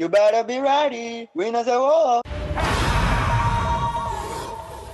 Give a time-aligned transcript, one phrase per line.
[0.00, 1.28] You better be ready.
[1.36, 2.22] Winners are all.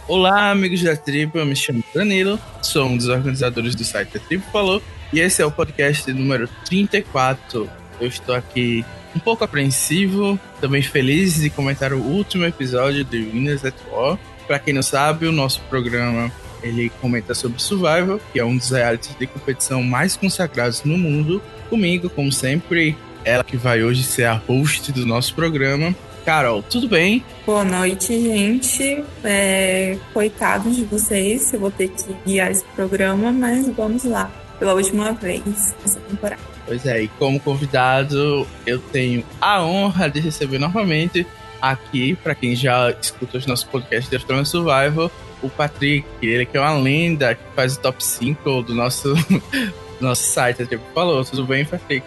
[0.08, 1.38] Olá, amigos da tribo.
[1.38, 4.82] Eu me chamo Danilo, sou um dos organizadores do site A Tribo Falou
[5.12, 7.71] e esse é o podcast número 34.
[8.00, 8.84] Eu estou aqui
[9.14, 14.19] um pouco apreensivo, também feliz de comentar o último episódio de Winners at War.
[14.49, 16.33] Para quem não sabe, o nosso programa
[16.65, 21.41] ele comenta sobre Survival, que é um dos realities de competição mais consagrados no mundo.
[21.70, 25.95] Comigo, como sempre, ela que vai hoje ser a host do nosso programa.
[26.24, 27.24] Carol, tudo bem?
[27.45, 29.05] Boa noite, gente.
[29.23, 34.74] É, coitados de vocês, eu vou ter que guiar esse programa, mas vamos lá, pela
[34.74, 35.42] última vez
[35.83, 36.41] nessa temporada.
[36.64, 41.27] Pois é, e como convidado, eu tenho a honra de receber novamente
[41.61, 45.11] aqui, para quem já escuta os nossos podcasts de Australian Survival,
[45.42, 49.14] o Patrick, ele que é uma lenda que faz o top 5 do nosso,
[50.00, 50.66] nosso site.
[50.66, 52.05] Tipo, falou, tudo bem, Patrick?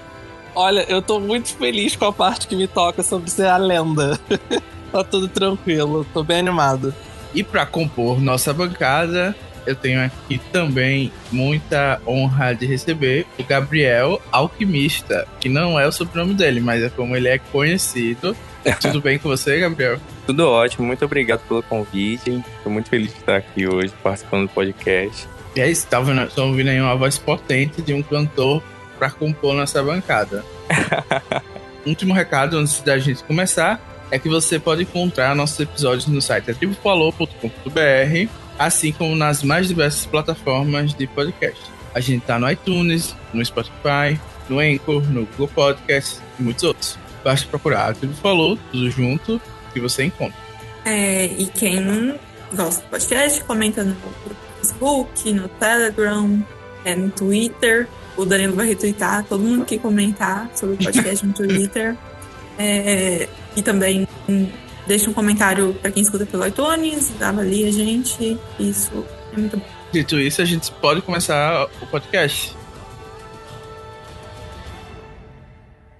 [0.62, 4.20] Olha, eu tô muito feliz com a parte que me toca sobre ser a lenda.
[4.91, 6.93] tá tudo tranquilo, tô bem animado.
[7.34, 9.34] E para compor nossa bancada,
[9.66, 15.93] eu tenho aqui também muita honra de receber o Gabriel Alquimista, que não é o
[15.93, 18.35] sobrenome dele, mas é como ele é conhecido.
[18.82, 19.98] Tudo bem com você, Gabriel?
[20.26, 22.44] Tudo ótimo, muito obrigado pelo convite.
[22.57, 25.26] Estou muito feliz de estar aqui hoje participando do podcast.
[25.55, 28.62] E é isso, tá ouvindo, ouvindo aí uma voz potente de um cantor
[28.99, 30.43] para compor nossa bancada.
[31.87, 33.79] Último recado antes da gente começar
[34.11, 40.05] é que você pode encontrar nossos episódios no site atribufalou.com.br, assim como nas mais diversas
[40.05, 41.61] plataformas de podcast.
[41.95, 46.99] A gente tá no iTunes, no Spotify, no Anchor, no Google Podcast e muitos outros.
[47.23, 49.41] Basta procurar a Tribo Falou, tudo junto,
[49.73, 50.37] que você encontra.
[50.85, 52.20] É, e quem não
[52.53, 53.95] gosta do podcast, comenta no
[54.57, 56.45] Facebook, no Telegram,
[56.83, 57.87] é, no Twitter
[58.20, 61.95] o Danilo vai retweetar todo mundo que comentar sobre o podcast no Twitter.
[62.57, 64.07] É, e também
[64.85, 68.38] deixa um comentário para quem escuta pelo iTunes, avalia a gente.
[68.59, 69.66] Isso é muito bom.
[69.91, 72.53] Dito isso, a gente pode começar o podcast.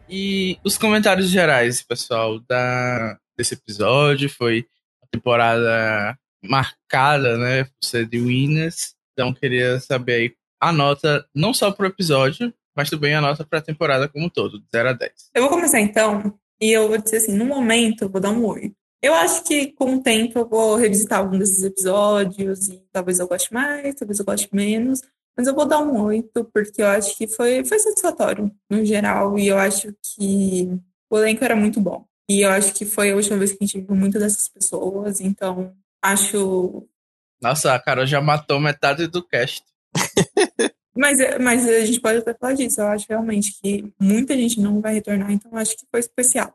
[0.10, 4.66] E os comentários gerais, pessoal, da, desse episódio foi
[5.02, 8.96] uma temporada marcada, né, por ser de Winners.
[9.14, 13.62] Então, queria saber aí a nota não só pro episódio, mas também a nota pra
[13.62, 15.12] temporada como um todo, de 0 a 10.
[15.34, 18.46] Eu vou começar então, e eu vou dizer assim, no momento eu vou dar um
[18.46, 18.76] 8.
[19.02, 23.28] Eu acho que com o tempo eu vou revisitar algum desses episódios e talvez eu
[23.28, 25.02] goste mais, talvez eu goste menos,
[25.38, 29.40] mas eu vou dar um 8 porque eu acho que foi, foi satisfatório no geral
[29.40, 30.70] e eu acho que
[31.10, 32.06] o elenco era muito bom.
[32.30, 35.20] E eu acho que foi a última vez que a gente viu muitas dessas pessoas,
[35.20, 36.88] então acho.
[37.42, 39.64] Nossa, a Carol já matou metade do cast
[40.96, 42.82] mas, mas a gente pode até falar disso.
[42.82, 46.54] Eu acho realmente que muita gente não vai retornar, então acho que foi especial.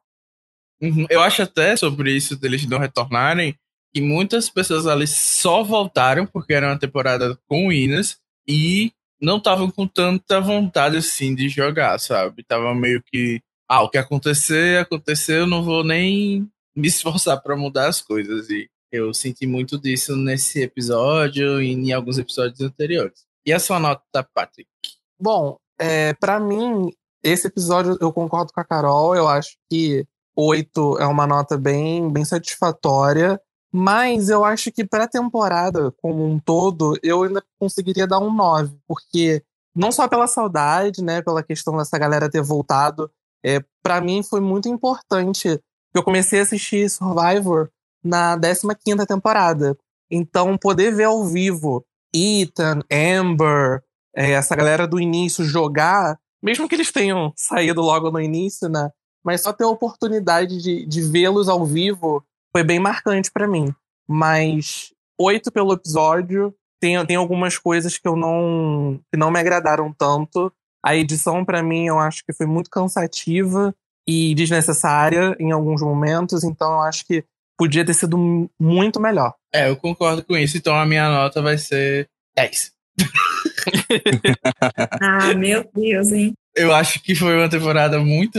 [0.81, 1.07] Uhum.
[1.09, 3.57] Eu acho até sobre isso deles não retornarem
[3.95, 9.71] que muitas pessoas ali só voltaram porque era uma temporada com Inas e não estavam
[9.71, 12.43] com tanta vontade assim de jogar, sabe?
[12.43, 17.89] Tava meio que, ah, o que acontecer, aconteceu, não vou nem me esforçar para mudar
[17.89, 18.51] as coisas.
[18.51, 23.25] E eu senti muito disso nesse episódio e em alguns episódios anteriores.
[23.47, 24.69] E a sua nota, Patrick?
[25.21, 26.91] Bom, é, para mim,
[27.23, 29.15] esse episódio eu concordo com a Carol.
[29.15, 30.07] Eu acho que
[30.37, 33.41] 8 é uma nota bem, bem satisfatória.
[33.73, 38.77] Mas eu acho que para temporada como um todo, eu ainda conseguiria dar um 9.
[38.87, 39.43] Porque
[39.75, 43.11] não só pela saudade, né, pela questão dessa galera ter voltado,
[43.45, 45.61] é, para mim foi muito importante.
[45.93, 47.69] Eu comecei a assistir Survivor
[48.03, 49.77] na 15 temporada.
[50.11, 51.85] Então, poder ver ao vivo
[52.15, 53.83] Ethan, Amber,
[54.15, 58.91] é, essa galera do início jogar, mesmo que eles tenham saído logo no início, né?
[59.25, 63.75] Mas só ter a oportunidade de, de vê-los ao vivo foi bem marcante para mim.
[64.07, 69.93] Mas oito pelo episódio, tem, tem algumas coisas que eu não que não me agradaram
[69.93, 70.53] tanto.
[70.85, 73.75] A edição para mim eu acho que foi muito cansativa
[74.07, 77.25] e desnecessária em alguns momentos, então eu acho que
[77.57, 79.35] podia ter sido muito melhor.
[79.53, 82.73] É, eu concordo com isso, então a minha nota vai ser 10.
[85.01, 86.33] ah, meu Deus, hein?
[86.55, 88.39] Eu acho que foi uma temporada muito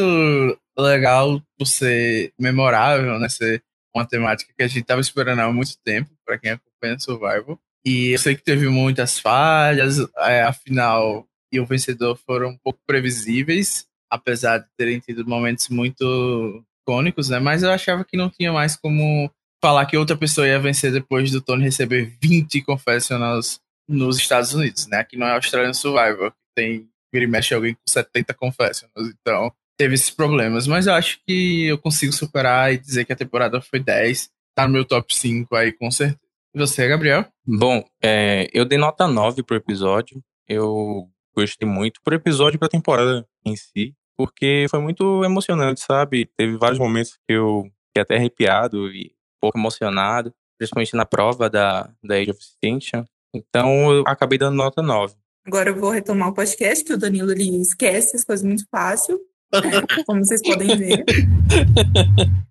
[0.77, 3.29] legal por ser memorável, né?
[3.29, 3.63] Ser
[3.93, 7.59] uma temática que a gente tava esperando há muito tempo, para quem acompanha Survival.
[7.85, 12.79] E eu sei que teve muitas falhas, é, afinal, e o vencedor foram um pouco
[12.85, 17.39] previsíveis, apesar de terem tido momentos muito icônicos, né?
[17.39, 19.29] Mas eu achava que não tinha mais como
[19.61, 24.87] falar que outra pessoa ia vencer depois do Tony receber 20 confessionals nos Estados Unidos,
[24.87, 24.99] né?
[24.99, 29.13] Aqui não é Australian Survivor, tem vira e mexe alguém com 70 confessionals.
[29.21, 30.67] Então, teve esses problemas.
[30.67, 34.29] Mas eu acho que eu consigo superar e dizer que a temporada foi 10.
[34.53, 36.19] Tá no meu top 5 aí, com certeza.
[36.53, 37.25] E você, Gabriel?
[37.45, 40.21] Bom, é, eu dei nota 9 pro episódio.
[40.47, 43.93] Eu gostei muito pro episódio e pra temporada em si.
[44.17, 46.29] Porque foi muito emocionante, sabe?
[46.37, 50.33] Teve vários momentos que eu fiquei até arrepiado e um pouco emocionado.
[50.57, 53.03] Principalmente na prova da, da Age of Extinction.
[53.33, 55.15] Então eu acabei dando nota 9.
[55.45, 59.19] Agora eu vou retomar o podcast, que o Danilo ele esquece as coisas muito fácil,
[60.07, 61.05] como vocês podem ver.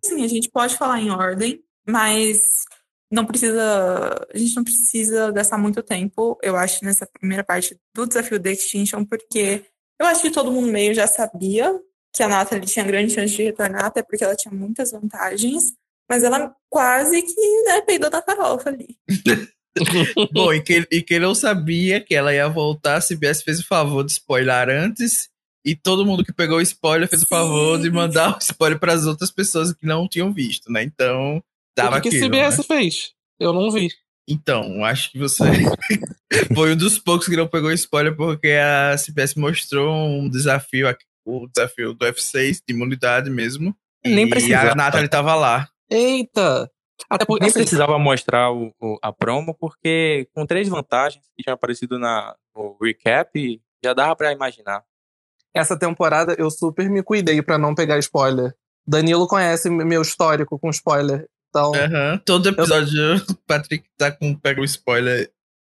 [0.04, 2.38] Sim, a gente pode falar em ordem, mas
[3.10, 8.06] não precisa, a gente não precisa gastar muito tempo, eu acho, nessa primeira parte do
[8.06, 9.64] desafio da Extinction, porque
[10.00, 11.72] eu acho que todo mundo meio já sabia
[12.12, 15.62] que a Nathalie tinha grande chance de retornar, até porque ela tinha muitas vantagens,
[16.08, 18.96] mas ela quase que né, peidou da farofa ali.
[20.32, 24.04] Bom, e que, e não sabia que ela ia voltar, a CBS fez o favor
[24.04, 25.28] de spoiler antes,
[25.64, 28.92] e todo mundo que pegou o spoiler fez o favor de mandar o spoiler para
[28.92, 30.82] as outras pessoas que não tinham visto, né?
[30.84, 31.42] Então,
[31.76, 32.64] dava o que, que aquilo, CBS né?
[32.64, 33.12] fez?
[33.40, 33.88] Eu não vi.
[34.28, 35.44] Então, acho que você
[36.54, 41.04] foi um dos poucos que não pegou spoiler porque a CBS mostrou um desafio, aqui,
[41.26, 43.74] o desafio do F6 de imunidade mesmo.
[44.04, 44.72] Nem e precisava.
[44.72, 45.68] a Nathalie tava lá.
[45.90, 46.70] Eita!
[47.10, 51.42] Até porque Nem assim, precisava mostrar o, o- a promo, porque com três vantagens que
[51.42, 54.82] tinham aparecido na, no recap, já dava pra imaginar.
[55.54, 58.54] essa temporada eu super me cuidei pra não pegar spoiler.
[58.86, 61.26] Danilo conhece meu histórico com spoiler.
[61.54, 62.20] Então, Aham.
[62.24, 65.30] Todo episódio o Patrick tá com pega o spoiler.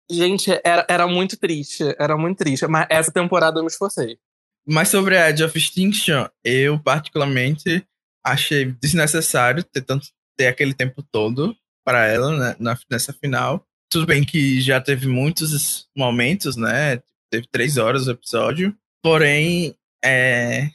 [0.10, 1.84] gente, era, era muito triste.
[2.00, 2.66] Era muito triste.
[2.68, 4.18] Mas essa temporada eu me esforcei.
[4.66, 7.86] Mas sobre a Edge of Extinction, eu particularmente
[8.26, 10.08] achei desnecessário ter tanto
[10.38, 13.66] ter aquele tempo todo para ela né, na- nessa final.
[13.92, 17.02] Tudo bem que já teve muitos momentos, né?
[17.30, 18.74] Teve três horas o episódio.
[19.04, 20.70] Porém, é,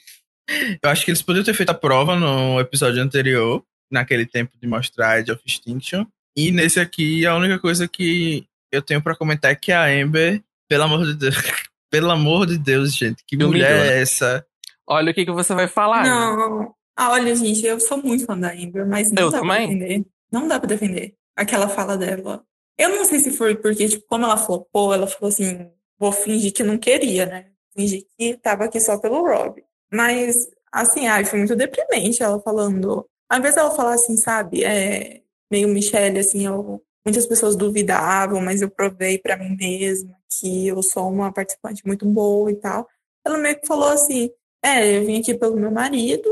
[0.83, 4.67] eu acho que eles poderiam ter feito a prova no episódio anterior, naquele tempo de
[4.67, 6.07] mostrar a Edge of Extinction.
[6.37, 10.43] E nesse aqui, a única coisa que eu tenho pra comentar é que a Amber,
[10.69, 11.35] pelo amor de Deus,
[11.91, 14.47] pelo amor de Deus, gente, que Me mulher humilhou, é essa?
[14.87, 16.05] Olha o que, que você vai falar.
[16.05, 16.75] Não.
[16.97, 19.57] Ah, olha, gente, eu sou muito fã da Amber, mas não Eu dá também.
[19.69, 20.07] pra defender.
[20.33, 22.43] Não dá pra defender aquela fala dela.
[22.77, 26.53] Eu não sei se foi porque, tipo, como ela flopou, ela falou assim, vou fingir
[26.53, 27.47] que não queria, né?
[27.75, 29.63] Fingir que tava aqui só pelo Rob.
[29.93, 33.07] Mas, assim, ai, foi muito deprimente ela falando.
[33.29, 35.21] Ao invés dela falar assim, sabe, é
[35.51, 40.83] meio Michelle, assim, eu, muitas pessoas duvidavam, mas eu provei pra mim mesma que eu
[40.83, 42.87] sou uma participante muito boa e tal.
[43.25, 44.31] Ela meio que falou assim,
[44.63, 46.29] é, eu vim aqui pelo meu marido,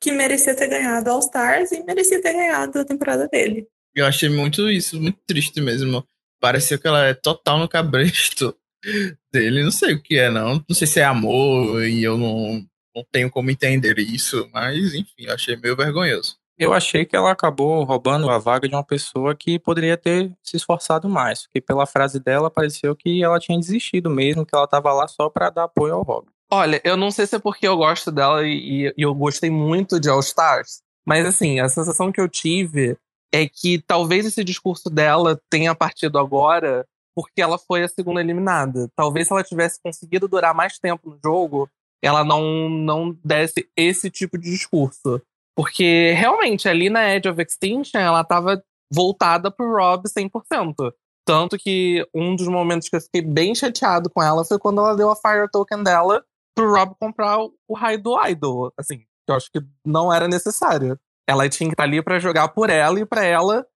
[0.00, 3.66] que merecia ter ganhado All Stars e merecia ter ganhado a temporada dele.
[3.94, 6.06] Eu achei muito isso, muito triste mesmo.
[6.40, 8.56] Pareceu que ela é total no cabresto
[9.32, 9.62] dele.
[9.62, 10.64] Não sei o que é, não.
[10.68, 15.28] Não sei se é amor e eu não, não tenho como entender isso, mas enfim,
[15.28, 16.36] achei meio vergonhoso.
[16.56, 20.56] Eu achei que ela acabou roubando a vaga de uma pessoa que poderia ter se
[20.56, 21.42] esforçado mais.
[21.42, 25.28] Porque pela frase dela, pareceu que ela tinha desistido mesmo, que ela tava lá só
[25.28, 26.28] pra dar apoio ao Rob.
[26.52, 29.98] Olha, eu não sei se é porque eu gosto dela e, e eu gostei muito
[29.98, 32.96] de All Stars, mas assim, a sensação que eu tive
[33.32, 36.86] é que talvez esse discurso dela tenha partido agora
[37.16, 38.88] porque ela foi a segunda eliminada.
[38.94, 41.68] Talvez se ela tivesse conseguido durar mais tempo no jogo,
[42.04, 45.22] ela não, não desse esse tipo de discurso.
[45.56, 50.92] Porque realmente ali na Edge of Extinction ela tava voltada pro Rob 100%.
[51.26, 54.94] Tanto que um dos momentos que eu fiquei bem chateado com ela foi quando ela
[54.94, 56.22] deu a Fire Token dela
[56.54, 58.72] pro Rob comprar o, raio do Idol.
[58.78, 60.98] Assim, que eu acho que não era necessário.
[61.26, 63.66] Ela tinha que estar ali pra jogar por ela e pra ela,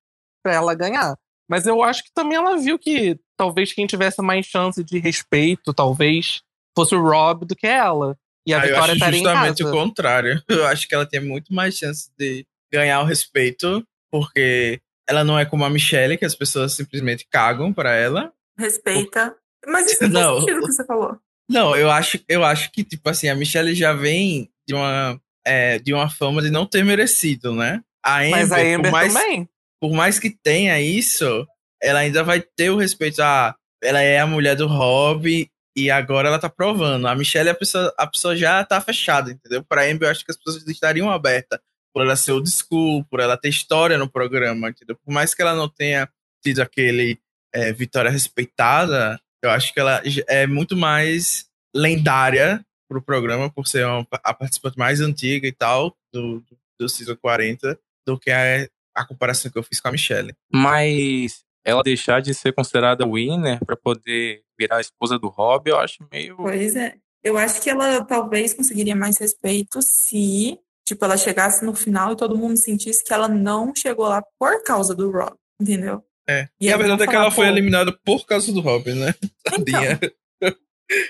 [0.43, 1.17] pra ela ganhar.
[1.49, 5.73] Mas eu acho que também ela viu que talvez quem tivesse mais chance de respeito,
[5.73, 6.43] talvez,
[6.83, 8.17] fosse o Rob do que ela.
[8.47, 9.69] E a Ah, vitória acho estaria em justamente casa.
[9.69, 10.43] o contrário.
[10.49, 15.39] Eu acho que ela tem muito mais chance de ganhar o respeito, porque ela não
[15.39, 18.33] é como a Michelle, que as pessoas simplesmente cagam pra ela.
[18.59, 19.35] Respeita.
[19.67, 20.21] Mas isso Não.
[20.21, 21.17] não faz sentido o que você falou.
[21.51, 25.79] Não, eu acho, eu acho que, tipo assim, a Michelle já vem de uma, é,
[25.79, 27.81] de uma fama de não ter merecido, né?
[28.05, 29.49] A Amber, Mas a Amber por, mais, também.
[29.81, 31.47] por mais que tenha isso,
[31.83, 33.21] ela ainda vai ter o respeito.
[33.23, 35.49] Ah, ela é a mulher do Rob
[35.85, 37.07] e agora ela tá provando.
[37.07, 39.63] A Michelle, a pessoa, a pessoa já tá fechada, entendeu?
[39.65, 41.61] Pra Amber, eu acho que as pessoas estariam abertas
[41.93, 44.97] por ela ser o disco, por ela ter história no programa, entendeu?
[44.97, 46.09] Por mais que ela não tenha
[46.43, 47.19] tido aquele
[47.53, 53.87] é, vitória respeitada, eu acho que ela é muito mais lendária pro programa, por ser
[53.87, 58.69] uma, a participante mais antiga e tal, do, do, do Season 40, do que a,
[58.95, 60.35] a comparação que eu fiz com a Michelle.
[60.53, 65.79] Mas ela deixar de ser considerada winner pra poder virar a esposa do Rob, eu
[65.79, 66.37] acho meio.
[66.37, 66.95] Pois é.
[67.23, 72.17] Eu acho que ela talvez conseguiria mais respeito se, tipo, ela chegasse no final e
[72.17, 76.03] todo mundo sentisse que ela não chegou lá por causa do Rob, entendeu?
[76.29, 76.49] É.
[76.61, 79.15] E E, a verdade é que ela falar, foi eliminada por causa do Robin, né?
[79.45, 79.99] Tadinha.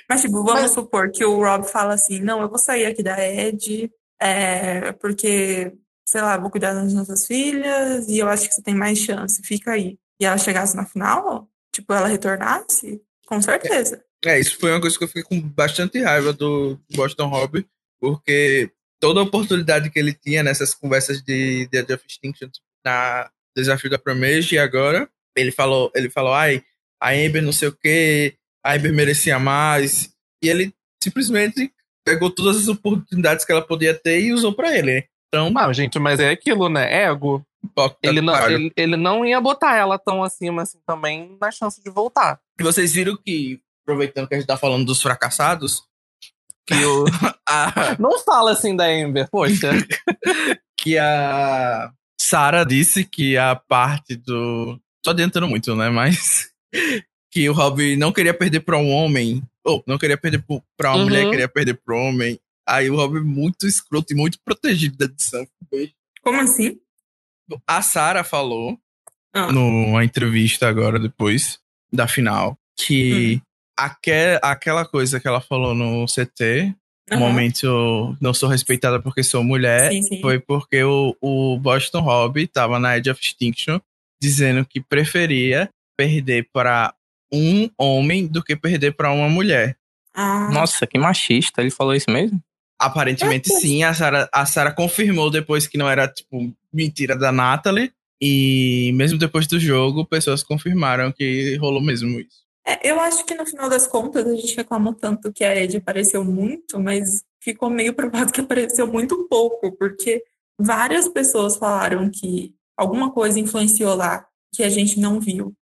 [0.09, 3.02] Mas, tipo, vamos Mas- supor que o Rob fala assim, não, eu vou sair aqui
[3.02, 3.90] da Ed,
[4.21, 5.73] é, porque,
[6.07, 9.40] sei lá, vou cuidar das nossas filhas e eu acho que você tem mais chance,
[9.45, 9.97] fica aí.
[10.20, 14.02] E ela chegasse na final, tipo, ela retornasse, com certeza.
[14.25, 17.64] É, isso foi uma coisa que eu fiquei com bastante raiva do Boston Rob,
[18.00, 18.70] porque
[19.00, 22.48] toda a oportunidade que ele tinha nessas conversas de Dead of Extinction
[22.84, 26.62] na desafio da Promage e agora ele falou, ele falou, ai,
[27.00, 28.34] a Amber não sei o que,
[28.64, 30.10] a Amber merecia mais,
[30.42, 31.72] e ele simplesmente
[32.04, 35.06] pegou todas as oportunidades que ela podia ter e usou pra ele.
[35.28, 37.04] Então, Ah, gente, mas é aquilo, né?
[37.04, 37.44] Ego.
[38.02, 41.90] Ele não, ele, ele não ia botar ela tão acima assim também na chance de
[41.90, 42.40] voltar.
[42.58, 45.82] E vocês viram que, aproveitando que a gente tá falando dos fracassados,
[46.66, 47.04] que o,
[47.48, 49.70] a, Não fala assim da Amber, poxa.
[50.78, 54.78] que a Sarah disse que a parte do.
[55.02, 55.88] Tô adiantando muito, né?
[55.90, 56.48] Mas.
[57.30, 59.42] Que o Rob não queria perder pra um homem.
[59.62, 61.04] Ou não queria perder pro- pra uma Uhum.
[61.04, 62.40] mulher, queria perder pro homem.
[62.66, 65.46] Aí o Rob muito escroto e muito protegido da edição.
[66.22, 66.80] Como assim?
[67.67, 68.78] A Sarah falou
[69.35, 69.52] Ah.
[69.52, 71.59] numa entrevista agora, depois
[71.93, 73.40] da final, que
[73.76, 76.75] aque- aquela coisa que ela falou no CT,
[77.11, 77.21] o Aham.
[77.21, 80.21] momento não sou respeitada porque sou mulher, Sim, sim.
[80.21, 83.81] foi porque o, o Boston Rob tava na Edge of Extinction
[84.21, 86.93] dizendo que preferia perder para
[87.33, 89.76] um homem do que perder para uma mulher.
[90.14, 91.61] Ah, Nossa, que machista.
[91.62, 92.43] Ele falou isso mesmo?
[92.78, 97.92] Aparentemente sim, a Sarah, a Sarah confirmou depois que não era, tipo, mentira da Natalie.
[98.20, 102.49] E mesmo depois do jogo, pessoas confirmaram que rolou mesmo isso.
[102.66, 105.78] É, eu acho que no final das contas a gente reclamou tanto que a Ed
[105.78, 110.23] apareceu muito, mas ficou meio provado que apareceu muito pouco, porque
[110.58, 115.54] várias pessoas falaram que alguma coisa influenciou lá que a gente não viu.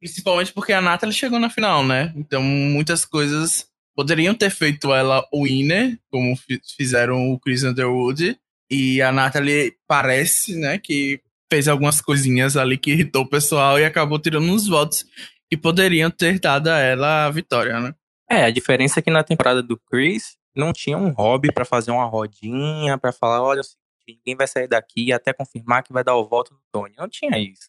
[0.00, 2.12] Principalmente porque a Natalie chegou na final, né?
[2.16, 8.38] Então muitas coisas poderiam ter feito ela winner, como fi- fizeram o Chris Underwood.
[8.70, 11.20] E a Natalie parece, né, que
[11.52, 15.04] fez algumas coisinhas ali que irritou o pessoal e acabou tirando uns votos
[15.48, 17.92] que poderiam ter dado a ela a vitória, né?
[18.30, 21.90] É, a diferença é que na temporada do Chris não tinha um hobby pra fazer
[21.90, 26.04] uma rodinha, pra falar, olha, o seguinte, ninguém vai sair daqui até confirmar que vai
[26.04, 26.94] dar o voto no Tony.
[26.96, 27.68] Não tinha isso.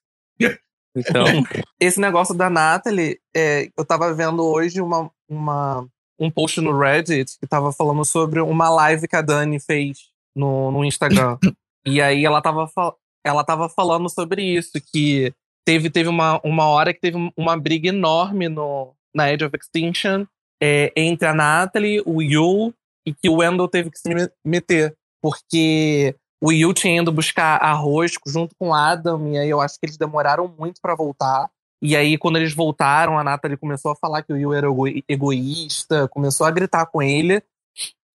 [0.96, 1.24] Então,
[1.80, 5.88] Esse negócio da Natalie, é, eu tava vendo hoje uma, uma,
[6.22, 10.72] um post no Reddit que tava falando sobre uma live que a Dani fez no,
[10.72, 11.38] no Instagram.
[11.86, 12.70] e aí ela tava,
[13.26, 15.34] ela tava falando sobre isso, que
[15.66, 20.26] teve, teve uma, uma hora que teve uma briga enorme no, na Edge of Extinction
[20.62, 22.72] é, entre a Natalie, o Yu,
[23.06, 24.96] e que o Wendell teve que se me- meter.
[25.22, 29.80] Porque o Yu tinha ido buscar arroz junto com o Adam, e aí eu acho
[29.80, 31.50] que eles demoraram muito pra voltar.
[31.82, 34.88] E aí, quando eles voltaram, a Natalie começou a falar que o Yu era ego-
[35.10, 37.42] egoísta, começou a gritar com ele.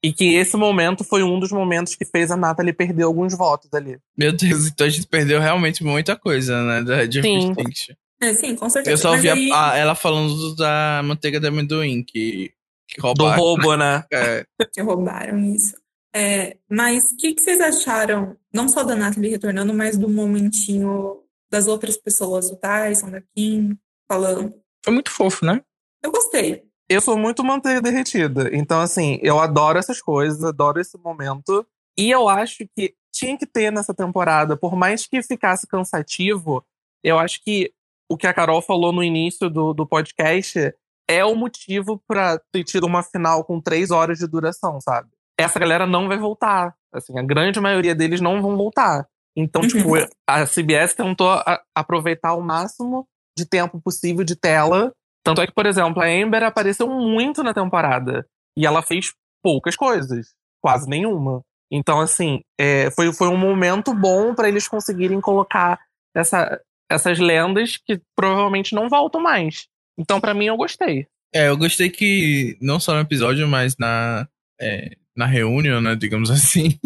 [0.06, 3.74] E que esse momento foi um dos momentos que fez a Natalie perder alguns votos
[3.74, 3.98] ali.
[4.18, 6.82] Meu Deus, então a gente perdeu realmente muita coisa, né?
[6.84, 7.52] Da of Sim.
[7.52, 7.96] Extinction.
[8.22, 8.92] É, sim, com certeza.
[8.94, 12.52] Eu só vi a- aí- a- ela falando da manteiga de amendoim, que,
[12.86, 13.42] que Do roubaram.
[13.42, 14.04] roubo, né?
[14.12, 15.74] É, que roubaram isso.
[16.14, 21.23] É, mas o que, que vocês acharam, não só da Natalie retornando, mas do momentinho
[21.54, 23.78] das outras pessoas, do Tyson, da Kim,
[24.12, 24.52] falando?
[24.84, 25.62] foi muito fofo, né?
[26.04, 26.64] Eu gostei.
[26.90, 28.50] Eu sou muito manteiga derretida.
[28.52, 31.66] Então, assim, eu adoro essas coisas, adoro esse momento.
[31.96, 36.66] E eu acho que tinha que ter nessa temporada, por mais que ficasse cansativo,
[37.04, 37.72] eu acho que
[38.10, 40.74] o que a Carol falou no início do, do podcast
[41.08, 45.10] é o motivo pra ter tido uma final com três horas de duração, sabe?
[45.38, 46.76] Essa galera não vai voltar.
[46.92, 49.08] Assim, a grande maioria deles não vão voltar.
[49.36, 49.68] Então, Uhum.
[49.68, 49.90] tipo,
[50.28, 54.94] a CBS tentou a- aproveitar o máximo de tempo possível de tela
[55.26, 58.28] tanto é que, por exemplo, a Amber apareceu muito na temporada.
[58.58, 60.34] E ela fez poucas coisas.
[60.62, 61.42] Quase nenhuma.
[61.72, 65.80] Então, assim, é, foi, foi um momento bom pra eles conseguirem colocar
[66.14, 66.60] essa,
[66.92, 69.66] essas lendas que provavelmente não voltam mais.
[69.98, 71.08] Então, pra mim, eu gostei.
[71.34, 74.28] É, eu gostei que, não só no episódio, mas na,
[74.60, 76.78] é, na reunião, né, digamos assim,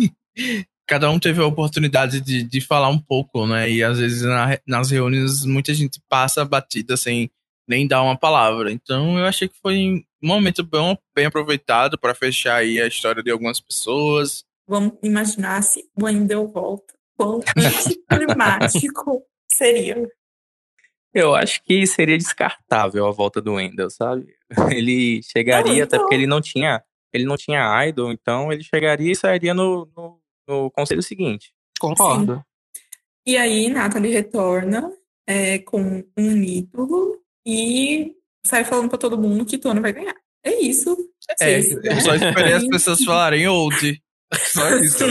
[0.87, 4.57] cada um teve a oportunidade de, de falar um pouco, né, e às vezes na-
[4.65, 7.29] nas reuniões muita gente passa batida sem
[7.67, 8.71] nem dar uma palavra.
[8.71, 9.75] Então eu achei que foi
[10.23, 14.45] um momento bem, bem aproveitado para fechar aí a história de algumas pessoas.
[14.67, 16.93] Vamos imaginar se o Wendell volta.
[17.17, 20.07] Quão anticlimático seria.
[21.13, 24.27] Eu acho que seria descartável a volta do Wendell, sabe?
[24.71, 25.99] Ele chegaria, Não, até então.
[26.01, 26.81] porque ele não tinha.
[27.11, 31.51] ele não tinha idol, então ele chegaria e sairia no, no, no conselho seguinte.
[31.79, 32.43] Concordo.
[33.25, 34.91] E aí, Nathalie retorna
[35.27, 40.15] é, com um ídolo e sai falando pra todo mundo que Tony vai ganhar.
[40.43, 40.95] É isso.
[41.39, 41.99] É, Vocês, eu né?
[41.99, 44.01] só esperei as pessoas falarem old.
[44.51, 45.05] Só isso.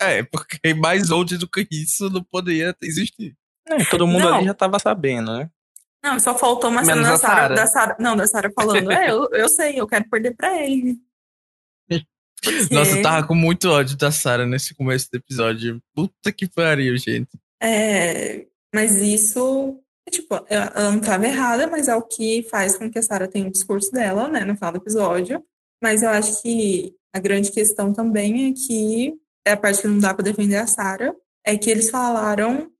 [0.00, 3.36] É, porque mais old do que isso não poderia existir.
[3.68, 4.36] É, todo mundo Não.
[4.36, 5.50] ali já tava sabendo, né?
[6.02, 7.54] Não, só faltou uma cena Menos da a Sarah, Sarah.
[7.54, 7.96] da Sarah.
[8.00, 8.90] Não, da Sarah falando.
[8.90, 10.96] É, eu, eu sei, eu quero perder pra ele.
[12.70, 15.80] Nossa, eu tava com muito ódio da Sarah nesse começo do episódio.
[15.94, 17.30] Puta que pariu, gente.
[17.62, 22.90] é, mas isso, é, tipo, ela não estava errada, mas é o que faz com
[22.90, 25.44] que a Sarah tenha o discurso dela, né, no final do episódio.
[25.82, 29.14] Mas eu acho que a grande questão também é que
[29.46, 32.70] é a parte que não dá pra defender a Sarah, é que eles falaram,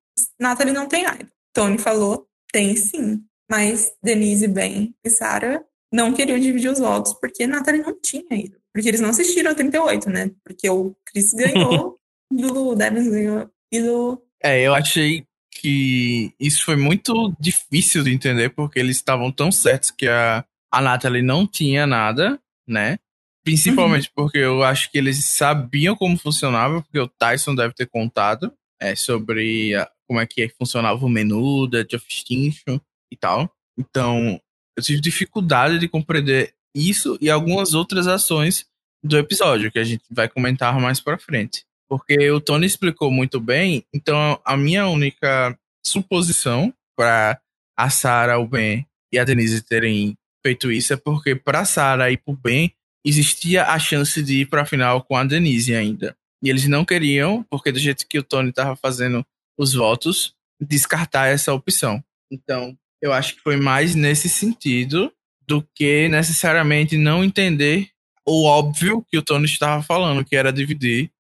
[0.41, 1.29] Nathalie não tem idol.
[1.53, 3.23] Tony falou, tem sim.
[3.51, 8.62] Mas Denise, Ben e Sarah não queriam dividir os votos porque Nathalie não tinha ido.
[8.75, 10.31] Porque eles não assistiram a 38, né?
[10.45, 11.99] Porque o Chris ganhou
[12.33, 15.25] e o Devin ganhou e do É, eu achei
[15.55, 20.81] que isso foi muito difícil de entender, porque eles estavam tão certos que a, a
[20.81, 22.99] Natalie não tinha nada, né?
[23.45, 28.53] Principalmente porque eu acho que eles sabiam como funcionava, porque o Tyson deve ter contado
[28.81, 32.79] é, sobre a- como é que funcionava o menu da Extinction
[33.11, 33.53] e tal.
[33.79, 34.41] Então,
[34.77, 38.67] eu tive dificuldade de compreender isso e algumas outras ações
[39.03, 41.65] do episódio, que a gente vai comentar mais pra frente.
[41.89, 47.41] Porque o Tony explicou muito bem, então a minha única suposição para
[47.77, 52.17] a Sarah, o Ben e a Denise terem feito isso é porque para Sarah e
[52.17, 52.73] pro Ben
[53.05, 56.17] existia a chance de ir pra final com a Denise ainda.
[56.43, 59.25] E eles não queriam, porque do jeito que o Tony tava fazendo
[59.59, 62.03] os votos, descartar essa opção.
[62.31, 65.13] Então, eu acho que foi mais nesse sentido
[65.53, 67.91] do que necessariamente não entender
[68.27, 71.11] o óbvio que o Tony estava falando, que era dividir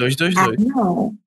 [0.00, 0.34] 2-2-2.
[0.36, 1.18] Ah, não.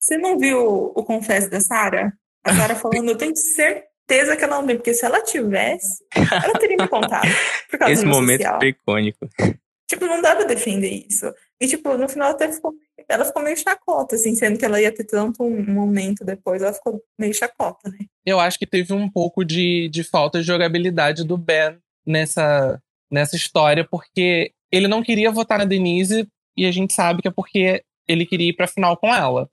[0.00, 2.12] Você não viu o confesso da Sarah?
[2.44, 6.58] A Sarah falando, eu tenho certeza que ela não tem, porque se ela tivesse, ela
[6.58, 7.28] teria me contado.
[7.70, 8.64] Por causa Esse momento social.
[8.64, 9.28] icônico.
[9.88, 11.32] Tipo, não dá pra defender isso.
[11.60, 12.74] E, tipo, no final até ficou,
[13.08, 16.72] ela ficou meio chacota, assim, sendo que ela ia ter tanto um momento depois, ela
[16.72, 17.98] ficou meio chacota, né?
[18.24, 23.36] Eu acho que teve um pouco de, de falta de jogabilidade do Ben nessa, nessa
[23.36, 26.26] história, porque ele não queria votar na Denise
[26.56, 29.48] e a gente sabe que é porque ele queria ir pra final com ela.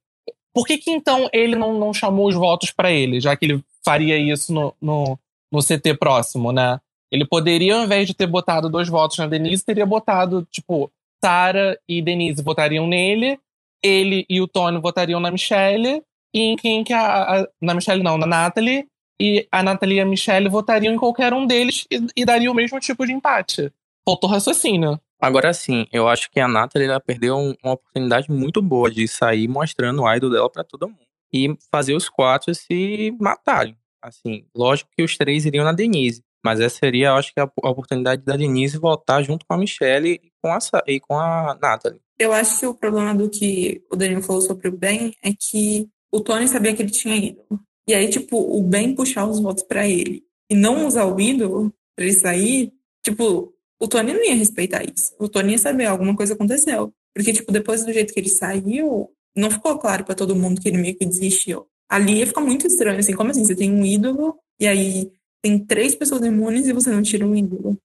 [0.54, 3.64] Por que, que então ele não, não chamou os votos pra ele, já que ele
[3.84, 5.20] faria isso no, no,
[5.52, 6.80] no CT próximo, né?
[7.12, 10.92] Ele poderia, ao invés de ter botado dois votos na Denise, teria botado, tipo,
[11.24, 13.40] Sarah e Denise votariam nele,
[13.84, 16.02] ele e o Tony votariam na Michelle,
[16.34, 18.86] e em quem que a, a- Na Michelle não, na Natalie,
[19.22, 22.56] e a Natalie e a Michelle votariam em qualquer um deles e, e daria o
[22.56, 23.72] mesmo tipo de empate.
[24.08, 25.00] Faltou raciocínio.
[25.22, 29.06] Agora sim, eu acho que a Nathalie ela perdeu um- uma oportunidade muito boa de
[29.08, 31.00] sair mostrando o idol dela pra todo mundo.
[31.34, 33.76] E fazer os quatro se matarem.
[34.02, 36.24] Assim, lógico que os três iriam na Denise.
[36.44, 40.14] Mas essa seria, eu acho que, a, oportunidade da Denise voltar junto com a Michelle
[40.14, 42.02] e com a, e com a Nathalie.
[42.18, 45.88] Eu acho que o problema do que o Daniel falou sobre o Ben é que
[46.12, 47.60] o Tony sabia que ele tinha ídolo.
[47.88, 51.74] E aí, tipo, o Ben puxar os votos pra ele e não usar o ídolo
[51.96, 52.72] pra ele sair,
[53.04, 55.14] tipo, o Tony não ia respeitar isso.
[55.20, 56.94] O Tony ia saber, alguma coisa aconteceu.
[57.16, 60.68] Porque, tipo, depois do jeito que ele saiu, não ficou claro pra todo mundo que
[60.68, 61.66] ele meio que desistiu.
[61.90, 63.44] Ali ia ficar muito estranho, assim, como assim?
[63.44, 67.36] Você tem um ídolo e aí tem três pessoas imunes e você não tira um
[67.36, 67.78] ídolo.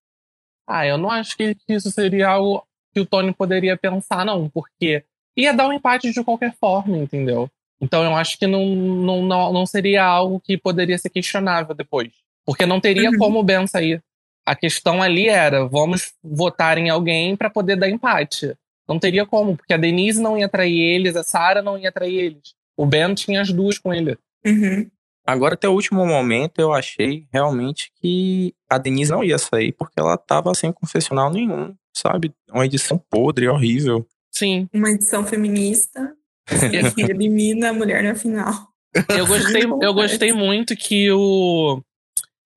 [0.67, 5.03] Ah, eu não acho que, isso seria algo que o Tony poderia pensar, não, porque
[5.37, 7.49] ia dar um empate de qualquer forma, entendeu?
[7.79, 12.11] Então eu acho que não, não, não, não seria algo que poderia ser questionável depois.
[12.45, 13.17] Porque não teria Uhum.
[13.17, 14.01] como o Ben sair.
[14.45, 18.55] A questão ali era, vamos votar em alguém para poder dar empate.
[18.87, 22.17] Não teria como, porque a Denise não ia trair eles, a Sarah não ia trair
[22.17, 22.53] eles.
[22.77, 24.17] O Ben tinha as duas com ele.
[24.45, 24.89] Uhum.
[25.25, 29.99] Agora, até o último momento, eu achei realmente que a Denise não ia sair, porque
[29.99, 32.31] ela tava sem confessional nenhum, sabe?
[32.51, 34.07] Uma edição podre, horrível.
[34.31, 34.69] Sim.
[34.71, 36.13] Uma edição feminista
[36.93, 38.69] que elimina a mulher na final.
[39.09, 41.81] Eu gostei, eu gostei muito que o.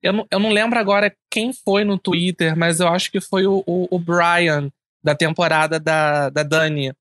[0.01, 3.45] Eu não, eu não lembro agora quem foi no Twitter, mas eu acho que foi
[3.45, 4.71] o, o, o Brian,
[5.03, 6.93] da temporada da, da Dani.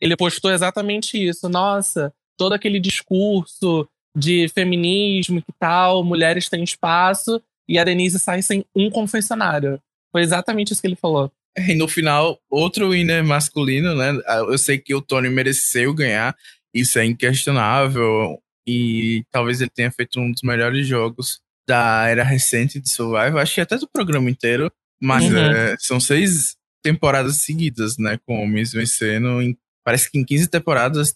[0.00, 1.48] Ele postou exatamente isso.
[1.48, 8.42] Nossa, todo aquele discurso de feminismo que tal, mulheres têm espaço, e a Denise sai
[8.42, 9.80] sem um confessionário.
[10.12, 11.30] Foi exatamente isso que ele falou.
[11.56, 14.12] E no final, outro winner masculino, né?
[14.48, 16.36] Eu sei que o Tony mereceu ganhar,
[16.74, 18.38] isso é inquestionável.
[18.66, 23.54] E talvez ele tenha feito um dos melhores jogos da era recente de Survival, acho
[23.54, 24.70] que até do programa inteiro.
[25.02, 25.36] Mas Uhum.
[25.38, 28.18] é, são seis temporadas seguidas, né?
[28.26, 29.40] Com homens vencendo.
[29.40, 31.14] Em, parece que em 15 temporadas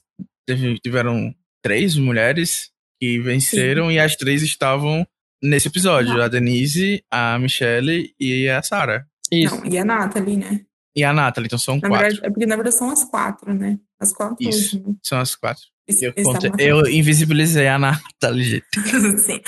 [0.82, 2.70] tiveram três mulheres
[3.04, 3.94] que venceram Sim.
[3.94, 5.06] e as três estavam
[5.42, 6.14] nesse episódio.
[6.14, 6.22] Não.
[6.22, 9.06] A Denise, a Michelle e a Sarah.
[9.30, 9.56] Isso.
[9.56, 10.60] Não, e a Nathalie, né?
[10.96, 12.06] E a Nathalie, então são na quatro.
[12.06, 13.78] Verdade, é porque na verdade são as quatro, né?
[14.00, 14.36] As quatro.
[14.40, 15.64] Isso, são as quatro.
[15.86, 16.50] Isso, eu, conte...
[16.58, 18.66] eu invisibilizei a Nathalie, gente.
[19.20, 19.40] Sim.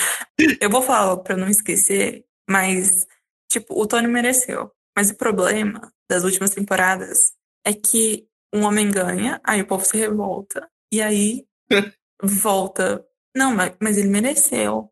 [0.61, 3.07] Eu vou falar pra não esquecer, mas,
[3.51, 4.71] tipo, o Tony mereceu.
[4.95, 7.31] Mas o problema das últimas temporadas
[7.65, 11.45] é que um homem ganha, aí o povo se revolta, e aí
[12.21, 13.03] volta.
[13.37, 14.89] Não, mas, mas ele mereceu.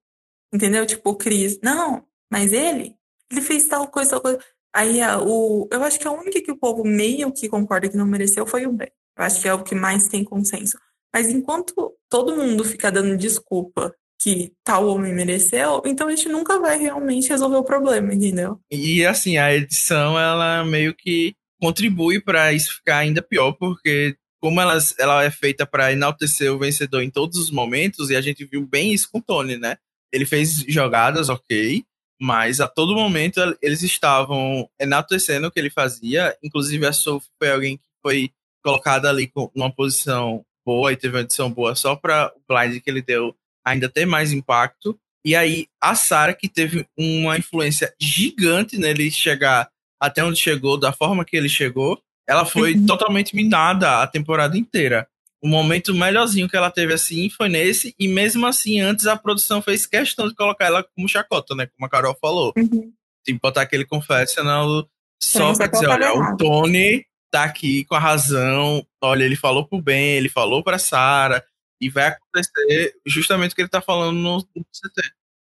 [0.53, 0.85] Entendeu?
[0.85, 1.59] Tipo, o Cris.
[1.61, 2.95] Não, mas ele,
[3.31, 4.39] ele fez tal coisa, tal coisa.
[4.73, 7.97] Aí a, o, eu acho que a única que o povo meio que concorda que
[7.97, 8.91] não mereceu foi o Ben.
[9.17, 10.77] Eu acho que é o que mais tem consenso.
[11.13, 16.59] Mas enquanto todo mundo fica dando desculpa que tal homem mereceu, então a gente nunca
[16.59, 18.59] vai realmente resolver o problema, entendeu?
[18.69, 24.61] E assim, a edição, ela meio que contribui para isso ficar ainda pior, porque como
[24.61, 28.45] ela, ela é feita para enaltecer o vencedor em todos os momentos, e a gente
[28.45, 29.75] viu bem isso com o Tony, né?
[30.13, 31.83] Ele fez jogadas, ok,
[32.21, 36.37] mas a todo momento eles estavam enaltecendo o que ele fazia.
[36.43, 38.29] Inclusive, a Sophie foi alguém que foi
[38.63, 42.89] colocada ali numa posição boa e teve uma edição boa só para o blind que
[42.91, 44.95] ele deu ainda ter mais impacto.
[45.25, 50.93] E aí, a Sarah, que teve uma influência gigante nele chegar até onde chegou, da
[50.93, 52.85] forma que ele chegou, ela foi uhum.
[52.85, 55.07] totalmente minada a temporada inteira
[55.45, 59.61] o momento melhorzinho que ela teve assim foi nesse, e mesmo assim, antes a produção
[59.61, 61.67] fez questão de colocar ela como chacota, né?
[61.67, 62.51] Como a Carol falou.
[62.57, 62.91] Uhum.
[63.23, 64.89] Tipo, botar aquele confessional
[65.21, 69.79] só pra dizer, olha, o Tony tá aqui com a razão, olha, ele falou pro
[69.79, 71.43] bem, ele falou pra Sarah,
[71.79, 75.11] e vai acontecer justamente o que ele tá falando no, no CT.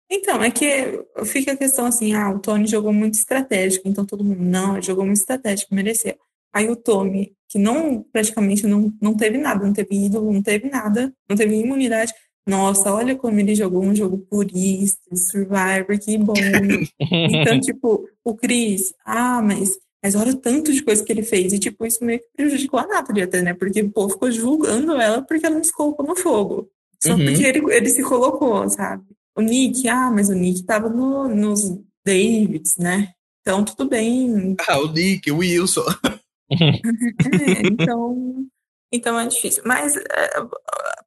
[0.09, 4.23] Então, é que fica a questão assim, ah, o Tony jogou muito estratégico, então todo
[4.23, 6.17] mundo, não, ele jogou muito estratégico, mereceu.
[6.53, 10.69] Aí o Tommy, que não praticamente não, não teve nada, não teve ídolo, não teve
[10.69, 12.13] nada, não teve imunidade.
[12.47, 16.35] Nossa, olha como ele jogou um jogo purista, Survivor, que bom.
[17.01, 19.71] então, tipo, o Chris, ah, mas,
[20.03, 21.53] mas olha o tanto de coisa que ele fez.
[21.53, 23.55] E, tipo, isso meio que prejudicou a Nathalie até, né?
[23.55, 26.69] Porque o povo ficou julgando ela porque ela não se colocou no fogo.
[27.03, 27.25] Só uhum.
[27.25, 29.05] porque ele, ele se colocou, sabe?
[29.37, 31.63] O Nick, ah, mas o Nick tava no, nos
[32.05, 33.13] Davids, né?
[33.41, 34.55] Então, tudo bem.
[34.69, 35.85] Ah, o Nick, o Wilson.
[36.51, 38.47] é, então,
[38.93, 39.63] então é difícil.
[39.65, 40.03] Mas é,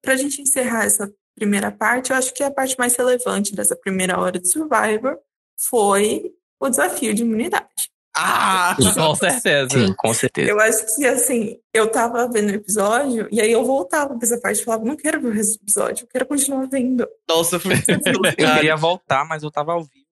[0.02, 3.76] para a gente encerrar essa primeira parte, eu acho que a parte mais relevante dessa
[3.76, 5.18] primeira hora de Survivor
[5.58, 7.92] foi o desafio de imunidade.
[8.16, 9.70] Ah, com certeza.
[9.72, 10.52] Sim, com certeza.
[10.52, 14.40] Eu acho que, assim, eu tava vendo o episódio e aí eu voltava pra essa
[14.40, 17.08] parte e falava, não quero ver esse episódio, eu quero continuar vendo.
[17.28, 17.74] Nossa, foi
[18.38, 20.04] Eu queria voltar, mas eu tava ao vivo.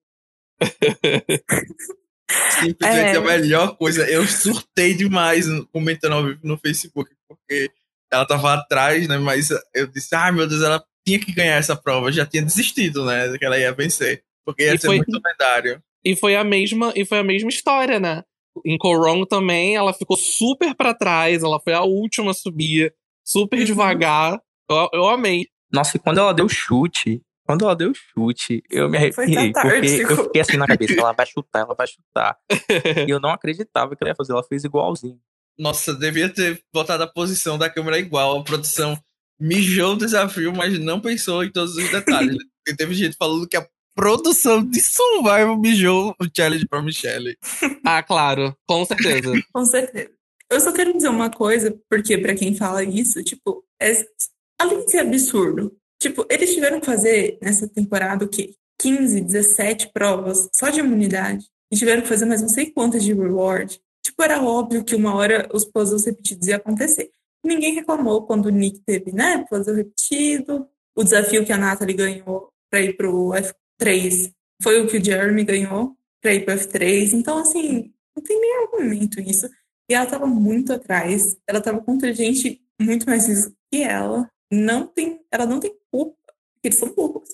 [2.60, 3.16] Simplesmente é...
[3.16, 4.08] a melhor coisa.
[4.08, 7.70] Eu surtei demais comentando ao vivo no Facebook, porque
[8.12, 9.18] ela tava atrás, né?
[9.18, 12.12] Mas eu disse, ai ah, meu Deus, ela tinha que ganhar essa prova.
[12.12, 13.36] já tinha desistido, né?
[13.38, 14.22] Que ela ia vencer.
[14.44, 14.96] Porque ia e ser foi...
[14.96, 15.82] muito lendário.
[16.04, 18.22] E foi a mesma, e foi a mesma história, né?
[18.66, 22.92] Em Corong também, ela ficou super para trás, ela foi a última a subir,
[23.24, 23.64] super uhum.
[23.64, 24.40] devagar.
[24.68, 25.46] Eu, eu amei.
[25.72, 29.52] Nossa, e quando ela deu chute, quando ela deu o chute, eu me arrepiei.
[29.52, 32.38] Porque eu fiquei assim na cabeça, ela vai chutar, ela vai chutar.
[33.08, 35.20] e eu não acreditava que ela ia fazer, ela fez igualzinho.
[35.58, 38.38] Nossa, devia ter botado a posição da câmera igual.
[38.38, 38.98] A produção
[39.38, 42.36] mijou o desafio, mas não pensou em todos os detalhes.
[42.64, 47.36] Porque teve gente falando que a produção de Survival mijou o challenge pra Michelle.
[47.84, 49.32] ah, claro, com certeza.
[49.52, 50.10] com certeza.
[50.48, 53.92] Eu só quero dizer uma coisa, porque para quem fala isso, tipo, é,
[54.60, 58.56] além de ser absurdo, Tipo, eles tiveram que fazer nessa temporada o quê?
[58.80, 61.46] 15, 17 provas só de imunidade.
[61.70, 63.80] E tiveram que fazer mais não sei quantas de reward.
[64.04, 67.08] Tipo, era óbvio que uma hora os puzzles repetidos iam acontecer.
[67.44, 70.68] Ninguém reclamou quando o Nick teve, né, puzzle repetido.
[70.96, 75.44] O desafio que a Natalie ganhou para ir pro F3 foi o que o Jeremy
[75.44, 77.12] ganhou para ir pro F3.
[77.12, 79.48] Então, assim, não tem nem argumento isso.
[79.88, 81.36] E ela tava muito atrás.
[81.46, 84.28] Ela tava contra gente muito mais que ela.
[84.50, 85.72] Não tem, ela não tem
[86.62, 87.28] eles são burros.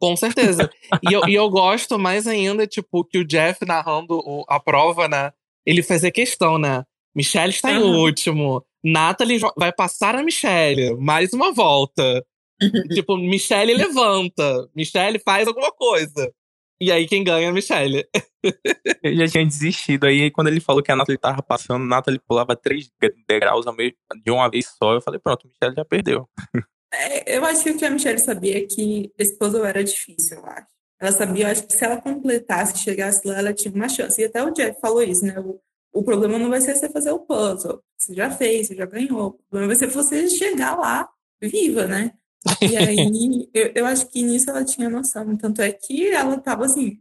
[0.00, 0.70] Com certeza.
[1.02, 5.06] e, eu, e eu gosto mais ainda, tipo, que o Jeff narrando o, a prova,
[5.06, 5.30] né?
[5.66, 6.84] Ele fazia questão, né?
[7.14, 7.76] Michelle está uhum.
[7.76, 8.64] em último.
[8.82, 10.96] Natalie vai passar a Michelle.
[10.96, 12.24] Mais uma volta.
[12.94, 14.70] tipo, Michelle levanta.
[14.74, 16.32] Michelle faz alguma coisa.
[16.80, 18.06] E aí quem ganha é a Michelle.
[19.02, 20.06] eu já tinha desistido.
[20.06, 22.90] Aí quando ele falou que a Natalie tava passando, a Natalie pulava três
[23.28, 23.66] degraus
[24.24, 24.94] de uma vez só.
[24.94, 26.26] Eu falei, pronto, Michelle já perdeu.
[26.92, 30.38] É, eu acho que o que a Michelle sabia é que esse puzzle era difícil,
[30.38, 30.66] eu acho.
[31.00, 34.20] Ela sabia, eu acho que se ela completasse, chegasse lá, ela tinha uma chance.
[34.20, 35.38] E até o Jeff falou isso, né?
[35.38, 35.60] O,
[35.92, 37.82] o problema não vai ser você fazer o puzzle.
[37.96, 39.28] Você já fez, você já ganhou.
[39.28, 41.08] O problema vai ser você chegar lá
[41.40, 42.12] viva, né?
[42.60, 45.36] E aí, eu, eu acho que nisso ela tinha noção.
[45.36, 47.00] Tanto é que ela tava assim,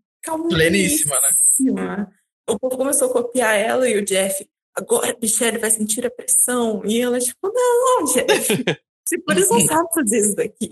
[0.49, 2.07] Pleníssima, né?
[2.49, 4.47] O povo começou a copiar ela e o Jeff.
[4.75, 6.81] Agora a Michelle vai sentir a pressão.
[6.85, 8.63] E ela, tipo, não, Jeff.
[9.09, 10.69] tipo, eles não sabem fazer isso daqui.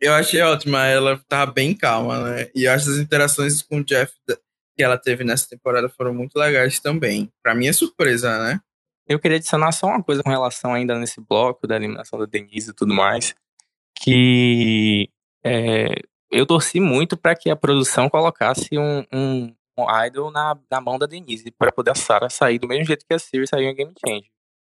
[0.00, 0.84] Eu achei ótima.
[0.86, 2.50] Ela tava bem calma, né?
[2.54, 4.12] E eu acho que as interações com o Jeff
[4.76, 7.32] que ela teve nessa temporada foram muito legais também.
[7.42, 8.60] Pra minha surpresa, né?
[9.08, 12.70] Eu queria adicionar só uma coisa com relação ainda nesse bloco da eliminação da Denise
[12.70, 13.34] e tudo mais.
[14.02, 15.08] Que
[15.44, 15.94] é,
[16.30, 20.98] eu torci muito para que a produção colocasse um, um, um idol na, na mão
[20.98, 23.74] da Denise, para poder a Sarah sair do mesmo jeito que a Siri saiu em
[23.74, 24.30] Game Change.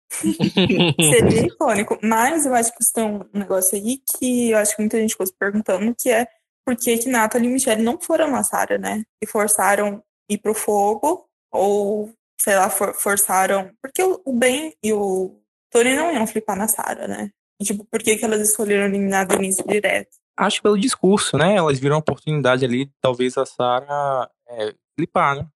[0.19, 1.97] Seria icônico.
[2.01, 5.27] Mas eu acho que tem um negócio aí que eu acho que muita gente ficou
[5.27, 6.27] se perguntando, que é
[6.65, 9.03] por que que Natalie e Michelle não foram na Sarah, né?
[9.21, 13.71] E forçaram ir pro fogo, ou, sei lá, for, forçaram...
[13.81, 15.39] Porque o, o Ben e o
[15.71, 17.29] Tony não iam flipar na Sarah, né?
[17.61, 20.09] E, tipo, por que que elas escolheram eliminar a Denise direto?
[20.37, 21.55] Acho pelo discurso, né?
[21.55, 25.47] Elas viram a oportunidade ali, talvez a Sarah é, flipar, né?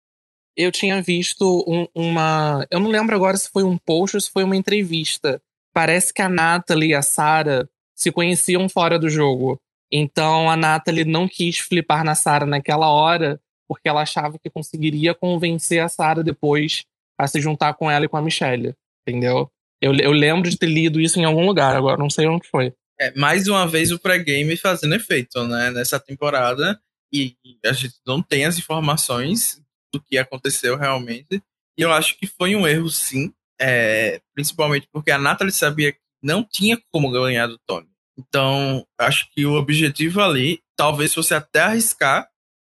[0.62, 2.68] Eu tinha visto um, uma.
[2.70, 5.42] Eu não lembro agora se foi um post ou se foi uma entrevista.
[5.74, 9.58] Parece que a Natalie e a Sarah se conheciam fora do jogo.
[9.90, 15.16] Então a Natalie não quis flipar na Sarah naquela hora, porque ela achava que conseguiria
[15.16, 16.84] convencer a Sarah depois
[17.18, 18.76] a se juntar com ela e com a Michelle.
[19.08, 19.50] Entendeu?
[19.82, 22.74] Eu, eu lembro de ter lido isso em algum lugar, agora não sei onde foi.
[23.00, 25.72] É, mais uma vez o pré-game fazendo efeito, né?
[25.72, 26.78] Nessa temporada.
[27.14, 29.62] E a gente não tem as informações
[29.94, 31.42] do que aconteceu realmente.
[31.78, 33.34] E eu acho que foi um erro, sim.
[33.62, 37.88] É, principalmente porque a Natalie sabia que não tinha como ganhar do Tony.
[38.18, 42.30] Então, acho que o objetivo ali talvez fosse até arriscar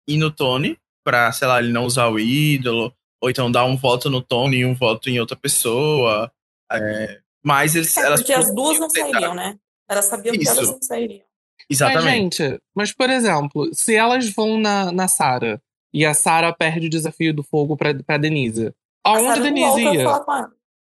[0.07, 3.75] ir no Tony, pra, sei lá, ele não usar o ídolo, ou então dar um
[3.75, 6.31] voto no Tony e um voto em outra pessoa.
[6.71, 9.57] É, mas eles, é, elas porque as duas não sairiam, né?
[9.89, 10.43] Elas sabiam Isso.
[10.43, 11.25] que elas não sairiam.
[11.69, 12.41] Exatamente.
[12.41, 15.61] Mas, gente, mas por exemplo, se elas vão na, na Sarah
[15.93, 18.73] e a Sarah perde o desafio do fogo pra, pra Denise,
[19.03, 20.05] aonde a, a Denise ia?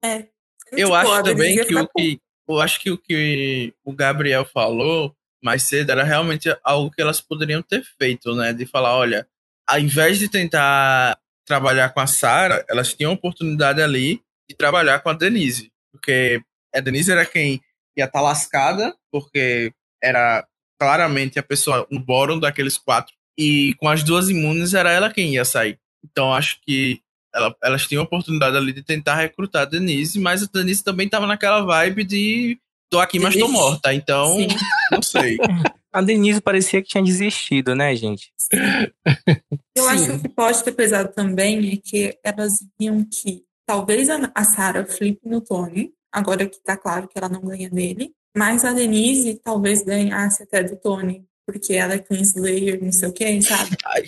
[0.05, 0.29] É.
[0.73, 5.15] Eu tipo, acho também que o que, eu acho que o que o Gabriel falou
[5.43, 8.53] mais cedo era realmente algo que elas poderiam ter feito, né?
[8.53, 9.27] De falar, olha,
[9.67, 15.01] ao invés de tentar trabalhar com a Sara, elas tinham a oportunidade ali de trabalhar
[15.01, 15.73] com a Denise.
[15.91, 16.41] Porque
[16.75, 17.61] a Denise era quem
[17.97, 20.47] ia estar tá lascada, porque era
[20.79, 23.15] claramente a pessoa, um bórum daqueles quatro.
[23.41, 25.79] E com as duas imunes, era ela quem ia sair.
[26.05, 27.01] Então acho que
[27.35, 31.07] ela, elas tinham a oportunidade ali de tentar recrutar a Denise, mas a Denise também
[31.07, 32.59] estava naquela vibe de
[32.91, 33.95] tô aqui, mas tô morta.
[33.95, 34.49] Então, Sim.
[34.91, 35.39] não sei.
[35.93, 38.33] A Denise parecia que tinha desistido, né, gente?
[39.77, 39.89] Eu Sim.
[39.89, 44.45] acho que o que pode ter pesado também é que elas viam que talvez a
[44.45, 48.73] Sarah flipe no Tony, agora que tá claro que ela não ganha dele, mas a
[48.73, 53.43] Denise talvez ganhasse até do Tony, porque ela é Queen Slayer, não sei o que,
[53.43, 53.77] sabe?
[53.87, 54.05] Ai.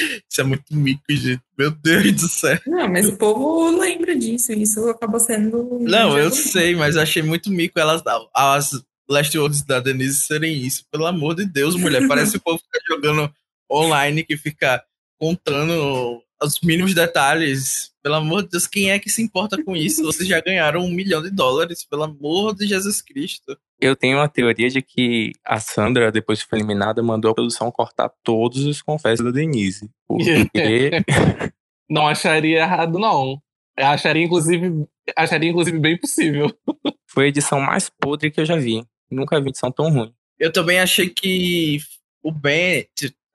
[0.00, 1.42] Isso é muito mico, gente.
[1.58, 2.58] Meu Deus do céu.
[2.66, 4.52] Não, mas o povo lembra disso.
[4.52, 5.80] Isso acabou sendo.
[5.80, 8.00] Não, eu sei, mas achei muito mico elas,
[8.32, 8.70] as
[9.08, 10.84] Last Words da Denise serem isso.
[10.90, 12.06] Pelo amor de Deus, mulher.
[12.06, 13.32] Parece o povo ficar jogando
[13.70, 14.82] online que fica
[15.18, 17.90] contando os mínimos detalhes.
[18.00, 20.04] Pelo amor de Deus, quem é que se importa com isso?
[20.04, 23.58] Vocês já ganharam um milhão de dólares, pelo amor de Jesus Cristo.
[23.80, 27.70] Eu tenho uma teoria de que a Sandra, depois que foi eliminada, mandou a produção
[27.70, 29.88] cortar todos os confessos da Denise.
[30.06, 30.30] Porque.
[31.88, 33.40] não acharia errado, não.
[33.76, 34.86] Eu acharia, inclusive,
[35.16, 36.52] acharia, inclusive, bem possível.
[37.06, 38.84] Foi a edição mais podre que eu já vi.
[39.08, 40.12] Nunca vi edição tão ruim.
[40.38, 41.78] Eu também achei que
[42.22, 42.86] o Ben.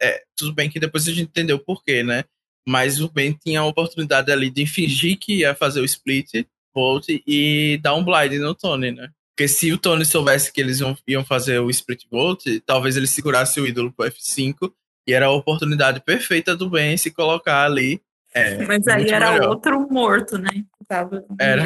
[0.01, 2.25] É, tudo bem que depois a gente entendeu o porquê, né?
[2.67, 7.07] Mas o Ben tinha a oportunidade ali de fingir que ia fazer o split, volt
[7.09, 9.09] e dar um blind no Tony, né?
[9.35, 13.59] Porque se o Tony soubesse que eles iam fazer o split volt, talvez ele segurasse
[13.59, 14.71] o ídolo pro F5
[15.07, 17.99] e era a oportunidade perfeita do Ben se colocar ali.
[18.33, 19.49] É, Mas aí era melhor.
[19.49, 20.63] outro morto, né?
[20.87, 21.25] Tava...
[21.39, 21.63] Era,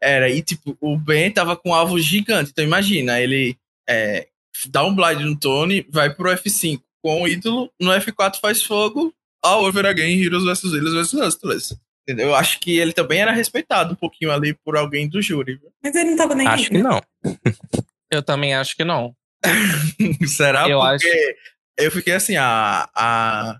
[0.00, 2.50] era, e tipo, o Ben tava com um alvo gigante.
[2.50, 3.56] Então imagina, ele
[3.88, 4.26] é,
[4.68, 9.14] dá um blind no Tony, vai pro F5 com o ídolo, no F4 faz fogo,
[9.42, 11.76] all over again, Heroes vs Heroes vs Hustlers.
[12.02, 12.28] Entendeu?
[12.28, 15.60] Eu acho que ele também era respeitado um pouquinho ali por alguém do júri.
[15.82, 17.00] Mas ele não tava nem Acho que não.
[18.10, 19.14] eu também acho que não.
[20.26, 20.68] Será?
[20.68, 21.36] Eu Porque acho...
[21.78, 23.58] eu fiquei assim, a, a,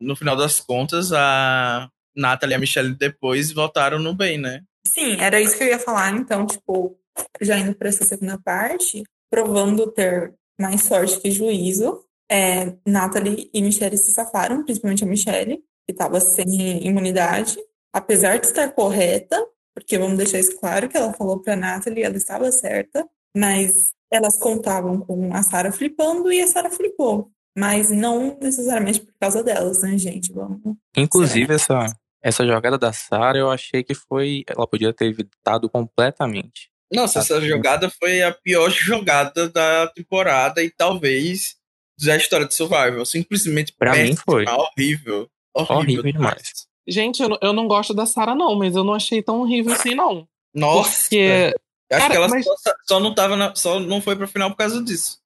[0.00, 4.62] no final das contas, a Nathalie e a Michelle depois votaram no bem, né?
[4.86, 6.10] Sim, era isso que eu ia falar.
[6.12, 6.98] Então, tipo,
[7.40, 13.62] já indo para essa segunda parte, provando ter mais sorte que juízo, é, Nathalie e
[13.62, 17.56] Michelle se safaram, principalmente a Michelle, que estava sem imunidade.
[17.92, 22.16] Apesar de estar correta, porque vamos deixar isso claro que ela falou pra Natalie, ela
[22.16, 23.72] estava certa, mas
[24.10, 27.30] elas contavam com a Sarah flipando e a Sarah flipou.
[27.56, 30.32] Mas não necessariamente por causa delas, né, gente?
[30.32, 30.60] Vamos.
[30.96, 31.86] Inclusive, essa,
[32.22, 34.44] essa jogada da Sarah, eu achei que foi.
[34.48, 36.70] Ela podia ter evitado completamente.
[36.92, 41.56] Nossa, essa jogada foi a pior jogada da temporada e talvez
[42.00, 43.04] da história de Survival.
[43.04, 44.44] Simplesmente Pra mim péssima, foi.
[44.46, 45.28] horrível.
[45.52, 46.67] Horrível, Horrível demais.
[46.88, 49.72] Gente, eu, não- eu não gosto da Sarah, não, mas eu não achei tão horrível
[49.74, 50.26] assim, não.
[50.54, 51.02] Nossa.
[51.02, 51.52] Porque.
[51.92, 52.54] acho cara, que ela mas- só,
[52.86, 55.18] só não tava na- só não foi pro final por causa disso.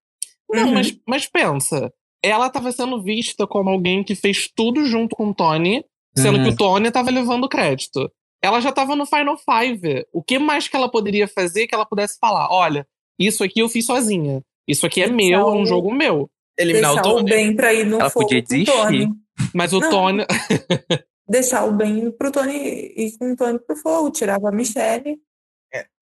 [0.50, 0.74] Não, Uhum.
[0.74, 1.92] mas, mas pensa.
[2.22, 5.84] Ela tava sendo vista como alguém que fez tudo junto com o Tony,
[6.16, 6.44] sendo Uhum.
[6.44, 8.10] que o Tony tava levando crédito.
[8.42, 10.04] Ela já tava no Final Five.
[10.12, 12.48] O que mais que ela poderia fazer que ela pudesse falar?
[12.50, 12.86] Olha,
[13.18, 14.42] isso aqui eu fiz sozinha.
[14.68, 16.28] Isso aqui é Deixar meu, é um jogo meu.
[16.58, 17.30] Eliminar Deixar o Tony.
[17.30, 19.08] bem pra ir no Ela fogo podia o Tony.
[19.54, 19.90] Mas o Não.
[19.90, 20.24] Tony.
[21.32, 24.10] Deixar o bem pro Tony e com o Tony pro fogo.
[24.10, 25.18] Tirava a Michelle.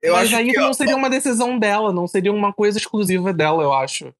[0.02, 2.76] Eu mas acho aí que, não ó, seria uma decisão dela, não seria uma coisa
[2.78, 4.12] exclusiva dela, eu acho.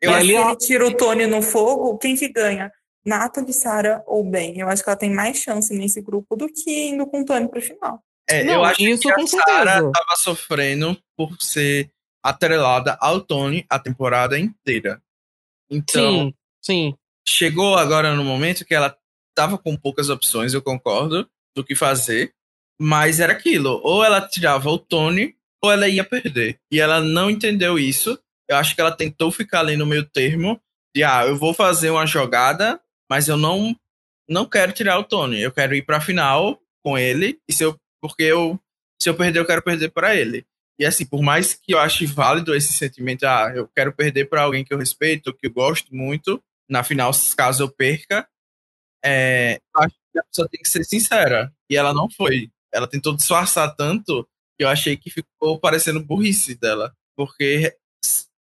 [0.00, 2.72] eu e acho ali Se ela- ele tira o Tony no fogo, quem que ganha?
[3.04, 4.58] Natalie, Sarah ou Ben?
[4.58, 7.46] Eu acho que ela tem mais chance nesse grupo do que indo com o Tony
[7.48, 8.02] pro final.
[8.26, 11.90] É, Não, eu acho isso que a com Sarah tava sofrendo por ser
[12.22, 15.02] atrelada ao Tony a temporada inteira.
[15.70, 16.94] Então, Sim, sim.
[17.26, 18.96] chegou agora no momento que ela
[19.34, 22.32] tava com poucas opções, eu concordo, do que fazer.
[22.80, 26.58] Mas era aquilo, ou ela tirava o Tony, ou ela ia perder.
[26.70, 28.18] E ela não entendeu isso.
[28.48, 30.60] Eu acho que ela tentou ficar ali no meio termo
[30.94, 33.74] de, ah, eu vou fazer uma jogada, mas eu não
[34.28, 35.40] não quero tirar o Tony.
[35.40, 38.58] Eu quero ir pra final com ele, e se eu, porque eu,
[39.00, 40.44] se eu perder, eu quero perder para ele.
[40.78, 44.42] E assim, por mais que eu ache válido esse sentimento, ah, eu quero perder para
[44.42, 48.26] alguém que eu respeito, que eu gosto muito, na final, caso eu perca,
[49.04, 51.52] é, eu acho que a pessoa tem que ser sincera.
[51.70, 52.50] E ela não foi.
[52.72, 54.26] Ela tentou disfarçar tanto
[54.58, 56.92] que eu achei que ficou parecendo burrice dela.
[57.16, 57.76] Porque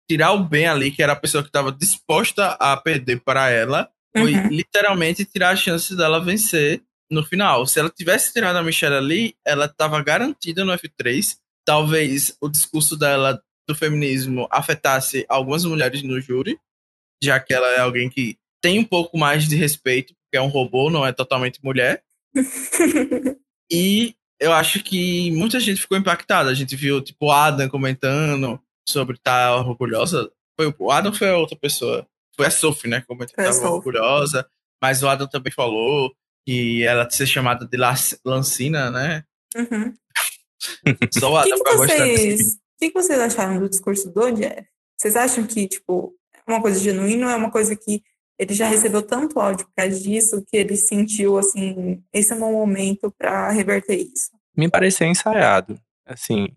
[0.09, 3.89] tirar o bem ali, que era a pessoa que estava disposta a perder para ela,
[4.17, 4.49] foi Uhum.
[4.49, 7.67] literalmente tirar a chance dela vencer no final.
[7.67, 11.37] Se ela tivesse tirado a Michelle ali, ela estava garantida no F3.
[11.65, 16.59] Talvez o discurso dela do feminismo afetasse algumas mulheres no júri,
[17.23, 20.91] já que ela é alguém que tem um pouco mais de respeito, é um robô,
[20.91, 22.03] não é totalmente mulher.
[23.73, 26.51] E eu acho que muita gente ficou impactada.
[26.51, 30.31] A gente viu, tipo, o Adam comentando sobre estar orgulhosa.
[30.59, 32.07] Foi o Adam foi a outra pessoa?
[32.37, 33.03] Foi a Sophie, né?
[33.07, 34.45] Comentou que estava orgulhosa.
[34.83, 36.13] Mas o Adam também falou
[36.45, 37.77] que ela ser chamada de
[38.25, 39.25] Lancina, né?
[39.55, 39.95] Uhum.
[41.13, 41.77] Só o que, Adam que desse.
[41.77, 44.67] vocês, o que, que vocês acharam do discurso do Jeff?
[44.99, 48.03] Vocês acham que, tipo, é uma coisa genuína ou é uma coisa que
[48.41, 52.39] ele já recebeu tanto ódio por causa disso que ele sentiu, assim, esse é o
[52.39, 54.31] meu momento pra reverter isso?
[54.57, 55.79] Me pareceu ensaiado.
[56.07, 56.49] Assim,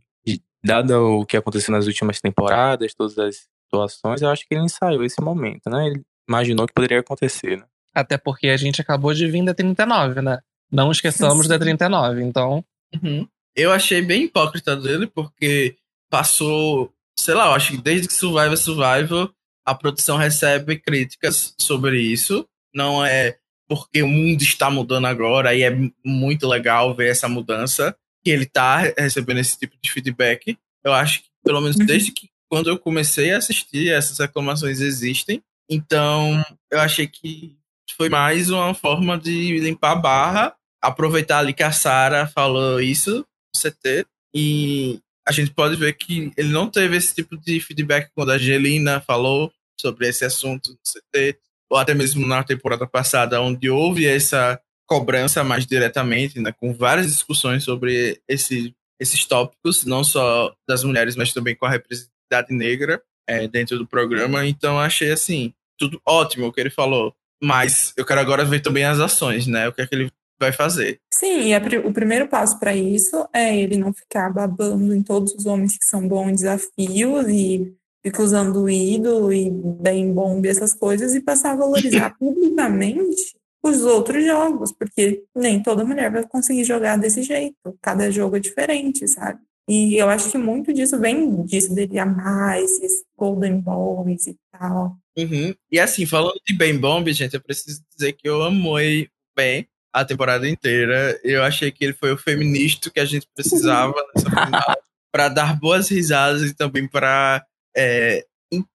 [0.63, 5.04] dado o que aconteceu nas últimas temporadas, todas as situações, eu acho que ele ensaiou
[5.04, 5.88] esse momento, né?
[5.88, 7.65] Ele imaginou que poderia acontecer, né?
[7.93, 10.39] Até porque a gente acabou de vir da 39, né?
[10.72, 11.50] Não esqueçamos Sim.
[11.50, 12.63] da 39, então.
[12.96, 13.28] Uhum.
[13.54, 15.76] Eu achei bem hipócrita dele, porque
[16.10, 19.30] passou, sei lá, eu acho que desde que Survivor Survival,
[19.65, 22.47] a produção recebe críticas sobre isso.
[22.73, 27.95] Não é porque o mundo está mudando agora e é muito legal ver essa mudança
[28.23, 30.58] que ele tá recebendo esse tipo de feedback.
[30.84, 31.86] Eu acho que, pelo menos Uhum.
[31.86, 35.41] desde que quando eu comecei a assistir, essas reclamações existem.
[35.69, 37.58] Então, eu achei que
[37.97, 43.26] foi mais uma forma de limpar a barra, aproveitar ali que a Sarah falou isso
[43.56, 48.32] CT, e a gente pode ver que ele não teve esse tipo de feedback quando
[48.32, 51.38] a Angelina falou sobre esse assunto no CT,
[51.70, 57.08] ou até mesmo na temporada passada, onde houve essa cobrança mais diretamente, né, com várias
[57.08, 63.02] discussões sobre esse, esses tópicos, não só das mulheres, mas também com a representatividade negra
[63.28, 64.46] é, dentro do programa.
[64.46, 67.16] Então, achei assim, tudo ótimo o que ele falou.
[67.42, 69.68] Mas eu quero agora ver também as ações, né?
[69.68, 71.00] O que é que ele vai fazer.
[71.13, 75.34] Sim, e a o primeiro passo para isso é ele não ficar babando em todos
[75.34, 80.47] os homens que são bons em desafios e fica usando o ídolo e bem bomba
[80.47, 86.12] e essas coisas e passar a valorizar publicamente os outros jogos, porque nem toda mulher
[86.12, 87.55] vai conseguir jogar desse jeito.
[87.82, 89.39] Cada jogo é diferente, sabe?
[89.70, 94.97] E eu acho que muito disso vem disso dele amar esses Golden Boys e tal.
[95.18, 95.55] Uhum.
[95.72, 100.04] E assim, falando de Ben Bomb, gente, eu preciso dizer que eu amei Ben a
[100.04, 101.20] temporada inteira.
[101.24, 104.76] Eu achei que ele foi o feminista que a gente precisava nessa final
[105.12, 107.46] para dar boas risadas e também para
[107.78, 108.26] é,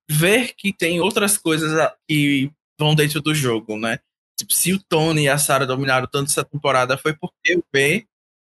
[0.09, 1.73] ver que tem outras coisas
[2.09, 3.99] que vão dentro do jogo, né?
[4.39, 8.07] Tipo, se o Tony e a Sarah dominaram tanto essa temporada, foi porque o Ben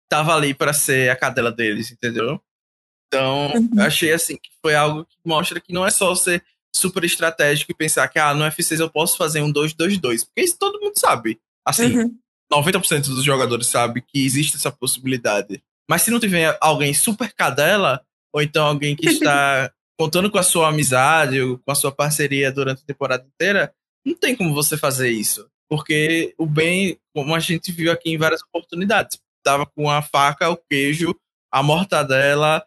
[0.08, 2.40] tava ali para ser a cadela deles, entendeu?
[3.08, 3.70] Então, Uhum.
[3.78, 6.44] eu achei assim que foi algo que mostra que não é só ser
[6.74, 10.58] super estratégico e pensar que ah, no F6 eu posso fazer um 2-2-2, porque isso
[10.60, 11.40] todo mundo sabe.
[11.66, 12.18] Assim, Uhum.
[12.52, 15.62] 90% dos jogadores sabe que existe essa possibilidade.
[15.90, 18.02] Mas se não tiver alguém super cadela,
[18.34, 22.52] ou então alguém que está contando com a sua amizade ou com a sua parceria
[22.52, 23.74] durante a temporada inteira,
[24.06, 25.48] não tem como você fazer isso.
[25.70, 30.50] Porque o Ben, como a gente viu aqui em várias oportunidades, tava com a faca,
[30.50, 31.16] o queijo,
[31.52, 32.64] a mortadela,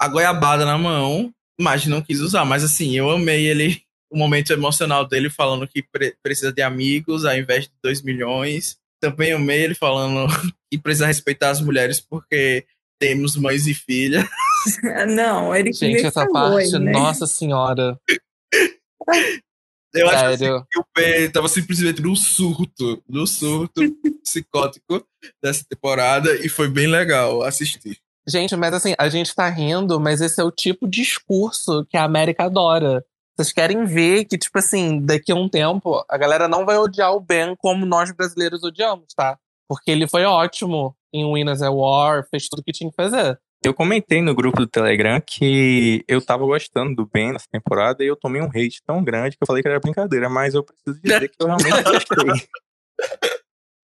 [0.00, 2.44] a goiabada na mão, mas não quis usar.
[2.44, 7.24] Mas assim, eu amei ele, o momento emocional dele falando que pre- precisa de amigos
[7.24, 8.78] ao invés de 2 milhões.
[9.10, 10.26] Também amei ele falando
[10.70, 12.66] que precisa respeitar as mulheres porque
[12.98, 14.24] temos mães e filhas.
[15.14, 16.90] Não, ele Gente, essa parte, né?
[16.90, 17.98] nossa senhora.
[19.94, 20.66] Eu acho assim, Sério.
[20.70, 23.80] que o Ben tava simplesmente no surto, no surto
[24.22, 25.06] psicótico
[25.42, 27.96] dessa temporada e foi bem legal assistir.
[28.28, 31.96] Gente, mas assim, a gente tá rindo, mas esse é o tipo de discurso que
[31.96, 33.02] a América adora.
[33.36, 37.12] Vocês querem ver que, tipo assim, daqui a um tempo, a galera não vai odiar
[37.12, 39.38] o Ben como nós brasileiros odiamos, tá?
[39.68, 43.38] Porque ele foi ótimo em Winners at War, fez tudo que tinha que fazer.
[43.62, 48.06] Eu comentei no grupo do Telegram que eu tava gostando do Ben nessa temporada e
[48.06, 50.98] eu tomei um hate tão grande que eu falei que era brincadeira, mas eu preciso
[51.02, 52.48] dizer que eu realmente gostei.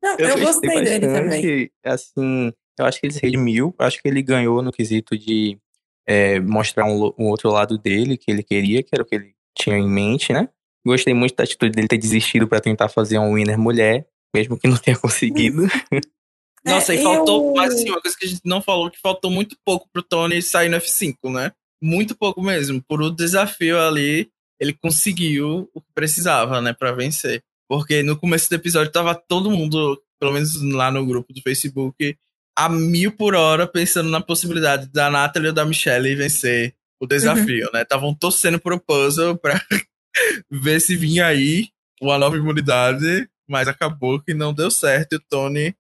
[0.03, 1.71] Não, eu, gostei dele também.
[1.85, 5.59] Assim, eu acho que ele se redimiu, acho que ele ganhou no quesito de
[6.07, 9.35] é, mostrar um, um outro lado dele que ele queria, que era o que ele
[9.57, 10.49] tinha em mente, né?
[10.87, 14.67] Gostei muito da atitude dele ter desistido pra tentar fazer um winner mulher, mesmo que
[14.69, 15.63] não tenha conseguido.
[16.65, 19.01] Nossa, É, e faltou, eu- mas assim, uma coisa que a gente não falou, que
[19.01, 21.53] faltou muito pouco pro Tony sair no F5, né?
[21.83, 22.81] Muito pouco mesmo.
[22.89, 24.31] Por o desafio ali,
[24.61, 27.43] ele conseguiu o que precisava, né, pra vencer.
[27.69, 32.17] Porque no começo do episódio tava todo mundo, pelo menos lá no grupo do Facebook,
[32.57, 37.69] a mil por hora pensando na possibilidade da Natalie ou da Michelle vencer o desafio,
[37.73, 37.83] né?
[37.83, 39.61] Estavam torcendo pro puzzle pra
[40.49, 41.69] ver se vinha aí
[42.01, 45.75] uma nova imunidade, mas acabou que não deu certo e o Tony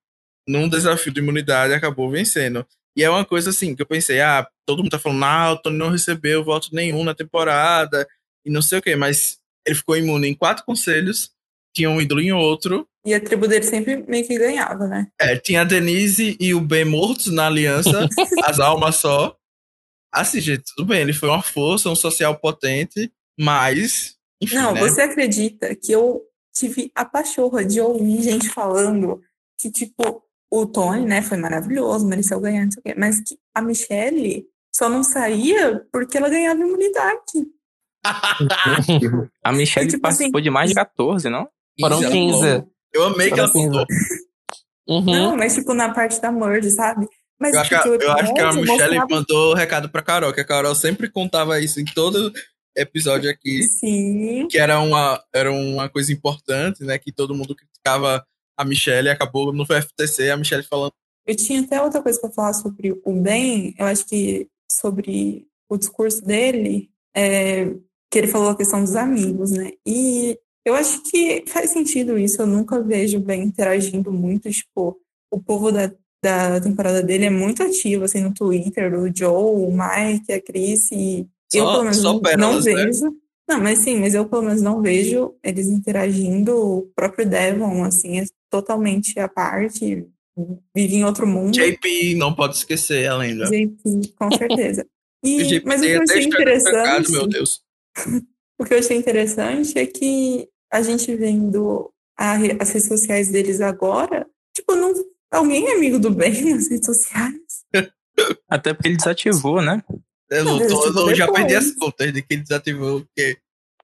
[0.48, 2.66] num desafio de imunidade, acabou vencendo.
[2.96, 5.56] E é uma coisa assim, que eu pensei, ah, todo mundo tá falando, ah, o
[5.56, 8.06] Tony não recebeu voto nenhum na temporada,
[8.44, 11.30] e não sei o quê, mas ele ficou imune em quatro conselhos,
[11.74, 15.06] tinha um ídolo em outro, E a tribo dele sempre meio que ganhava, né?
[15.20, 18.08] é, tinha a Denise e o Ben mortos na aliança,
[18.44, 19.36] as almas só.
[20.12, 24.80] Assim, gente, tudo bem, ele foi uma força, um social potente, mas, enfim, Não, né?
[24.80, 29.20] você acredita que eu tive a pachorra de ouvir gente falando
[29.58, 33.38] que, tipo, o Tony, né, foi maravilhoso, mereceu ganhar, não sei o quê, mas que
[33.54, 34.44] a Michelle
[34.74, 37.48] só não saía porque ela ganhava imunidade.
[39.44, 41.48] A Michelle Tipo participou assim, de mais de 14, não?
[41.78, 42.40] Foram ela 15.
[42.40, 42.72] falou.
[42.92, 43.70] Eu amei que ela Foram 15.
[43.70, 43.86] falou.
[44.88, 45.04] Uhum.
[45.04, 47.08] Não, mas, tipo, na parte da merge, sabe?
[47.42, 48.66] Mas Eu acho, que, a- o eu acho que a Michelle
[48.96, 52.32] mostrava- mandou recado pra Carol, que a Carol sempre contava isso em todo
[52.76, 56.98] episódio aqui, Sim, que era uma, era uma coisa importante, né?
[56.98, 58.24] Que todo mundo criticava
[58.56, 60.92] a Michelle e acabou no FTC a Michelle falando.
[61.26, 65.76] Eu tinha até outra coisa para falar sobre o Ben, eu acho que sobre o
[65.76, 67.66] discurso dele, é,
[68.10, 69.72] que ele falou a questão dos amigos, né?
[69.86, 74.98] E eu acho que faz sentido isso, eu nunca vejo o Ben interagindo muito, tipo,
[75.30, 75.92] o povo da,
[76.22, 80.90] da temporada dele é muito ativo, assim, no Twitter, o Joe, o Mike, a Chris,
[80.92, 82.60] e eu Só- pelo menos não, né?
[82.60, 83.16] vejo.
[83.48, 88.20] Não, mas sim, mas eu pelo menos não vejo eles interagindo, o próprio Devon, assim,
[88.20, 90.06] é totalmente à parte,
[90.74, 91.52] vive em outro mundo.
[91.52, 93.46] JP, não pode esquecer a lenda.
[93.46, 94.86] JP, com certeza.
[95.24, 97.60] E, JP mas o que eu achei interessante, meu Deus.
[98.58, 103.60] o que eu achei interessante é que a gente vendo a as redes sociais deles
[103.60, 104.92] agora, tipo, não,
[105.32, 107.36] alguém é amigo do bem nas redes sociais.
[108.48, 109.82] Até porque ele desativou, né?
[110.30, 111.66] Eu, Não, tô- desativou eu já perdi depois.
[111.70, 113.38] as contas de que ele desativou o quê.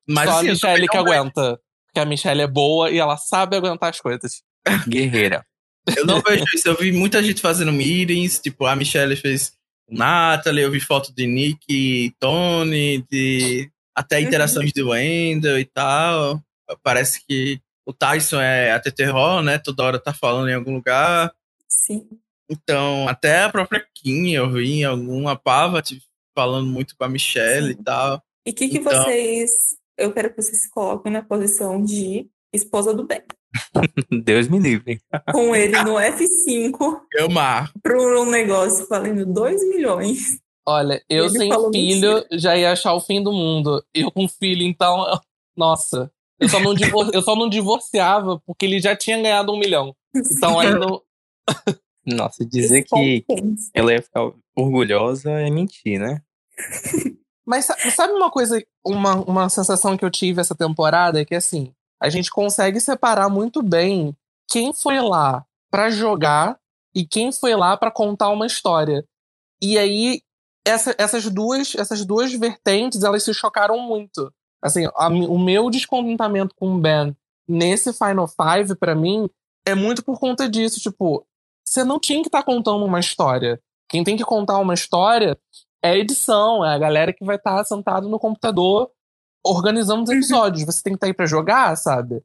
[0.07, 1.61] Mas Só a assim, Michelle que aguenta.
[1.87, 4.43] Porque a Michelle é boa e ela sabe aguentar as coisas.
[4.89, 5.45] Guerreira.
[5.97, 6.69] Eu não vejo isso.
[6.69, 9.53] Eu vi muita gente fazendo meetings, tipo, a Michelle fez
[9.91, 14.23] o Natalie, eu vi foto de Nick e Tony, de até Uhum.
[14.25, 16.41] interações do Wendell e tal.
[16.83, 19.59] Parece que o Tyson é a TT Raw, né?
[19.59, 21.33] Toda hora tá falando em algum lugar.
[21.69, 22.09] Sim.
[22.51, 26.03] Então, até a própria Kim eu vi em alguma pava tipo,
[26.35, 27.81] falando muito com a Michelle Sim.
[27.81, 28.23] e tal.
[28.47, 29.51] E o que, que Então- vocês.
[29.99, 33.21] Eu quero que vocês se coloquem na posição de esposa do bem.
[34.25, 35.01] Deus me livre.
[35.33, 37.73] Com ele no F5 Eu mar.
[37.83, 40.39] para um negócio valendo 2 milhões.
[40.67, 43.83] Olha, eu Ele sem filho já ia achar o fim do mundo.
[43.93, 45.05] Eu com filho, então.
[45.57, 46.13] Nossa.
[46.39, 47.11] Eu só, não divor...
[47.13, 49.97] eu só não divorciava porque ele já tinha ganhado um milhão.
[50.15, 51.03] Então aí não.
[52.07, 53.25] Nossa, dizer que
[53.75, 56.23] ela ia ficar orgulhosa é mentir, né?
[57.47, 61.21] Mas sabe uma coisa, uma, uma sensação que eu tive essa temporada?
[61.21, 64.15] É que assim, a gente consegue separar muito bem
[64.49, 66.59] quem foi lá para jogar
[66.95, 69.05] e quem foi lá para contar uma história.
[69.63, 70.21] E aí
[70.67, 74.33] essa, essas duas essas duas vertentes elas se chocaram muito.
[74.63, 77.17] Assim, a, o meu descontentamento com o Ben
[77.49, 79.29] nesse Final Five para mim
[79.67, 81.27] é muito por conta disso, tipo,
[81.69, 83.61] você não tinha que estar tá contando uma história.
[83.89, 85.39] Quem tem que contar uma história
[85.83, 88.91] é a edição, é a galera que vai estar tá sentado no computador
[89.45, 90.17] organizando os uhum.
[90.17, 90.65] episódios.
[90.65, 92.23] Você tem que estar tá aí para jogar, sabe?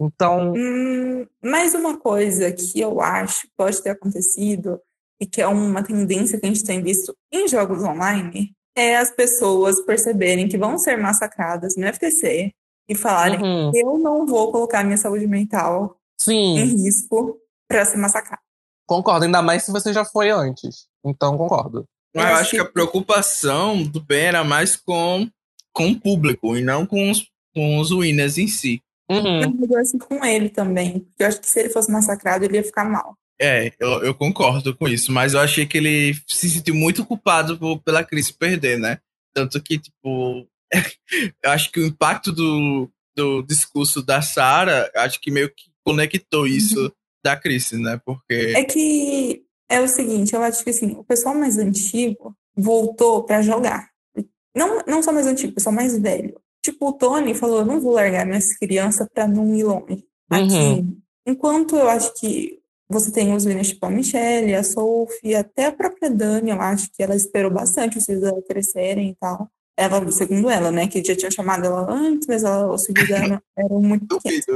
[0.00, 0.52] Então.
[0.56, 4.80] Hum, mais uma coisa que eu acho que pode ter acontecido
[5.20, 9.10] e que é uma tendência que a gente tem visto em jogos online é as
[9.10, 12.52] pessoas perceberem que vão ser massacradas no FTC
[12.88, 13.70] e falarem: uhum.
[13.74, 16.58] eu não vou colocar minha saúde mental Sim.
[16.58, 17.38] em risco
[17.68, 18.43] para ser massacrado.
[18.86, 20.86] Concordo, ainda mais se você já foi antes.
[21.04, 21.86] Então, concordo.
[22.14, 25.28] Mas eu acho que a preocupação do Ben era mais com,
[25.72, 28.80] com o público e não com os, com os winners em si.
[29.10, 29.42] Uhum.
[29.68, 31.00] Eu assim com ele também.
[31.00, 33.16] Porque eu acho que se ele fosse massacrado, ele ia ficar mal.
[33.40, 37.58] É, eu, eu concordo com isso, mas eu achei que ele se sentiu muito culpado
[37.58, 38.98] por, pela crise perder, né?
[39.34, 40.46] Tanto que, tipo,
[41.42, 46.46] eu acho que o impacto do, do discurso da Sarah, acho que meio que conectou
[46.46, 46.92] isso uhum.
[47.24, 47.98] Da crise, né?
[48.04, 48.52] Porque.
[48.54, 53.40] É que é o seguinte, eu acho que assim, o pessoal mais antigo voltou para
[53.40, 53.88] jogar.
[54.54, 56.38] Não, não só mais antigo, o pessoal mais velho.
[56.62, 60.04] Tipo, o Tony falou, eu não vou largar minhas crianças para não ir longe.
[60.30, 60.96] Aqui, uhum.
[61.26, 62.58] enquanto eu acho que
[62.88, 66.88] você tem os meninos tipo a Michelle, a Sophie, até a própria Dani, eu acho
[66.92, 69.48] que ela esperou bastante dela crescerem e tal.
[69.76, 73.42] Ela, segundo ela, né, que já tinha chamado ela antes, mas ela, os filhos dela
[73.58, 74.46] eram muito pequenos.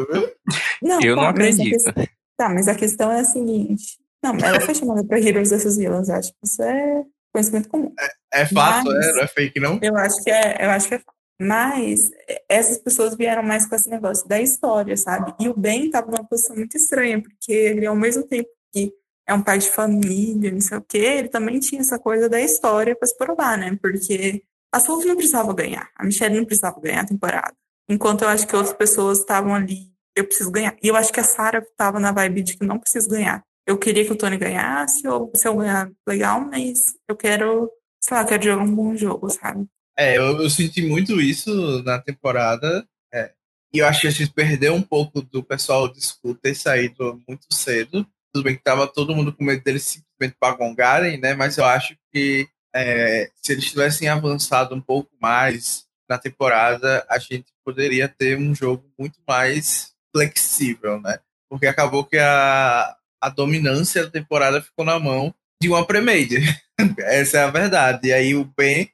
[0.80, 1.70] Não, eu não acredito.
[1.70, 2.06] Questão,
[2.38, 3.98] tá, mas a questão é a seguinte.
[4.22, 7.92] Não, ela foi chamada para Heroes vs Villains, acho que isso é conhecimento comum.
[8.32, 9.78] É, é fato, mas, é, não é fake, não?
[9.82, 11.18] Eu acho que é, eu acho que é fato.
[11.40, 12.00] Mas
[12.48, 15.32] essas pessoas vieram mais com esse negócio da história, sabe?
[15.38, 18.92] E o Ben estava numa posição muito estranha, porque ele, ao mesmo tempo que
[19.24, 22.40] é um pai de família, não sei o quê, ele também tinha essa coisa da
[22.40, 23.78] história para se provar, né?
[23.80, 27.54] Porque a Sophie não precisava ganhar, a Michelle não precisava ganhar a temporada.
[27.88, 30.76] Enquanto eu acho que outras pessoas estavam ali, eu preciso ganhar.
[30.82, 33.42] E eu acho que a Sarah estava na vibe de que não preciso ganhar.
[33.66, 38.16] Eu queria que o Tony ganhasse, ou se eu ganhar, legal, mas eu quero, sei
[38.16, 39.66] lá, quero jogar um bom jogo, sabe?
[39.96, 42.86] É, eu, eu senti muito isso na temporada.
[43.12, 43.32] É.
[43.72, 47.20] E eu acho que a gente perdeu um pouco do pessoal de School ter saído
[47.28, 48.06] muito cedo.
[48.32, 51.34] Tudo bem que tava todo mundo com medo deles simplesmente pagongarem, né?
[51.34, 57.18] Mas eu acho que é, se eles tivessem avançado um pouco mais na temporada, a
[57.18, 61.18] gente poderia ter um jogo muito mais flexível, né?
[61.50, 66.38] Porque acabou que a, a dominância da temporada ficou na mão de uma pre-made.
[66.98, 68.08] Essa é a verdade.
[68.08, 68.90] E aí o Ben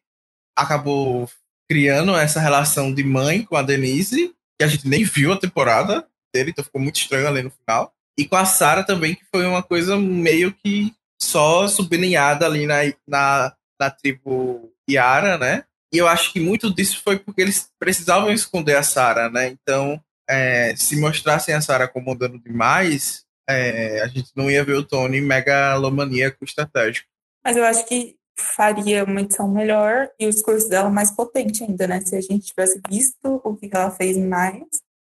[0.56, 1.28] acabou
[1.68, 6.06] criando essa relação de mãe com a Denise, que a gente nem viu a temporada
[6.32, 7.92] dele, então ficou muito estranho ali no final.
[8.18, 12.80] E com a Sarah também, que foi uma coisa meio que só sublinhada ali na,
[13.06, 15.64] na, na tribo Yara, né?
[15.92, 19.48] E eu acho que muito disso foi porque eles precisavam esconder a Sarah, né?
[19.48, 24.84] Então, é, se mostrassem a Sarah comandando demais, é, a gente não ia ver o
[24.84, 27.08] Tony megalomaníaco estratégico.
[27.44, 31.86] Mas eu acho que faria uma edição melhor e o discurso dela mais potente ainda,
[31.86, 32.00] né?
[32.00, 34.64] Se a gente tivesse visto o que ela fez mais,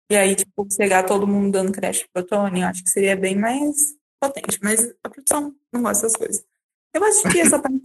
[0.10, 3.36] e aí, tipo, chegar todo mundo dando crédito pro Tony, eu acho que seria bem
[3.36, 3.76] mais
[4.22, 4.58] potente.
[4.64, 6.46] Mas a produção não gosta dessas coisas.
[6.94, 7.82] Eu acho que essa parte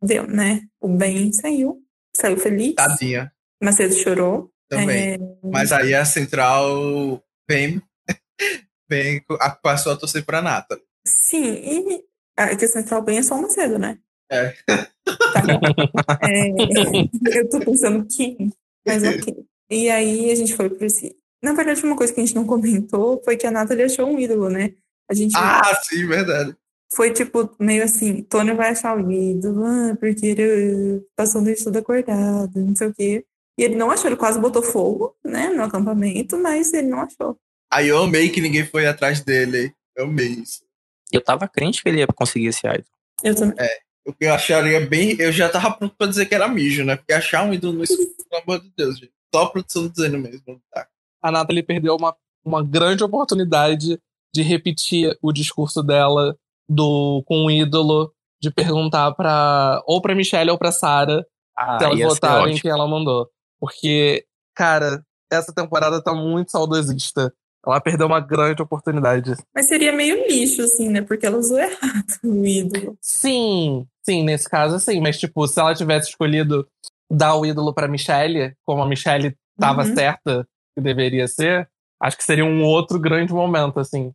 [0.00, 0.62] deu, né?
[0.80, 1.82] O Ben saiu,
[2.14, 2.74] saiu feliz.
[2.74, 3.32] Tadinha.
[3.62, 4.52] Macedo chorou.
[4.68, 5.14] Também.
[5.14, 5.18] É...
[5.42, 7.80] Mas aí a central vem,
[8.88, 9.24] vem
[9.62, 10.80] passou a torcer pra Nata.
[11.06, 12.04] Sim, e
[12.36, 13.98] a central bem é só o Macedo, né?
[14.30, 14.54] É.
[14.66, 18.36] Tá é, eu tô pensando que,
[18.84, 19.46] mas ok.
[19.70, 21.16] E aí a gente foi por esse.
[21.42, 24.18] Na verdade, uma coisa que a gente não comentou foi que a Nathalie achou um
[24.18, 24.74] ídolo, né?
[25.08, 25.32] A gente.
[25.36, 26.56] Ah, sim, verdade.
[26.94, 31.64] Foi tipo, meio assim, Tony vai achar o ídolo, ah, porque ele passou a noite
[31.64, 33.24] toda acordado, não sei o quê.
[33.58, 37.38] E ele não achou, ele quase botou fogo, né, no acampamento, mas ele não achou.
[37.72, 39.74] Aí eu amei que ninguém foi atrás dele.
[39.96, 40.64] Eu amei isso.
[41.12, 42.84] Eu tava crente que ele ia conseguir esse idol.
[43.22, 43.56] Eu também.
[43.58, 43.78] É.
[44.06, 45.16] O que eu acharia bem.
[45.18, 46.96] Eu já tava pronto pra dizer que era mijo, né?
[46.96, 47.96] Porque achar um ídolo nisso,
[48.30, 49.12] pelo amor de Deus, gente.
[49.34, 50.60] Só a produção dizendo mesmo.
[50.72, 50.86] Tá?
[51.22, 53.98] A Nathalie perdeu uma, uma grande oportunidade
[54.32, 56.36] de repetir o discurso dela
[56.68, 59.82] do com o ídolo, de perguntar pra.
[59.86, 61.24] ou pra Michelle ou pra Sarah
[61.56, 63.28] ah, se elas votarem quem ela mandou.
[63.60, 67.32] Porque, cara, essa temporada tá muito saudosista.
[67.66, 69.34] Ela perdeu uma grande oportunidade.
[69.54, 71.02] Mas seria meio lixo, assim, né?
[71.02, 72.96] Porque ela usou errado o ídolo.
[73.00, 75.00] Sim, sim, nesse caso sim.
[75.00, 76.66] Mas, tipo, se ela tivesse escolhido
[77.10, 79.94] dar o ídolo pra Michelle, como a Michelle tava Uhum.
[79.94, 80.46] certa
[80.76, 81.68] que deveria ser,
[82.00, 84.12] acho que seria um outro grande momento, assim.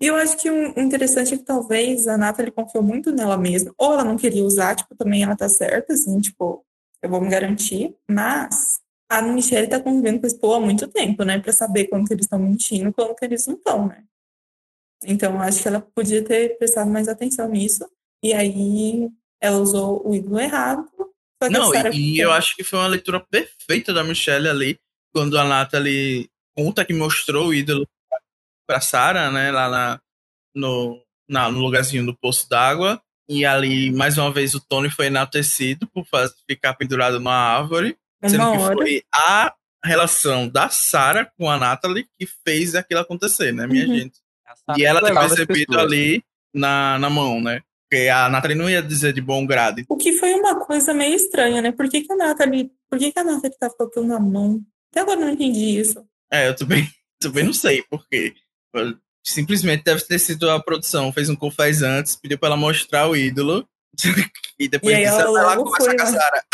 [0.00, 3.72] E eu acho que o interessante é que talvez a Nathalie confiou muito nela mesma.
[3.78, 6.64] Ou ela não queria usar, tipo, também ela tá certa, assim, tipo,
[7.02, 7.94] eu vou me garantir.
[8.08, 11.38] Mas a Michelle tá convivendo com esse povo há muito tempo, né?
[11.38, 14.04] Pra saber quando que eles estão mentindo e quando que eles não estão, né?
[15.04, 17.86] Então, acho que ela podia ter prestado mais atenção nisso.
[18.22, 20.86] E aí ela usou o ídolo errado.
[21.58, 24.78] Não, e, e eu acho que foi uma leitura perfeita da Michelle ali,
[25.12, 27.86] quando a Natalie conta que mostrou o ídolo
[28.66, 30.00] pra Sarah, né, lá na,
[30.54, 33.00] no, na- no lugarzinho do poço d'água.
[33.28, 36.06] E ali, mais uma vez, o Tony foi enaltecido por
[36.48, 37.96] ficar pendurado numa árvore,
[38.28, 38.76] sendo uma que hora.
[38.76, 39.54] foi a
[39.84, 43.94] relação da Sarah com a Natalie que fez aquilo acontecer, né, minha Uhum.
[43.94, 44.18] gente?
[44.76, 46.22] E ela ter percebido ali
[46.52, 47.60] na, na mão, né?
[47.88, 49.82] Porque a Natalie não ia dizer de bom grado.
[49.88, 51.70] O que foi uma coisa meio estranha, né?
[51.72, 54.60] Por que, que a Nathalie, por que, que a Nathalie tá colocando na mão?
[54.90, 56.04] Até agora eu não entendi isso.
[56.32, 56.88] É, eu também,
[57.20, 58.34] também não sei por quê.
[59.22, 63.16] Simplesmente deve ter sido a produção, fez um confés antes, pediu pra ela mostrar o
[63.16, 63.68] ídolo.
[64.58, 66.06] e depois E aí disse, ela conversar foi com a.
[66.06, 66.44] Sarah.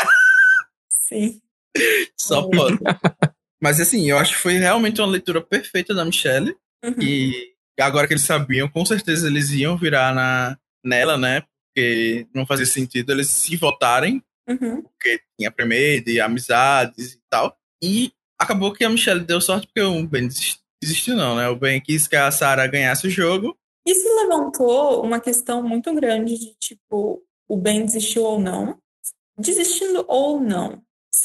[0.91, 1.41] Sim.
[2.19, 2.79] Só pode.
[3.63, 6.57] Mas assim, eu acho que foi realmente uma leitura perfeita da Michelle.
[6.85, 6.95] Uhum.
[7.03, 11.43] E agora que eles sabiam, com certeza eles iam virar na, nela, né?
[11.69, 14.83] Porque não fazia sentido eles se votarem Uhum.
[14.83, 17.57] porque tinha Premade, amizades e tal.
[17.83, 21.49] E acabou que a Michelle deu sorte porque o Ben desis- desistiu, não, né?
[21.49, 23.57] O Ben quis que a Sarah ganhasse o jogo.
[23.87, 28.79] Isso levantou uma questão muito grande de tipo, o Ben desistiu ou não?
[29.39, 30.83] Desistindo ou não?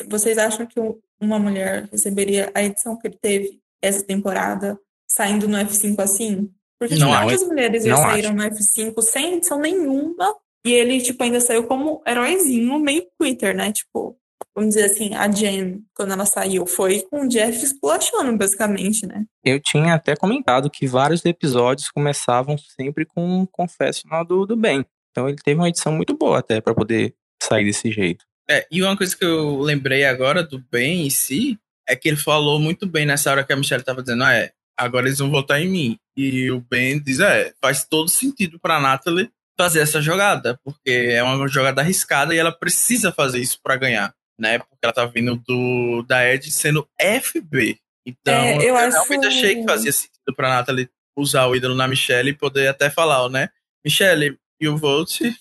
[0.09, 4.77] Vocês acham que um- uma mulher receberia a edição que ele teve essa temporada
[5.07, 6.49] saindo no F5 assim?
[6.79, 7.25] Porque Não tipo, acho.
[7.25, 10.35] muitas mulheres já Não saíram no F5 sem edição nenhuma
[10.65, 13.71] e ele tipo ainda saiu como heróizinho meio Twitter, né?
[13.71, 14.17] Tipo,
[14.53, 19.23] vamos dizer assim, a Jen, quando ela saiu, foi com o Jeff esculachando, basicamente, né?
[19.43, 24.85] Eu tinha até comentado que vários episódios começavam sempre com um confessional do, do Ben.
[25.11, 28.25] Então ele teve uma edição muito boa até pra poder sair desse jeito.
[28.49, 32.17] É, e uma coisa que eu lembrei agora do Ben em si é que ele
[32.17, 35.29] falou muito bem nessa hora que a Michelle tava dizendo, ah, é, agora eles vão
[35.31, 35.97] votar em mim.
[36.17, 41.23] E o Ben diz, é, faz todo sentido pra Natalie fazer essa jogada, porque é
[41.23, 44.59] uma jogada arriscada e ela precisa fazer isso pra ganhar, né?
[44.59, 47.77] Porque ela tá vindo do da Ed sendo FB.
[48.05, 51.73] Então, É, eu eu acho- realmente achei que fazia sentido pra Natalie usar o ídolo
[51.75, 53.49] na Michelle e poder até falar, né?
[53.83, 55.33] Michelle, you vote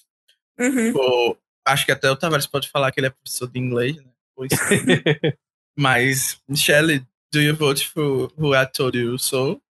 [0.58, 0.92] Uhum.
[0.92, 4.10] Pô, acho que até o Tavares pode falar que ele é professor de inglês, né?
[4.34, 4.50] Pois.
[5.76, 9.60] Mas, Michelle, do you vote for who I told you so?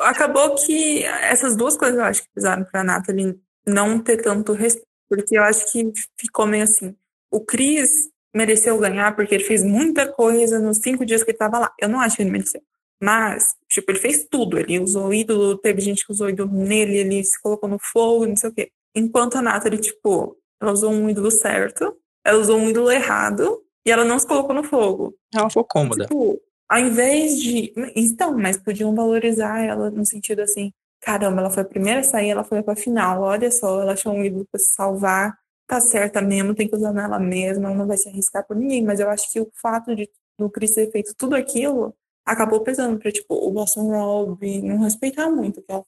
[0.00, 4.86] Acabou que essas duas coisas eu acho que pesaram pra Nathalie não ter tanto respeito,
[5.08, 6.94] porque eu acho que ficou meio assim.
[7.30, 7.90] O Chris
[8.34, 11.72] mereceu ganhar porque ele fez muita coisa nos cinco dias que ele tava lá.
[11.78, 12.62] Eu não acho que ele mereceu.
[13.02, 14.58] Mas, tipo, ele fez tudo.
[14.58, 17.78] Ele usou o ídolo, teve gente que usou o ídolo nele, ele se colocou no
[17.78, 18.70] fogo, não sei o quê.
[18.94, 23.90] Enquanto a Nathalie, tipo, ela usou um ídolo certo, ela usou um ídolo errado e
[23.90, 25.14] ela não se colocou no fogo.
[25.34, 26.04] Ela ficou cômoda.
[26.04, 27.72] Tipo, ao invés de.
[27.96, 32.30] Então, mas podiam valorizar ela no sentido assim: caramba, ela foi a primeira a sair,
[32.30, 33.22] ela foi pra final.
[33.22, 35.38] Olha só, ela achou um ídolo pra se salvar.
[35.66, 38.84] Tá certa mesmo, tem que usar nela mesma, ela não vai se arriscar por ninguém.
[38.84, 40.08] Mas eu acho que o fato de
[40.38, 41.94] do Chris ter feito tudo aquilo
[42.24, 45.84] acabou pesando pra, tipo, o Boston Rob não respeitar muito o que ela.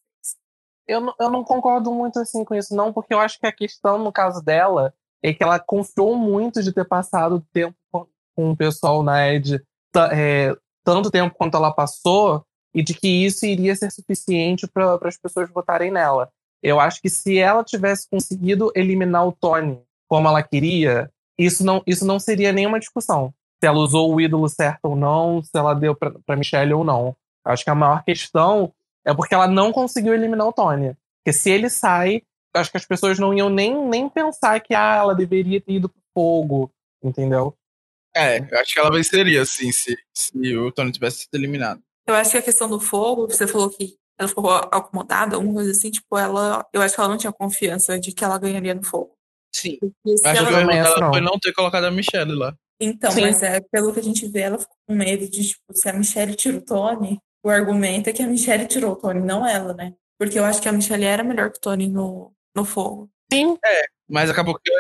[0.87, 3.53] Eu, não- eu não concordo muito assim com isso, não, porque eu acho que a
[3.53, 8.51] questão, no caso dela, é que ela confiou muito de ter passado tempo com, com
[8.51, 9.63] o pessoal na Ed,
[10.13, 10.55] é,
[10.85, 15.51] tanto tempo quanto ela passou, e de que isso iria ser suficiente para as pessoas
[15.51, 16.31] votarem nela.
[16.63, 21.83] Eu acho que se ela tivesse conseguido eliminar o Tony como ela queria, isso não,
[21.87, 23.33] isso não seria nenhuma discussão.
[23.63, 27.15] Se ela usou o ídolo certo ou não, se ela deu para Michelle ou não.
[27.45, 28.73] Acho que a maior questão
[29.05, 30.97] é porque ela não conseguiu eliminar o Tony.
[31.19, 32.23] Porque se ele sai,
[32.55, 35.73] eu acho que as pessoas não iam nem, nem pensar que ah, ela deveria ter
[35.73, 36.73] ido pro fogo,
[37.03, 37.57] entendeu?
[38.15, 41.83] É, eu acho que ela venceria, assim, se, se o Tony tivesse sido eliminado.
[42.07, 45.71] Eu acho que a questão do fogo, você falou que ela ficou acomodada, alguma coisa
[45.71, 46.67] assim, tipo, ela.
[46.73, 49.17] Eu acho que ela não tinha confiança de que ela ganharia no fogo.
[49.55, 49.79] Sim.
[50.25, 52.55] Acho ela que o erro dela foi não ter colocado a Michelle lá.
[52.81, 53.23] Então, Sim.
[53.23, 55.93] mas é, pelo que a gente vê, ela ficou com medo de, tipo, se a
[55.93, 59.75] Michelle tira o Tony, o argumento é que a Michelle tirou o Tony, não ela,
[59.75, 59.95] né?
[60.19, 63.11] Porque eu acho que a Michelle era melhor que o Tony no, no fogo.
[63.33, 63.57] Sim.
[64.09, 64.71] Mas acabou que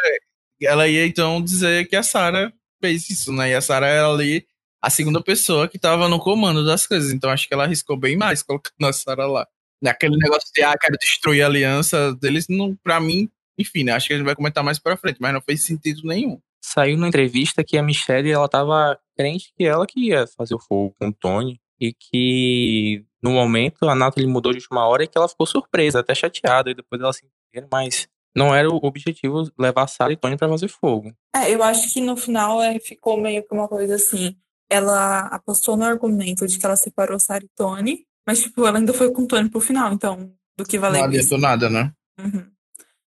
[0.66, 3.50] ela ia então dizer que a Sarah fez isso, né?
[3.50, 4.46] E a Sarah ela ali
[4.82, 7.12] a segunda pessoa que tava no comando das coisas.
[7.12, 9.46] Então acho que ela arriscou bem mais colocando a Sarah lá.
[9.80, 13.92] Naquele negócio de, ah, quero destruir a aliança deles, não, pra mim, enfim, né?
[13.92, 16.40] Acho que a gente vai comentar mais pra frente, mas não fez sentido nenhum.
[16.64, 20.60] Saiu na entrevista que a Michelle, ela tava crente que ela que ia fazer o
[20.60, 21.60] fogo com o Tony.
[21.83, 25.99] E que, no momento, a Natalie mudou de última hora e que ela ficou surpresa,
[25.99, 26.70] até chateada.
[26.70, 28.07] E depois ela se entendeu, mas
[28.37, 31.12] não era o objetivo levar Sarah e Tony pra fazer fogo.
[31.35, 34.37] É, eu acho que no final é, ficou meio que uma coisa assim.
[34.70, 38.93] Ela apostou no argumento de que ela separou Sarah e Tony, mas, tipo, ela ainda
[38.93, 41.09] foi com o Tony pro final, então, do que Não valeu isso.
[41.09, 41.93] adiantou nada, né?
[42.20, 42.49] Uhum.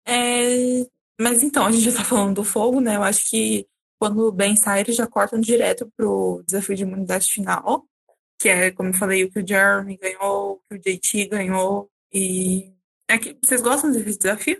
[0.07, 0.86] É,
[1.20, 2.95] mas então, a gente já tá falando do fogo, né?
[2.95, 3.68] Eu acho que
[3.99, 7.86] quando o Ben sai, eles já cortam direto pro desafio de imunidade final,
[8.43, 11.89] que é, como eu falei, o que o Jeremy ganhou, o que o JT ganhou.
[12.13, 12.73] E
[13.09, 14.59] é que vocês gostam desse desafio?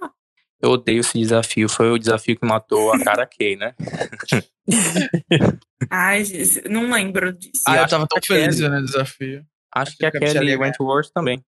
[0.62, 1.68] Eu odeio esse desafio.
[1.68, 3.76] Foi o desafio que matou a cara Kay, né?
[5.92, 7.64] Ai, gente, não lembro disso.
[7.68, 9.46] Ah, eu acho tava que tão a feliz Kelly- vendo o desafio.
[9.76, 10.56] Acho que a que a Kelly.
[10.56, 11.44] Wentworth também.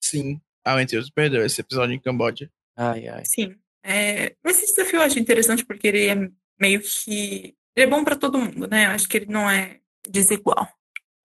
[0.00, 0.40] Sim.
[0.64, 2.48] Ah, meu Deus, perdeu esse episódio em Camboja.
[2.76, 3.24] Ai, ai.
[3.24, 3.56] Sim.
[3.84, 6.14] É, mas esse desafio eu acho interessante porque ele é
[6.60, 7.56] meio que.
[7.74, 8.86] Ele é bom pra todo mundo, né?
[8.86, 10.68] Eu acho que ele não é desigual.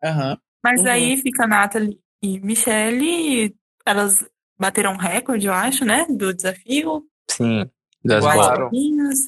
[0.04, 0.40] Aham.
[0.64, 0.88] Mas Uhum.
[0.88, 3.56] aí fica Nathalie e Michelle,
[3.86, 4.26] elas
[4.60, 6.06] bateram um recorde, eu acho, né?
[6.10, 7.04] Do desafio.
[7.30, 7.70] Sim,
[8.04, 8.24] das.
[8.72, 9.20] Meninas.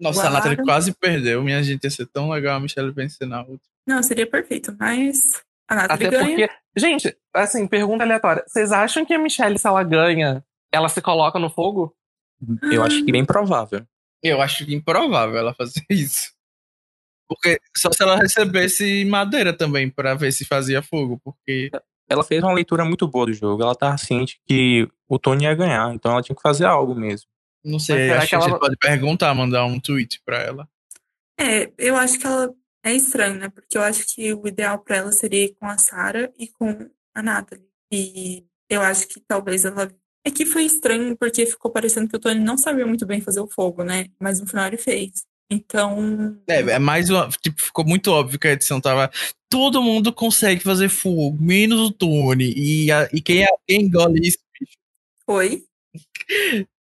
[0.00, 0.30] Nossa, a.
[0.30, 1.42] Nathalie quase perdeu.
[1.42, 3.60] Minha gente ia ser tão legal a Michelle vencer na outra.
[3.86, 6.48] Não, seria perfeito, mas a Nathalie Até ganha.
[6.48, 6.60] porque.
[6.76, 8.44] Gente, assim, pergunta aleatória.
[8.46, 11.94] Vocês acham que a Michelle, se ela ganha, ela se coloca no fogo?
[12.62, 13.84] Eu acho que bem provável.
[14.22, 16.32] Eu acho improvável ela fazer isso.
[17.32, 21.70] Porque só se ela recebesse madeira também pra ver se fazia fogo, porque
[22.08, 23.62] Ela fez uma leitura muito boa do jogo.
[23.62, 27.28] Ela tava ciente que o Tony ia ganhar, então ela tinha que fazer algo mesmo.
[27.64, 30.38] não sei, Mas acho que que a ela- gente pode perguntar, mandar um tweet pra
[30.42, 30.68] ela.
[31.38, 32.52] É, eu acho que ela
[32.84, 33.48] é estranho, né?
[33.48, 36.90] Porque eu acho que o ideal pra ela seria ir com a Sarah e com
[37.14, 37.64] a Nathalie.
[37.92, 39.88] E eu acho que talvez ela.
[40.26, 43.40] É que foi estranho porque ficou parecendo que o Tony não sabia muito bem fazer
[43.40, 44.06] o fogo, né?
[44.18, 45.24] Mas no final ele fez.
[45.50, 46.40] Então.
[46.48, 47.28] É, é mais uma.
[47.28, 49.10] Tipo, ficou muito óbvio que a edição tava.
[49.48, 52.52] Todo mundo consegue fazer fogo, menos o Tony.
[52.56, 54.38] E, a- e quem, quem engole isso?
[55.26, 55.64] Foi.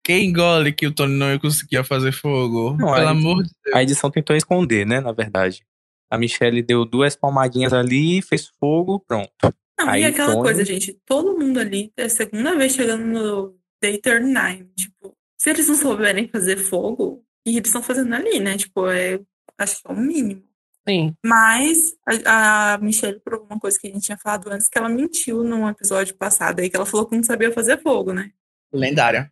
[0.03, 2.75] Quem engole que o Tony não conseguia fazer fogo?
[2.77, 3.75] Não, Pelo amor de Deus.
[3.75, 5.63] A edição tentou esconder, né, na verdade.
[6.09, 9.31] A Michelle deu duas palmadinhas ali, fez fogo, pronto.
[9.79, 13.05] Não, Aí e aquela Tony- coisa, gente, todo mundo ali é a segunda vez chegando
[13.05, 14.67] no Day 39.
[14.75, 18.57] Tipo, se eles não souberem fazer fogo, que eles estão fazendo ali, né?
[18.57, 19.19] Tipo, é,
[19.57, 20.43] acho que é o mínimo.
[20.87, 21.15] Sim.
[21.23, 24.89] Mas a, a Michelle provou uma coisa que a gente tinha falado antes, que ela
[24.89, 28.31] mentiu num episódio passado aí, que ela falou que não sabia fazer fogo, né?
[28.73, 29.31] Lendária.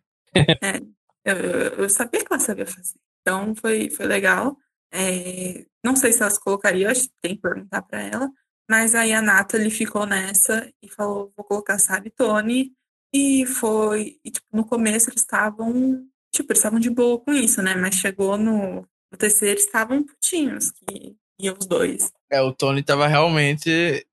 [1.24, 2.94] Eu, eu- eu sabia que ela sabia fazer.
[3.20, 4.56] Então foi, foi legal.
[4.92, 8.30] É, não sei se elas colocariam, acho que tem que perguntar pra ela.
[8.68, 12.72] Mas aí a Nathalie ficou nessa e falou: vou colocar Sarah e Tony.
[13.12, 14.18] E foi.
[14.24, 16.04] E, tipo, no começo eles estavam.
[16.32, 17.74] Tipo, eles estavam de boa com isso, né?
[17.74, 22.10] Mas chegou no, no terceiro, eles estavam putinhos, que iam os dois.
[22.30, 24.06] É, o Tony tava realmente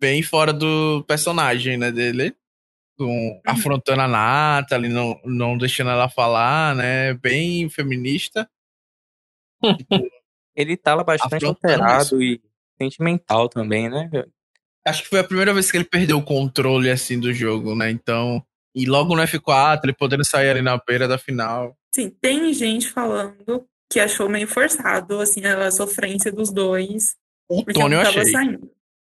[0.00, 2.34] bem fora do personagem, né, dele.
[2.96, 7.14] Com, afrontando a Nathalie, não, não deixando ela falar, né?
[7.14, 8.48] Bem feminista.
[10.54, 12.40] Ele tava bastante alterado e
[12.80, 14.08] sentimental também, né?
[14.86, 17.90] Acho que foi a primeira vez que ele perdeu o controle, assim, do jogo, né?
[17.90, 18.44] Então...
[18.74, 21.76] E logo no F4, ele podendo sair ali na beira da final.
[21.94, 27.14] Sim, tem gente falando que achou meio forçado, assim, a sofrência dos dois.
[27.48, 28.24] O Tony eu achei.
[28.26, 28.70] saindo.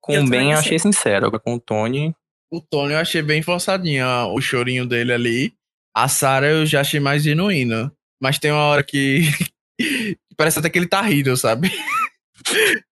[0.01, 0.79] Com o Ben eu achei.
[0.79, 2.15] sincero, agora com o Tony,
[2.51, 5.55] O Tony eu achei bem forçadinho, ó, o chorinho dele ali.
[5.97, 7.91] A Sarah eu já achei mais genuíno.
[8.21, 9.23] Mas tem uma hora que.
[9.79, 11.71] que parece até que ele tá rindo, sabe?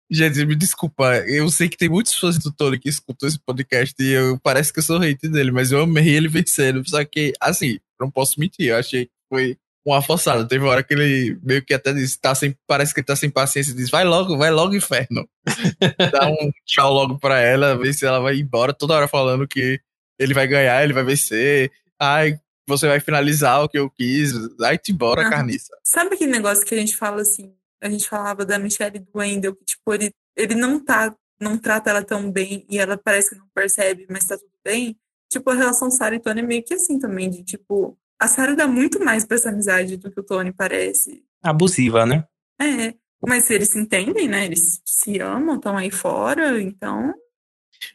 [0.10, 1.18] Gente, me desculpa.
[1.28, 4.72] Eu sei que tem muitas pessoas do Tony que escutam esse podcast e eu, parece
[4.72, 6.88] que eu sou hater dele, mas eu amei ele vencendo.
[6.88, 8.68] Só que, assim, não posso mentir.
[8.68, 10.48] Eu achei que foi uma forçada.
[10.48, 13.16] Teve uma hora que ele meio que até disse, tá sem, parece que ele tá
[13.16, 15.28] sem paciência e diz: vai logo, vai logo, inferno.
[16.12, 19.80] Dá um tchau logo pra ela, ver se ela vai embora, toda hora falando que
[20.20, 21.72] ele vai ganhar, ele vai vencer.
[22.00, 24.32] Ai, você vai finalizar o que eu quis.
[24.58, 25.30] Vai-te embora, Aham.
[25.30, 25.74] carniça.
[25.84, 27.54] Sabe aquele negócio que a gente fala assim?
[27.82, 31.58] A gente falava da Michelle e do Wendell, que tipo, ele, ele não tá, não
[31.58, 34.98] trata ela tão bem e ela parece que não percebe, mas tá tudo bem.
[35.30, 38.56] Tipo, a relação Sarah e Tony é meio que assim também, de tipo, a Sarah
[38.56, 41.24] dá muito mais pra essa amizade do que o Tony parece.
[41.44, 42.26] abusiva, né?
[42.60, 44.46] É, mas eles se entendem, né?
[44.46, 47.14] Eles se amam, estão aí fora, então.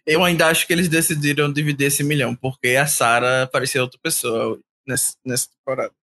[0.07, 4.61] Eu ainda acho que eles decidiram dividir esse milhão, porque a Sarah parecia outra pessoa
[4.87, 5.95] nessa, nessa temporada.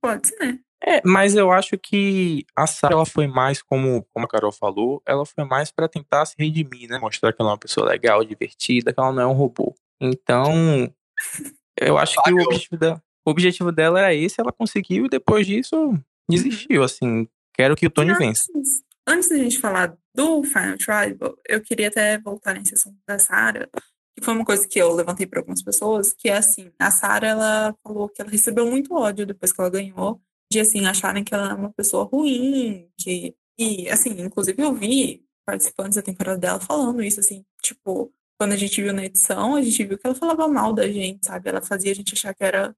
[0.00, 0.63] Pode ser.
[0.86, 5.02] É, mas eu acho que a Sarah ela foi mais, como, como a Carol falou,
[5.06, 6.98] ela foi mais pra tentar se redimir, né?
[6.98, 9.74] Mostrar que ela é uma pessoa legal, divertida, que ela não é um robô.
[9.98, 10.92] Então,
[11.80, 15.46] eu acho que o objetivo dela, o objetivo dela era esse, ela conseguiu e depois
[15.46, 17.26] disso desistiu, assim.
[17.54, 18.44] Quero que o Tony vença.
[18.54, 23.18] Antes, antes da gente falar do Final Tribal, eu queria até voltar nesse assunto da
[23.18, 23.68] Sarah,
[24.14, 27.28] que foi uma coisa que eu levantei para algumas pessoas, que é assim, a Sarah,
[27.28, 30.20] ela falou que ela recebeu muito ódio depois que ela ganhou,
[30.54, 33.34] de assim, acharem que ela é uma pessoa ruim, que...
[33.58, 38.56] E, assim, inclusive eu vi participantes da temporada dela falando isso, assim, tipo, quando a
[38.56, 41.48] gente viu na edição, a gente viu que ela falava mal da gente, sabe?
[41.48, 42.74] Ela fazia a gente achar que era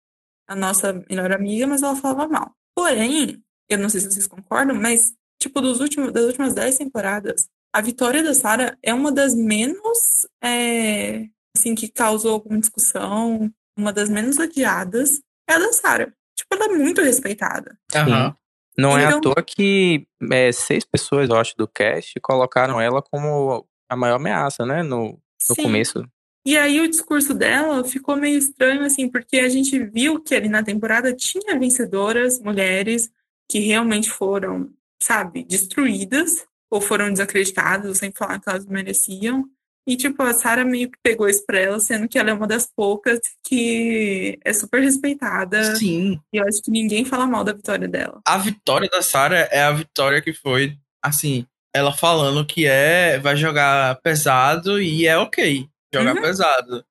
[0.48, 2.52] a nossa melhor amiga, mas ela falava mal.
[2.74, 7.48] Porém, eu não sei se vocês concordam, mas, tipo, dos últimos, das últimas dez temporadas,
[7.72, 13.92] a vitória da Sarah é uma das menos, é, assim, que causou alguma discussão, uma
[13.92, 16.12] das menos odiadas, é a da Sarah.
[16.52, 17.78] Tipo, ela é muito respeitada.
[17.94, 18.36] Aham.
[18.78, 23.00] Não é à Então- toa que é, seis pessoas, eu acho, do cast colocaram ela
[23.02, 24.82] como a maior ameaça, né?
[24.82, 25.12] No,
[25.48, 25.62] no Sim.
[25.62, 26.04] começo.
[26.44, 30.48] E aí o discurso dela ficou meio estranho, assim, porque a gente viu que ali
[30.48, 33.10] na temporada tinha vencedoras, mulheres,
[33.50, 34.70] que realmente foram,
[35.02, 39.44] sabe, destruídas, ou foram desacreditadas, ou sem falar que elas mereciam.
[39.86, 42.46] E, tipo, a Sarah meio que pegou isso pra ela, sendo que ela é uma
[42.46, 45.76] das poucas que é super respeitada.
[45.76, 46.20] Sim.
[46.32, 48.20] E eu acho que ninguém fala mal da vitória dela.
[48.26, 53.36] A vitória da Sarah é a vitória que foi, assim, ela falando que é, vai
[53.36, 56.22] jogar pesado e é ok jogar Uhum.
[56.22, 56.84] pesado.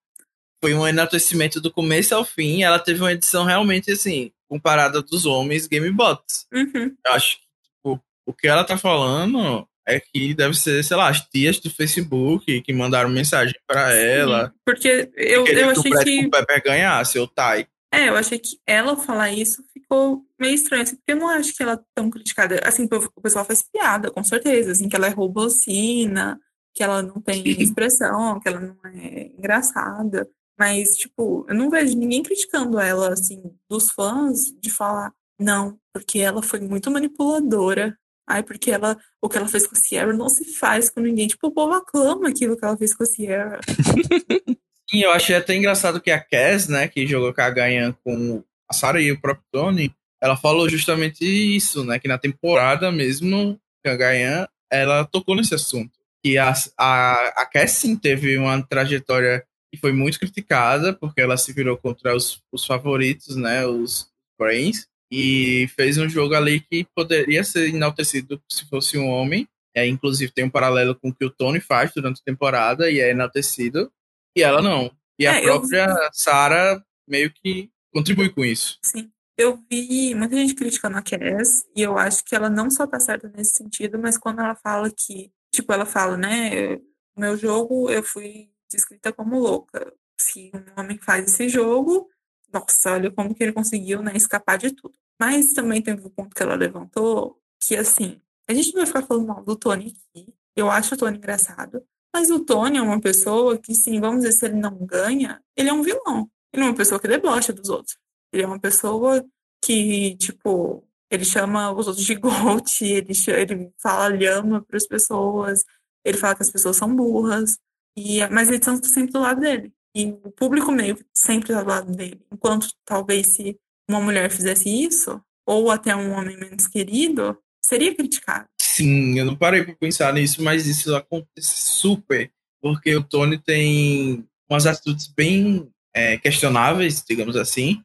[0.64, 2.64] Foi um enaltecimento do começo ao fim.
[2.64, 6.48] Ela teve uma edição realmente, assim, comparada dos homens Game Bots.
[6.54, 6.96] Uhum.
[7.06, 11.10] Eu acho que tipo, o que ela tá falando é que deve ser, sei lá,
[11.10, 14.54] as tias do Facebook que mandaram mensagem pra ela.
[14.66, 16.26] Porque eu, eu achei que.
[16.26, 17.68] o Pepper ganhasse, o Tai.
[17.94, 21.56] É, eu achei que ela falar isso ficou meio estranho, assim, porque eu não acho
[21.56, 22.60] que ela é tão criticada.
[22.66, 26.40] Assim, o pessoal faz piada, com certeza, assim, que ela é robocina,
[26.74, 30.28] que ela não tem expressão, que ela não é engraçada.
[30.60, 36.20] Mas, tipo, eu não vejo ninguém criticando ela, assim, dos fãs, de falar, não, porque
[36.20, 37.98] ela foi muito manipuladora.
[38.28, 41.28] Ai, porque ela, o que ela fez com a Sierra não se faz com ninguém.
[41.28, 43.60] Tipo, o povo aclama aquilo que ela fez com a Sierra.
[44.94, 48.44] E eu achei até engraçado que a Cass, né, que jogou com a Ganhan com
[48.70, 53.60] a Sarah e o próprio Tony, ela falou justamente isso, né, que na temporada mesmo,
[53.84, 55.92] que a Ganhan, ela tocou nesse assunto.
[56.24, 61.36] Que a, a, a Cass, sim, teve uma trajetória que foi muito criticada, porque ela
[61.36, 64.08] se virou contra os, os favoritos, né, os
[64.40, 69.48] Brains, e fez um jogo ali que poderia ser enaltecido se fosse um homem.
[69.76, 73.00] É, inclusive tem um paralelo com o que o Tony faz durante a temporada e
[73.00, 73.92] é enaltecido.
[74.36, 74.92] E ela não.
[75.20, 78.78] E a É, eu- própria Sarah meio que contribui com isso.
[78.84, 79.12] Sim.
[79.38, 83.00] Eu vi muita gente criticando a Cass, e eu acho que ela não só tá
[83.02, 86.80] certa nesse sentido, mas quando ela fala que, tipo, ela fala, né,
[87.18, 89.94] meu jogo eu fui descrita como louca.
[90.18, 92.10] Se um homem faz esse jogo,
[92.54, 94.96] nossa, olha como que ele conseguiu, né, escapar de tudo.
[95.20, 99.04] Mas também teve o ponto que ela levantou, que assim, a gente não vai ficar
[99.04, 103.02] falando mal do Tony aqui, eu acho o Tony engraçado, mas o Tony é uma
[103.02, 106.30] pessoa que, sim, vamos dizer, se ele não ganha, ele é um vilão.
[106.54, 107.98] Ele é uma pessoa que debocha dos outros.
[108.32, 109.22] Ele é uma pessoa
[109.62, 115.66] que, tipo, ele chama os outros de goat, ele, ele fala lhama para as pessoas,
[116.06, 117.58] ele fala que as pessoas são burras,
[117.98, 119.74] e, mas eles estão sempre do lado dele.
[119.94, 122.26] E o público meio sempre está do lado dele.
[122.32, 123.60] Enquanto talvez se
[123.90, 128.46] uma mulher fizesse isso, ou até um homem menos querido, seria criticado.
[128.60, 132.32] Sim, eu não parei pra pensar nisso, mas isso acontece super,
[132.62, 137.82] porque o Tony tem umas atitudes bem é, questionáveis, digamos assim,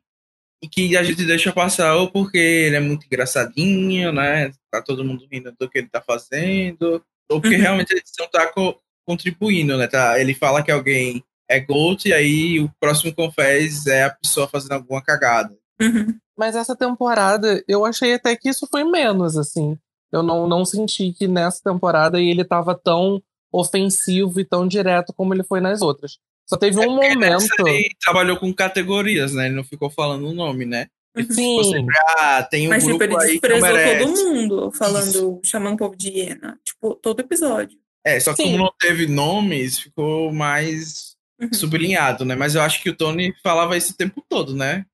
[0.63, 4.51] e que a gente deixa passar ou porque ele é muito engraçadinho, né?
[4.71, 7.63] Tá todo mundo rindo do que ele tá fazendo, ou porque Uhum.
[7.63, 9.87] realmente ele não tá co- contribuindo, né?
[9.87, 10.21] Tá?
[10.21, 14.73] Ele fala que alguém é Gold e aí o próximo confés é a pessoa fazendo
[14.73, 15.57] alguma cagada.
[15.81, 16.15] Uhum.
[16.37, 19.79] Mas essa temporada, eu achei até que isso foi menos, assim.
[20.13, 23.23] Eu não, não senti que nessa temporada ele tava tão
[23.53, 26.19] ofensivo e tão direto como ele foi nas outras.
[26.49, 27.67] Só teve um Porque momento.
[27.69, 29.47] ele trabalhou com categorias, né?
[29.47, 30.87] Ele não ficou falando o nome, né?
[31.17, 31.35] Ele Uhum.
[31.35, 31.65] Sim.
[31.65, 35.41] sempre, ah, tem um Mas, tipo, grupo ele aí que não desprezou todo mundo, falando,
[35.45, 36.59] chamando o povo de hiena.
[36.65, 37.77] Tipo, todo episódio.
[38.05, 38.53] É, só que Sim.
[38.53, 41.11] como não teve nomes, ficou mais
[41.41, 41.53] Uhum.
[41.53, 42.35] sublinhado, né?
[42.35, 44.85] Mas eu acho que o Tony falava isso o tempo todo, né?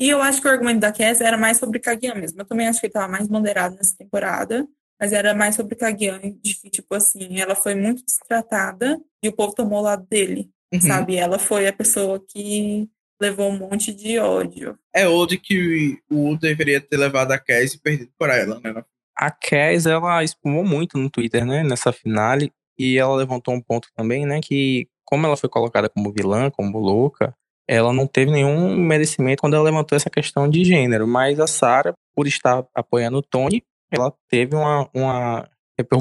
[0.00, 2.40] E eu acho que o argumento da Cass era mais sobre Kaguya mesmo.
[2.40, 4.66] Eu também acho que ele tava mais moderado nessa temporada,
[5.00, 9.32] mas era mais sobre Kaguya, de que, tipo assim, ela foi muito destratada e o
[9.32, 10.80] povo tomou o lado dele, Uhum.
[10.80, 11.16] sabe?
[11.16, 12.88] Ela foi a pessoa que
[13.20, 14.78] levou um monte de ódio.
[14.94, 18.84] É ódio que o Wu deveria ter levado a Cass e perdido por ela, né?
[19.16, 23.88] A Cass, ela espumou muito no Twitter, né, nessa finale, e ela levantou um ponto
[23.96, 27.34] também, né, que como ela foi colocada como vilã, como louca,
[27.68, 31.92] ela não teve nenhum merecimento quando ela levantou essa questão de gênero, mas a Sarah,
[32.16, 35.48] por estar apoiando o Tony, ela teve uma, uma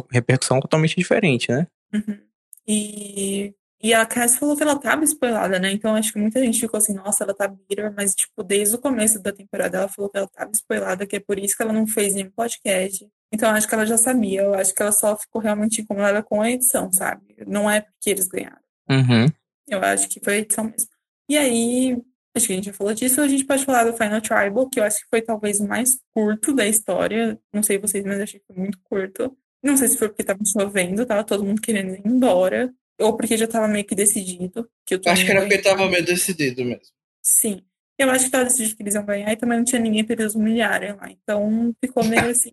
[0.09, 1.67] repercussão totalmente diferente, né?
[1.93, 2.19] Uhum.
[2.65, 5.71] E, e a Cass falou que ela tava spoilada, né?
[5.71, 8.79] Então acho que muita gente ficou assim, nossa, ela tá bitter, mas tipo, desde o
[8.79, 11.73] começo da temporada ela falou que ela tava spoilada, que é por isso que ela
[11.73, 13.07] não fez nenhum podcast.
[13.31, 16.41] Então acho que ela já sabia, eu acho que ela só ficou realmente incomodada com
[16.41, 17.35] a edição, sabe?
[17.45, 18.61] Não é porque eles ganharam.
[18.89, 19.27] Uhum.
[19.67, 20.96] Eu acho que foi a edição mesmo.
[21.29, 21.97] E aí,
[22.35, 24.79] acho que a gente já falou disso, a gente pode falar do Final Tribal, que
[24.79, 27.39] eu acho que foi talvez o mais curto da história.
[27.53, 29.35] Não sei vocês, mas achei que foi muito curto.
[29.63, 33.35] Não sei se foi porque tava chovendo, tava todo mundo querendo ir embora, ou porque
[33.35, 34.69] já tava meio que decidido.
[34.85, 36.85] Que eu acho que era porque tava meio decidido mesmo.
[37.21, 37.61] Sim.
[37.97, 40.13] Eu acho que tava decidido que eles iam ganhar e também não tinha ninguém pra
[40.13, 41.09] eles humilharem lá.
[41.09, 42.51] Então ficou meio assim.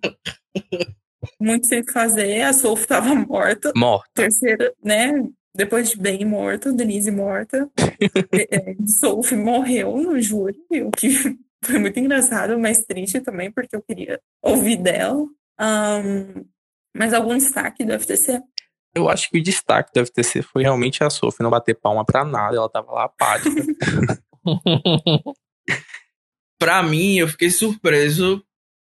[1.41, 2.43] muito sem fazer.
[2.43, 3.73] A Sophie tava morta.
[3.77, 4.11] Morta.
[4.15, 5.13] Terceira, né?
[5.57, 7.71] Depois de Ben morto, Denise morta,
[8.51, 11.11] é, Sophie morreu no júri, o que
[11.65, 15.25] foi muito engraçado, mas triste também, porque eu queria ouvir dela.
[15.61, 16.45] Um,
[16.97, 18.41] mas algum destaque do FTC?
[18.95, 22.25] Eu acho que o destaque do FTC foi realmente a Sophie não bater palma pra
[22.25, 23.63] nada, ela tava lá apática.
[26.59, 28.45] pra mim, eu fiquei surpreso.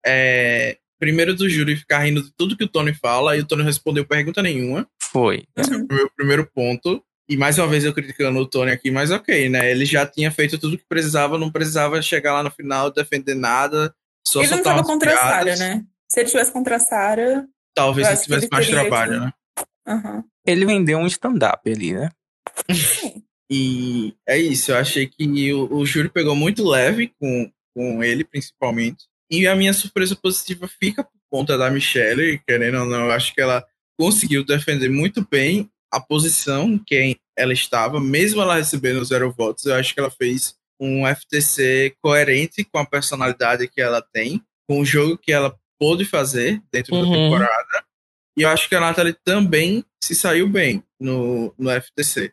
[0.04, 3.62] É, primeiro do júri ficar rindo de tudo que o Tony fala, e o Tony
[3.62, 4.88] respondeu pergunta nenhuma.
[5.10, 5.44] Foi.
[5.56, 5.86] Esse uhum.
[5.90, 7.02] é o meu primeiro ponto.
[7.28, 9.70] E mais uma vez eu criticando o Tony aqui, mas ok, né?
[9.70, 13.94] Ele já tinha feito tudo que precisava, não precisava chegar lá no final, defender nada.
[14.26, 15.84] Só ele não tava contra a Sarah, né?
[16.08, 17.46] Se ele tivesse contra a Sarah.
[17.74, 19.18] Talvez ele tivesse mais trabalho, que...
[19.20, 19.32] né?
[19.88, 20.24] Uhum.
[20.46, 22.08] Ele vendeu um stand-up ali, né?
[23.50, 28.24] e é isso, eu achei que o, o júri pegou muito leve com, com ele,
[28.24, 29.06] principalmente.
[29.30, 33.32] E a minha surpresa positiva fica por conta da Michelle, querendo ou não, eu acho
[33.32, 33.64] que ela
[34.00, 39.66] conseguiu defender muito bem a posição que ela estava, mesmo ela recebendo zero votos.
[39.66, 44.80] Eu acho que ela fez um FTC coerente com a personalidade que ela tem, com
[44.80, 47.02] o jogo que ela pôde fazer dentro uhum.
[47.02, 47.84] da temporada.
[48.38, 52.32] E eu acho que a Natalie também se saiu bem no, no FTC.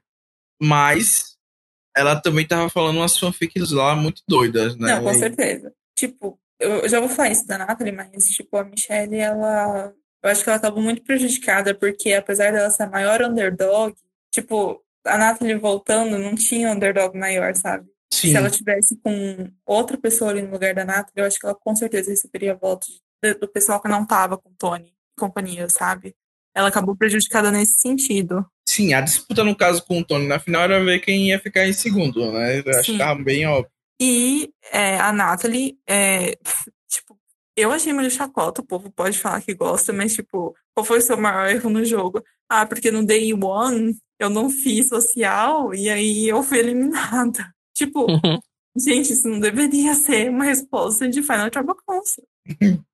[0.62, 1.36] Mas
[1.98, 4.96] ela também estava falando umas fanfics lá muito doidas, né?
[4.96, 5.74] Não, com certeza.
[5.98, 9.94] Tipo, eu já vou falar isso da Natalie, mas, tipo, a Michelle, ela.
[10.28, 13.96] Eu acho que ela tava muito prejudicada, porque apesar dela ser a maior underdog,
[14.30, 17.88] tipo, a Natalie voltando não tinha underdog maior, sabe?
[18.14, 18.32] Sim.
[18.32, 21.56] Se ela tivesse com outra pessoa ali no lugar da Natalie, eu acho que ela
[21.56, 23.02] com certeza receberia votos
[23.40, 26.14] do pessoal que não tava com Tony e companhia, sabe?
[26.54, 28.46] Ela acabou prejudicada nesse sentido.
[28.68, 31.66] Sim, a disputa no caso com o Tony na final era ver quem ia ficar
[31.66, 32.60] em segundo, né?
[32.60, 33.72] Eu acho que tava bem óbvio.
[34.00, 36.38] E é, a Natalie, é,
[37.58, 41.02] eu achei meio chacota, o povo pode falar que gosta, mas, tipo, qual foi o
[41.02, 42.24] seu maior erro no jogo?
[42.48, 47.52] Ah, porque no Day One eu não fiz social e aí eu fui eliminada.
[47.78, 48.08] Tipo,
[48.76, 52.24] gente, isso não deveria ser uma resposta de Final Tribal Council.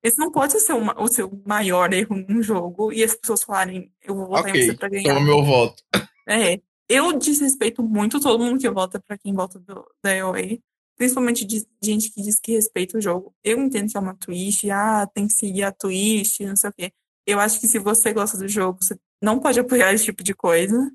[0.03, 3.89] Esse não pode ser uma, o seu maior erro num jogo e as pessoas falarem,
[4.03, 5.13] eu vou votar okay, em você pra ganhar.
[5.13, 5.81] Toma meu voto.
[6.27, 6.59] É.
[6.89, 10.59] Eu desrespeito muito todo mundo que vota pra quem vota do, da EOA.
[10.97, 13.33] Principalmente de gente que diz que respeita o jogo.
[13.43, 16.73] Eu entendo que é uma twist, ah, tem que seguir a twist, não sei o
[16.73, 16.91] quê.
[17.25, 20.33] Eu acho que se você gosta do jogo, você não pode apoiar esse tipo de
[20.33, 20.91] coisa.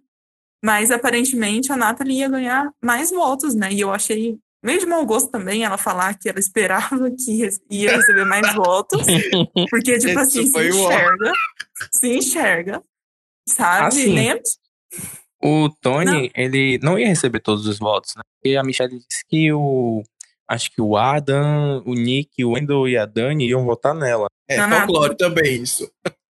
[0.62, 3.72] Mas aparentemente a Nathalie ia ganhar mais votos, né?
[3.72, 7.96] E eu achei meio de mau gosto também ela falar que ela esperava que ia
[7.96, 9.06] receber mais votos.
[9.70, 11.32] Porque, tipo assim, se enxerga.
[11.92, 12.82] Se enxerga.
[13.48, 13.86] Sabe?
[13.86, 14.40] Assim, Nem.
[15.42, 16.30] O Tony, não.
[16.34, 18.22] ele não ia receber todos os votos, né?
[18.34, 20.02] Porque a Michelle disse que o.
[20.48, 24.28] Acho que o Adam, o Nick, o Wendell e a Dani iam votar nela.
[24.48, 25.90] É, na folclore também, isso.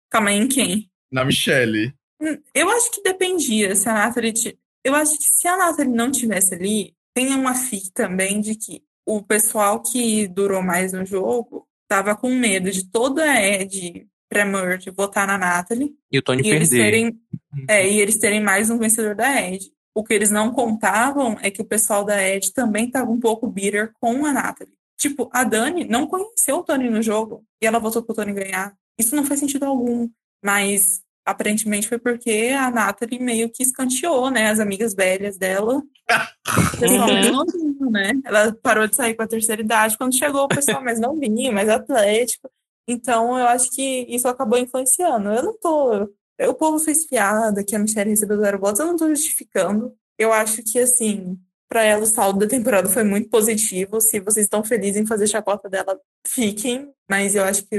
[0.10, 0.90] Calma aí, em quem?
[1.12, 1.94] Na Michelle.
[2.20, 4.34] Hum, eu acho que dependia se a Nathalie.
[4.34, 4.58] T...
[4.84, 8.82] Eu acho que se a Nathalie não tivesse ali, tem uma FIC também de que
[9.06, 14.90] o pessoal que durou mais no jogo tava com medo de toda a Ed pré-merge
[14.92, 15.96] votar na Nathalie.
[16.12, 16.70] E o Tony e perder.
[16.70, 17.20] Terem,
[17.68, 19.72] é, e eles terem mais um vencedor da Ed.
[19.96, 23.48] O que eles não contavam é que o pessoal da Ed também estava um pouco
[23.48, 24.74] bitter com a Nathalie.
[24.98, 28.74] Tipo, a Dani não conheceu o Tony no jogo e ela votou pro Tony ganhar.
[29.00, 30.10] Isso não faz sentido algum.
[30.44, 34.50] Mas aparentemente foi porque a Nathalie meio que escanteou, né?
[34.50, 35.78] As amigas velhas dela.
[35.78, 38.14] O pessoal mais novinho, né?
[38.24, 41.70] Ela parou de sair com a terceira idade quando chegou o pessoal mais novinho, mais
[41.70, 42.50] atlético.
[42.88, 45.30] Então, eu acho que isso acabou influenciando.
[45.30, 46.10] Eu não tô.
[46.40, 49.94] O povo fez piada que a Michelle recebeu zero votos, eu não tô justificando.
[50.18, 51.38] Eu acho que, assim,
[51.70, 54.00] Pra ela, o saldo da temporada foi muito positivo.
[54.00, 56.94] Se vocês estão felizes em fazer chacota dela, fiquem.
[57.10, 57.78] Mas eu acho que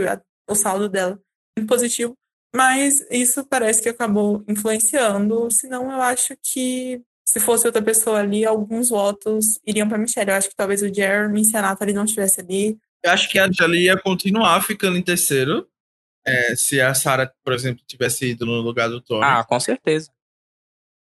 [0.49, 1.19] o saldo dela
[1.57, 2.15] é muito positivo.
[2.55, 5.51] Mas isso parece que acabou influenciando.
[5.51, 10.31] Senão, eu acho que se fosse outra pessoa ali, alguns votos iriam pra Michelle.
[10.31, 12.79] Eu acho que talvez o Jeremy, se a Nathalie não estivesse ali.
[13.05, 15.67] Eu acho que a Jelly ia continuar ficando em terceiro.
[16.27, 19.25] é, se a Sarah, por exemplo, tivesse ido no lugar do Tony.
[19.25, 20.11] Ah, com certeza.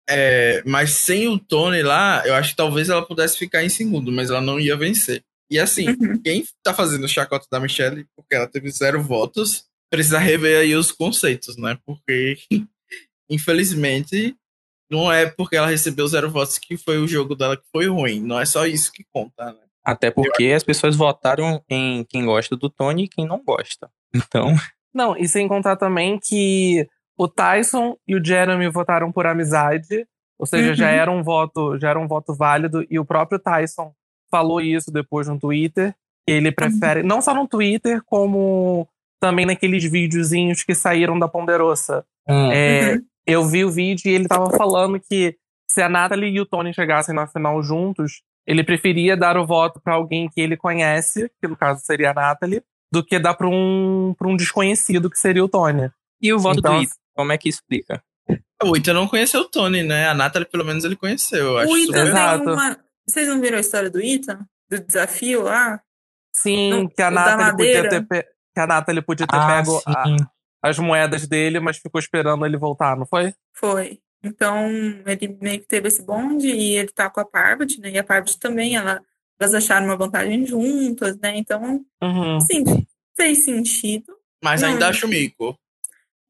[0.09, 4.13] É, mas sem o Tony lá, eu acho que talvez ela pudesse ficar em segundo,
[4.13, 5.25] mas ela não ia vencer.
[5.51, 6.23] E assim, Uhum.
[6.23, 10.75] quem tá fazendo o chacota da Michelle, porque ela teve zero votos, precisa rever aí
[10.77, 11.77] os conceitos, né?
[11.85, 12.37] Porque,
[13.29, 14.37] infelizmente,
[14.91, 18.21] não é porque ela recebeu zero votos que foi o jogo dela que foi ruim.
[18.21, 19.61] Não é só isso que conta, né?
[19.87, 23.89] Até porque as pessoas votaram em quem gosta do Tony e quem não gosta.
[24.15, 24.55] Então,
[24.93, 30.07] Não, e sem contar também que o Tyson e o Jeremy votaram por amizade,
[30.39, 30.93] ou seja, já Uhum.
[30.93, 33.93] era um voto, já era um voto válido, e o próprio Tyson
[34.31, 35.95] falou isso depois no Twitter.
[36.27, 38.89] Ele prefere, não só no Twitter, como
[39.21, 42.05] também naqueles videozinhos que saíram da Ponderosa.
[42.29, 43.03] É, Uhum.
[43.27, 45.37] Eu vi o vídeo e ele tava falando que
[45.71, 49.81] se a Natalie e o Tony chegassem na final juntos, ele preferia dar o voto
[49.81, 53.49] pra alguém que ele conhece, que no caso seria a Natalie, do que dar pra
[53.49, 55.91] um, pra um desconhecido, que seria o Tony.
[56.23, 58.03] e o voto Então, do Ita, como é que explica?
[58.63, 60.09] O Ita não conheceu o Tony, né?
[60.09, 61.47] A Nathalie, pelo menos, ele conheceu.
[61.53, 62.51] Eu acho O Ita super- tem Exato.
[62.53, 62.79] uma.
[63.07, 64.39] Vocês não viram a história do Ita?
[64.71, 65.81] Do desafio lá?
[66.33, 68.23] Sim, Não, que a Natalie podia ter, pe-
[68.55, 70.17] que a Natalie podia ter Ah, pego a-
[70.63, 73.33] as moedas dele, mas ficou esperando ele voltar, não foi?
[73.55, 73.99] Foi.
[74.27, 74.69] Então,
[75.07, 77.91] ele meio que teve esse bonde e ele tá com a Parvati, né?
[77.91, 79.01] E a Parvati também, ela,
[79.39, 81.37] elas acharam uma vantagem juntas, né?
[81.37, 82.37] Então, Uhum.
[82.37, 82.65] assim,
[83.17, 84.15] fez sentido.
[84.43, 84.69] Mas Não.
[84.71, 85.59] ainda acho mico.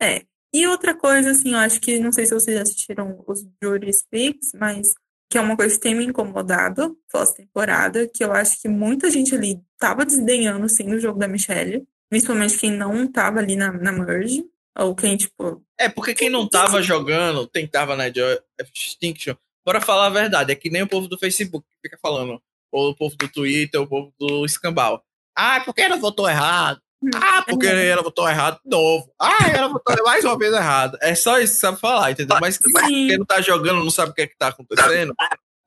[0.00, 0.22] É.
[0.52, 4.52] E outra coisa, assim, eu acho que, não sei se vocês assistiram os Jury Speaks,
[4.54, 4.94] mas
[5.28, 9.34] que é uma coisa que tem me incomodado pós-temporada, que eu acho que muita gente
[9.34, 13.90] ali tava desdenhando, sim, do jogo da Michelle, principalmente quem não tava ali na, na
[13.92, 14.44] merge,
[14.78, 18.40] ou quem, tipo, É, porque quem não tava jogando, tentava na Jo-
[18.74, 19.34] Extinction.
[19.64, 22.40] Bora falar a verdade, é que nem o povo do Facebook que fica falando.
[22.72, 25.02] Ou o povo do Twitter, ou o povo do Escambau.
[25.36, 26.80] Ah, porque ela votou errado.
[27.14, 27.88] Ah, porque é.
[27.88, 29.12] ela votou errado de novo.
[29.20, 30.96] Ah, ela votou mais uma vez errado.
[31.02, 32.36] É só isso que sabe falar, entendeu?
[32.40, 35.14] Mas quem não tá jogando não sabe o que é que tá acontecendo.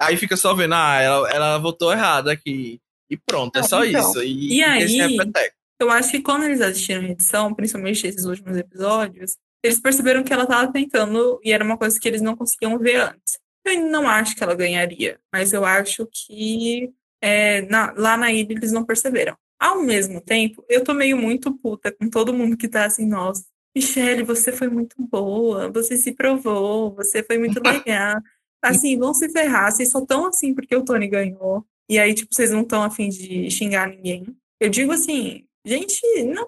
[0.02, 2.80] Aí fica só vendo, ah, ela, ela votou errado aqui.
[3.10, 4.24] E pronto, é só Então, isso.
[4.24, 5.56] E, e aí- esse repeteco.
[5.80, 10.34] Eu acho que quando eles assistiram a edição, principalmente esses últimos episódios, eles perceberam que
[10.34, 13.40] ela estava tentando e era uma coisa que eles não conseguiam ver antes.
[13.66, 18.54] Eu não acho que ela ganharia, mas eu acho que é, na- lá na ilha
[18.54, 19.36] eles não perceberam.
[19.60, 23.44] Ao mesmo tempo, eu tô meio muito puta com todo mundo que tá assim, nossa,
[23.76, 28.20] Michelle, você foi muito boa, você se provou, você foi muito legal.
[28.62, 31.66] Assim, vão se ferrar, vocês só tão assim porque o Tony ganhou.
[31.88, 34.26] E aí, tipo, vocês não estão afim de xingar ninguém.
[34.60, 36.48] Eu digo assim, gente, não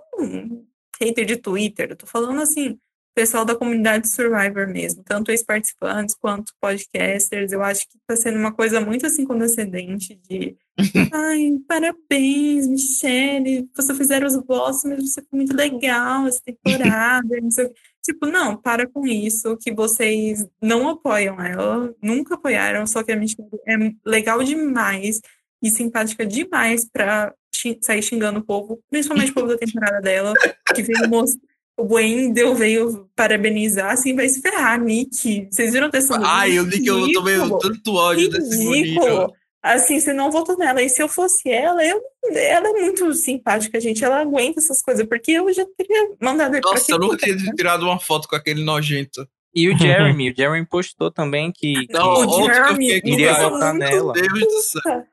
[0.99, 2.77] hater de Twitter, eu tô falando assim,
[3.13, 8.53] pessoal da comunidade Survivor mesmo, tanto ex-participantes quanto podcasters, eu acho que tá sendo uma
[8.53, 10.55] coisa muito assim condescendente de
[11.13, 17.51] ai, parabéns, Michelle, você fizeram os votos, mas você foi muito legal essa temporada, não
[17.51, 17.75] sei o quê.
[18.03, 23.15] Tipo, não, para com isso, que vocês não apoiam ela, nunca apoiaram, só que a
[23.15, 25.21] Michelle é legal demais
[25.61, 30.33] e simpática demais pra xi- sair xingando o povo, principalmente o povo da temporada dela,
[30.75, 31.41] que veio mostrar.
[31.77, 35.47] O Wendel veio parabenizar, assim, vai se ferrar, Nick.
[35.49, 38.85] Vocês viram a texto do Ai, eu vi que eu tomei tanto ódio desse bonito.
[39.01, 39.33] Ridículo.
[39.63, 40.81] Assim, você não votou nela.
[40.83, 41.99] E se eu fosse ela, eu,
[42.33, 44.03] ela é muito simpática, gente.
[44.03, 47.37] Ela aguenta essas coisas, porque eu já teria mandado ele pra Nossa, eu nunca quem
[47.37, 49.27] tinha tirado uma foto com aquele nojento.
[49.55, 53.07] E o Jeremy, o Jeremy postou também que, que Não, O que Jeremy fiquei com
[53.07, 54.13] iria votar nela.
[54.13, 55.03] Deus do céu.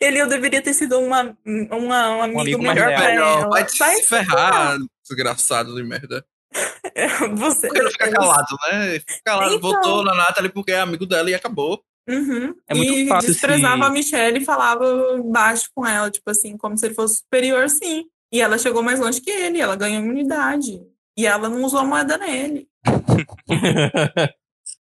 [0.00, 3.48] Ele eu deveria ter sido uma, uma, um amigo, amigo mais melhor pra Melhor, ela.
[3.48, 4.78] vai te Vai se ferrar,
[5.08, 6.24] desgraçado de merda.
[7.36, 8.98] Você, Por que não fica calado, né?
[9.00, 9.70] Fica calado, Então.
[9.72, 11.82] votou na Nathalie porque é amigo dela e acabou.
[12.08, 12.54] Uhum.
[12.68, 14.84] É muito e fácil desprezava a Michelle e falava
[15.24, 18.04] baixo com ela, tipo assim, como se ele fosse superior, sim.
[18.32, 20.80] E ela chegou mais longe que ele, ela ganhou imunidade.
[21.16, 22.66] E ela não usou a moeda nele.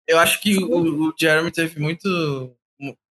[0.07, 2.55] Eu acho que o, o Jeremy teve muito.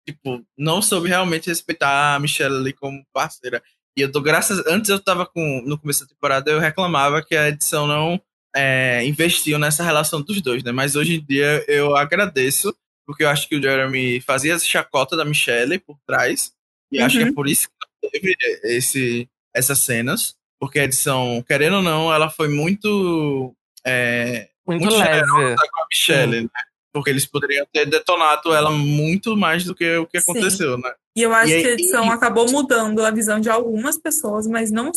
[0.09, 3.63] Tipo, não soube realmente respeitar a Michelle ali como parceira.
[3.95, 4.65] E eu tô graças.
[4.67, 5.63] Antes eu tava com.
[5.67, 8.19] No começo da temporada eu reclamava que a edição não
[8.57, 10.73] é, investiu nessa relação dos dois, né?
[10.73, 12.75] Mas hoje em dia eu agradeço,
[13.07, 16.53] porque eu acho que o Jeremy fazia essa chacota da Michelle por trás.
[16.91, 17.35] E acho que é Uhum.
[17.35, 17.69] por isso
[18.01, 20.35] que teve esse, essas cenas.
[20.59, 23.55] Porque a edição, querendo ou não, ela foi muito.
[23.87, 25.27] É, Muito Muito leve.
[25.29, 26.49] com a Michelle, né?
[26.93, 30.31] Porque eles poderiam ter detonado ela muito mais do que o que Sim.
[30.31, 30.93] aconteceu, né?
[31.17, 34.47] E eu acho E que a edição e- acabou mudando a visão de algumas pessoas,
[34.47, 34.91] mas não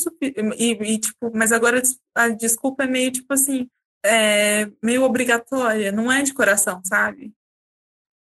[0.58, 1.82] e, e, tipo, mas agora
[2.16, 3.68] a desculpa é meio tipo assim,
[4.06, 7.34] é meio obrigatória, não é de coração, sabe?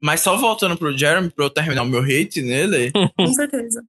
[0.00, 3.82] Mas só voltando pro Jeremy, pra eu terminar o meu hate nele, Com certeza.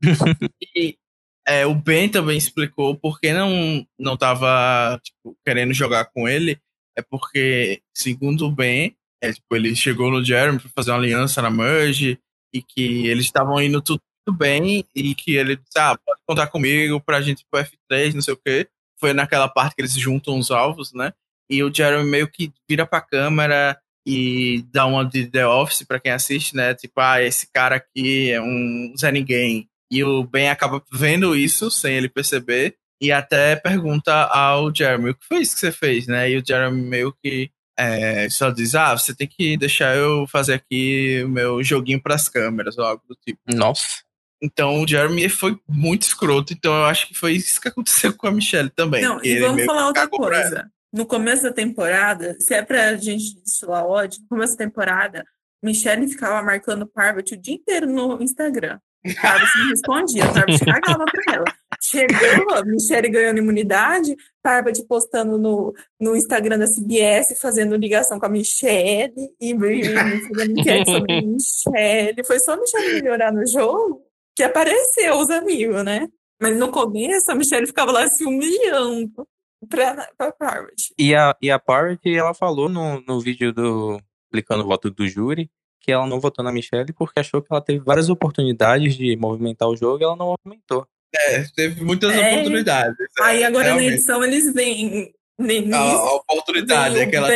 [0.76, 0.98] e,
[1.46, 6.60] é, o Ben também explicou por que não, não tava tipo, querendo jogar com ele.
[6.98, 11.42] É porque, segundo o Ben, é, tipo, ele chegou no Jeremy pra fazer uma aliança
[11.42, 12.20] na Merge
[12.54, 17.00] e que eles estavam indo tudo, bem e que ele disse, ah, pode contar comigo
[17.00, 18.68] pra gente ir pro F3, não sei o quê.
[19.00, 21.14] Foi naquela parte que eles juntam os alvos, né?
[21.50, 26.00] E o Jeremy meio que vira pra câmera e dá uma de The Office pra
[26.00, 26.74] quem assiste, né?
[26.74, 29.70] Tipo, ah, esse cara aqui é um Zé Ninguém.
[29.90, 35.16] E o Ben acaba vendo isso sem ele perceber e até pergunta ao Jeremy, o
[35.16, 36.30] que foi isso que você fez, né?
[36.30, 40.56] E o Jeremy meio que é, só diz, ah, você tem que deixar eu fazer
[40.56, 43.40] aqui o meu joguinho pras câmeras ou algo do tipo.
[43.48, 44.04] Nossa.
[44.42, 48.28] Então o Jeremy foi muito escroto, então eu acho que foi isso que aconteceu com
[48.28, 49.02] a Michelle também.
[49.02, 50.70] Não, e vamos falar outra coisa.
[50.94, 55.26] No começo da temporada, se é pra gente destilar ódio, no começo da temporada,
[55.64, 58.80] Michelle ficava marcando Parvati o dia inteiro no Instagram.
[59.22, 61.46] Parvati não respondia, Parvati cagava pra ela.
[61.82, 68.26] Chegou, a Michelle ganhando imunidade, Parvati postando no, no Instagram da CBS, fazendo ligação com
[68.26, 72.24] a Michelle e, e fazendo enquete sobre a Michelle.
[72.26, 74.02] Foi só a Michelle melhorar no jogo
[74.36, 76.08] que apareceu os amigos, né?
[76.42, 79.28] Mas no começo, a Michelle ficava lá se humilhando
[79.68, 80.94] pra, pra Parvati.
[80.98, 85.08] E a, e a Parvati, ela falou no, no vídeo do explicando o voto do
[85.08, 85.50] júri
[85.88, 89.70] que ela não votou na Michelle porque achou que ela teve várias oportunidades de movimentar
[89.70, 90.86] o jogo e ela não movimentou.
[91.16, 92.34] É, teve muitas É.
[92.34, 92.98] oportunidades.
[93.00, 93.94] é, Aí agora na realmente.
[93.94, 97.34] edição eles veem nisso, A, a oportunidade é o que ela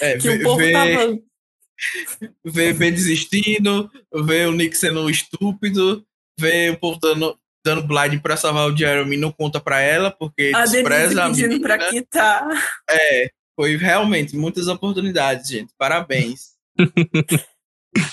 [0.00, 1.18] é, que vê, o povo vê, tava.
[2.44, 3.90] vê Ben desistindo,
[4.24, 6.02] vê o Nick sendo estúpido,
[6.40, 10.10] vê o povo dando, dando blind pra salvar o Jeremy e não conta pra ela,
[10.10, 11.60] porque A despreza a menina.
[11.60, 12.48] pra quitar.
[12.88, 15.72] É, foi realmente muitas oportunidades, gente.
[15.78, 16.55] Parabéns.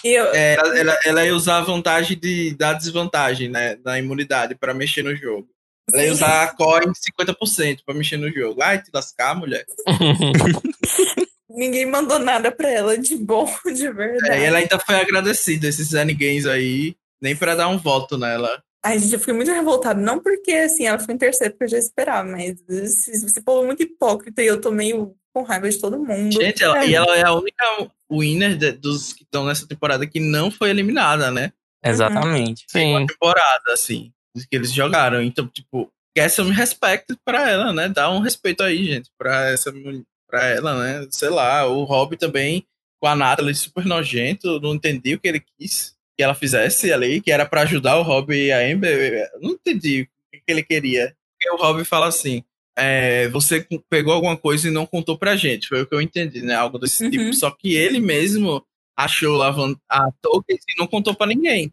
[0.04, 3.76] Eu, É, ela, ela, ia usar a vantagem de, da desvantagem, né?
[3.76, 5.48] Da imunidade pra mexer no jogo.
[5.92, 8.62] Ela ia usar a core em 50% pra mexer no jogo.
[8.62, 9.66] Ai, te lascar, mulher.
[11.50, 14.32] ninguém mandou nada pra ela de bom, de verdade.
[14.32, 18.62] É, e ela ainda foi agradecida, esses Games aí, nem pra dar um voto nela.
[18.86, 20.00] Ai, gente, eu fiquei muito revoltada.
[20.00, 23.64] Não porque, assim, ela ficou em terceiro, porque eu já esperava, mas esse, esse povo
[23.64, 26.32] é muito hipócrita e eu tô meio com raiva de todo mundo.
[26.32, 26.88] Gente, ela, É.
[26.88, 27.66] e ela é a única
[28.12, 31.52] winner de- dos que estão nessa temporada que não foi eliminada, né?
[31.84, 32.66] Exatamente.
[32.70, 33.06] Sim.
[33.08, 34.12] Temporada, assim,
[34.50, 35.22] que eles jogaram.
[35.22, 37.90] Então, tipo, get some respect pra ela, né?
[37.90, 41.08] Dá um respeito aí, gente, pra essa mul- pra ela, né?
[41.12, 42.66] Sei lá, o Rob também,
[43.02, 47.20] com a Natalie super nojento, não entendi o que ele quis que ela fizesse ali,
[47.20, 49.30] que era pra ajudar o Rob e a Amber.
[49.34, 51.16] Eu Não entendi o que que ele queria.
[51.40, 52.44] Porque o Rob fala assim:
[52.78, 55.68] é, você pegou alguma coisa e não contou pra gente.
[55.68, 56.56] Foi o que eu entendi, né?
[56.56, 57.12] Algo desse Uhum.
[57.12, 57.34] tipo.
[57.34, 58.66] Só que ele mesmo
[58.98, 59.54] achou lá
[59.90, 61.72] a token e não contou pra ninguém.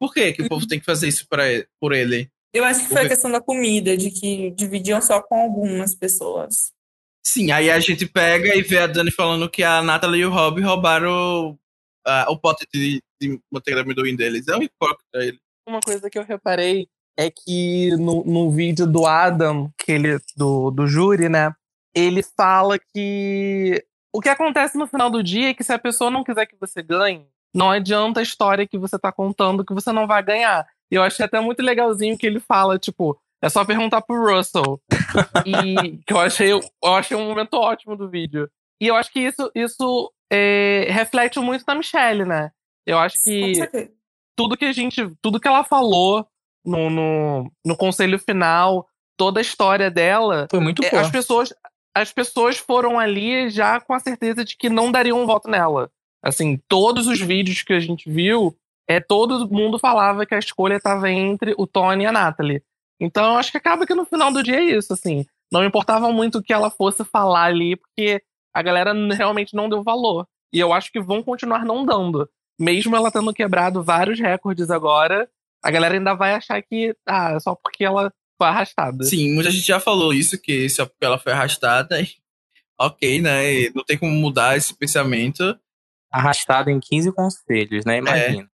[0.00, 2.28] Por que, que o povo tem que fazer isso pra ele- por ele?
[2.54, 6.72] Eu acho que foi a questão da comida, de que dividiam só com algumas pessoas.
[7.24, 10.30] Sim, aí a gente pega e vê a Dani falando que a Natalie e o
[10.30, 11.56] Rob roubaram
[12.04, 14.48] ah, o pote de, de manteiga de amendoim deles.
[14.48, 15.38] É um hipócrita ele.
[15.68, 20.70] Uma coisa que eu reparei é que no, no vídeo do Adam, que ele, do,
[20.70, 21.52] do júri, né?
[21.94, 26.10] Ele fala que o que acontece no final do dia é que se a pessoa
[26.10, 29.92] não quiser que você ganhe, não adianta a história que você tá contando que você
[29.92, 30.66] não vai ganhar.
[30.90, 34.80] E eu achei até muito legalzinho que ele fala, tipo, é só perguntar pro Russell.
[35.44, 36.62] e que eu achei, eu
[36.94, 38.50] achei um momento ótimo do vídeo.
[38.80, 42.50] E eu acho que isso, isso é, reflete muito na Michelle, né?
[42.86, 43.52] Eu acho que
[44.36, 46.26] tudo que a gente, tudo que ela falou
[46.64, 48.86] no, no, no conselho final,
[49.16, 51.02] toda a história dela, Foi muito é, boa.
[51.02, 51.52] as pessoas,
[51.94, 55.90] as pessoas foram ali já com a certeza de que não dariam um voto nela.
[56.22, 58.56] Assim, todos os vídeos que a gente viu,
[58.88, 62.62] é todo mundo falava que a escolha estava entre o Tony e a Natalie.
[63.00, 65.26] Então, eu acho que acaba que no final do dia é isso, assim.
[65.50, 68.22] Não importava muito o que ela fosse falar ali, porque
[68.54, 70.26] a galera realmente não deu valor.
[70.52, 72.28] E eu acho que vão continuar não dando.
[72.58, 75.28] Mesmo ela tendo quebrado vários recordes agora,
[75.62, 79.04] a galera ainda vai achar que, ah, é só porque ela foi arrastada.
[79.04, 82.00] Sim, muita gente já falou isso, que só porque ela foi arrastada.
[82.02, 82.08] e-
[82.80, 83.52] ok, né?
[83.52, 85.56] e Não tem como mudar esse pensamento.
[86.12, 87.98] Arrastado em 15 conselhos, né?
[87.98, 88.48] Imagina.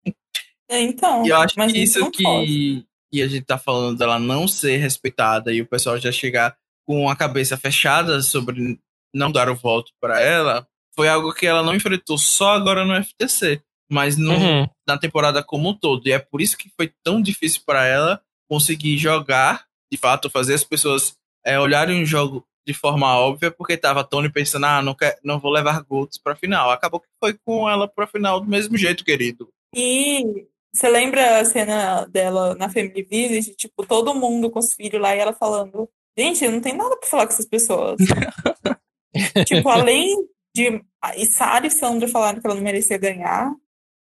[0.69, 4.17] É, então, E eu acho mas que isso que, que a gente tá falando dela
[4.17, 6.57] não ser respeitada e o pessoal já chegar
[6.87, 8.79] com a cabeça fechada sobre
[9.13, 12.95] não dar o voto pra ela, foi algo que ela não enfrentou só agora no
[12.95, 14.67] FTC, mas no, Uhum.
[14.87, 16.07] Na temporada como um todo.
[16.07, 20.53] E é por isso que foi tão difícil para ela conseguir jogar, de fato, fazer
[20.53, 24.95] as pessoas é, olharem o jogo de forma óbvia, porque tava Tony pensando, ah, não,
[24.95, 26.71] quer, não vou levar Golds pra final.
[26.71, 29.49] Acabou que foi com ela pra final do mesmo jeito, querido.
[29.75, 33.55] E você lembra a cena dela na Family Visit?
[33.55, 35.87] Tipo, todo mundo com os filhos lá e ela falando:
[36.17, 37.97] Gente, eu não tenho nada pra falar com essas pessoas.
[39.45, 40.15] tipo, além
[40.55, 40.81] de.
[41.17, 43.53] E Sarah e Sandra falaram que ela não merecia ganhar.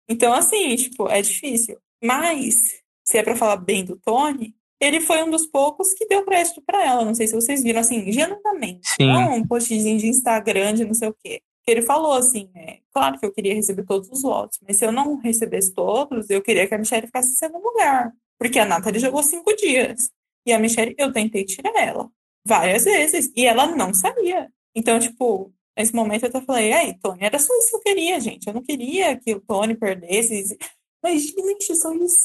[0.08, 1.78] Então, assim, tipo, é difícil.
[2.02, 2.56] Mas,
[3.04, 6.62] se é pra falar bem do Tony, ele foi um dos poucos que deu crédito
[6.64, 7.04] pra ela.
[7.04, 8.88] Não sei se vocês viram, assim, genuinamente.
[8.96, 9.06] Sim.
[9.06, 11.40] Não um postzinho de Instagram de não sei o quê.
[11.64, 14.84] Que ele falou assim, é, claro que eu queria receber todos os votos, mas se
[14.84, 18.12] eu não recebesse todos, eu queria que a Michelle ficasse em segundo lugar.
[18.38, 20.10] Porque a Nathalie jogou cinco dias.
[20.46, 22.10] E a Michelle, eu tentei tirar ela
[22.46, 23.32] várias vezes.
[23.34, 24.50] E ela não sabia.
[24.74, 28.20] Então, tipo, nesse momento eu até falei, aí, Tony, era só isso que eu queria,
[28.20, 28.46] gente.
[28.46, 30.56] Eu não queria que o Tony perdesse.
[31.02, 32.16] Mas, gente, só isso.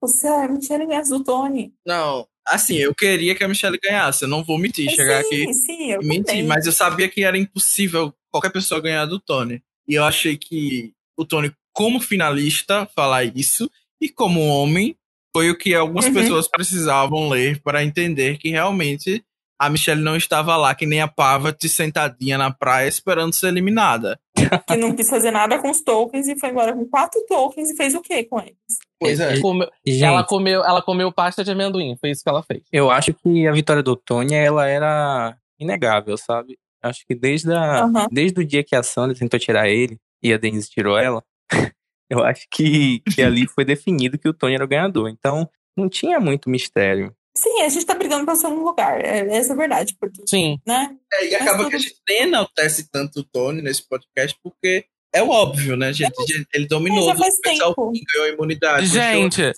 [0.00, 1.72] Você, a Michelle ganhasse do Tony.
[1.84, 4.22] Não, assim, eu queria que a Michelle ganhasse.
[4.24, 6.46] Eu não vou mentir, chegar sim, aqui sim, eu mentir, também.
[6.46, 9.60] mas eu sabia que era impossível qualquer pessoa ganhar do Tony.
[9.88, 13.68] E eu achei que o Tony, como finalista, falar isso,
[14.00, 14.96] e como homem,
[15.34, 16.14] foi o que algumas Uhum.
[16.14, 19.24] pessoas precisavam ler para entender que realmente
[19.58, 24.18] a Michelle não estava lá que nem a Pavat sentadinha na praia esperando ser eliminada.
[24.66, 27.76] Que não quis fazer nada com os tokens e foi embora com quatro tokens e
[27.76, 28.54] fez o quê com eles?
[29.00, 29.40] Pois é.
[29.40, 32.62] Comeu- Gente, ela, comeu, ela comeu pasta de amendoim, foi isso que ela fez.
[32.72, 36.56] eu acho que a vitória do Tony, ela era inegável, sabe?
[36.82, 38.06] Acho que desde, a, Aham.
[38.12, 41.22] desde o dia que a Sandra tentou tirar ele e a Denise tirou ela,
[42.08, 45.08] eu acho que, que ali foi definido que o Tony era o ganhador.
[45.08, 47.12] Então, não tinha muito mistério.
[47.38, 49.00] Sim, a gente tá brigando pra segundo lugar.
[49.04, 49.96] É, essa é a verdade.
[50.00, 50.58] Porque, Sim.
[50.66, 50.96] né?
[51.12, 54.36] É, e Mas acaba tudo- que a gente nem enaltece tanto o Tony nesse podcast,
[54.42, 54.84] porque
[55.14, 56.12] é o óbvio, né, gente?
[56.52, 57.92] Ele dominou já faz tempo.
[57.92, 58.86] fim, ganhou a imunidade.
[58.86, 59.52] Gente,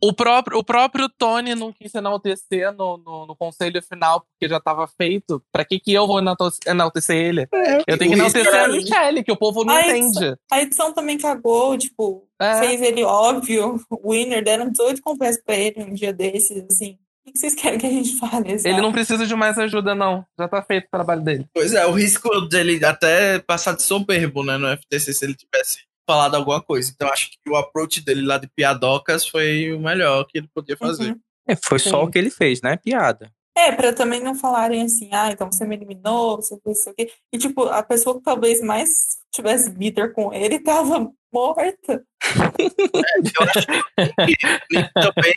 [0.00, 4.60] o próprio, o próprio Tony não quis enaltecer no, no, no conselho final, porque já
[4.60, 5.42] tava feito.
[5.50, 7.48] Pra que, que eu vou enaltecer ele?
[7.88, 10.36] Eu tenho que o enaltecer a Michelle, que o povo não Ai, entende.
[10.52, 12.58] A edição também cagou, tipo, É.
[12.60, 16.98] fez ele óbvio, winner, deram 18 confessos pra ele um dia desses, assim.
[17.26, 18.50] O que vocês querem que a gente fale?
[18.50, 18.80] Ele sabe?
[18.80, 20.24] não precisa de mais ajuda, não.
[20.38, 21.48] Já tá feito o trabalho dele.
[21.52, 25.80] Pois é, o risco dele até passar de soberbo, né, no FTC, se ele tivesse
[26.08, 26.92] falado alguma coisa.
[26.94, 30.76] Então acho que o approach dele lá de piadocas foi o melhor que ele podia
[30.76, 31.10] fazer.
[31.10, 31.20] Uhum.
[31.48, 32.06] É, foi só Sim.
[32.06, 32.76] o que ele fez, né?
[32.76, 33.30] Piada.
[33.56, 37.10] É, pra também não falarem assim, ah, então você me eliminou, você fez isso aqui.
[37.32, 42.04] E, tipo, a pessoa que talvez mais tivesse bitter com ele tava morta.
[42.28, 45.34] Eu acho que o Nick também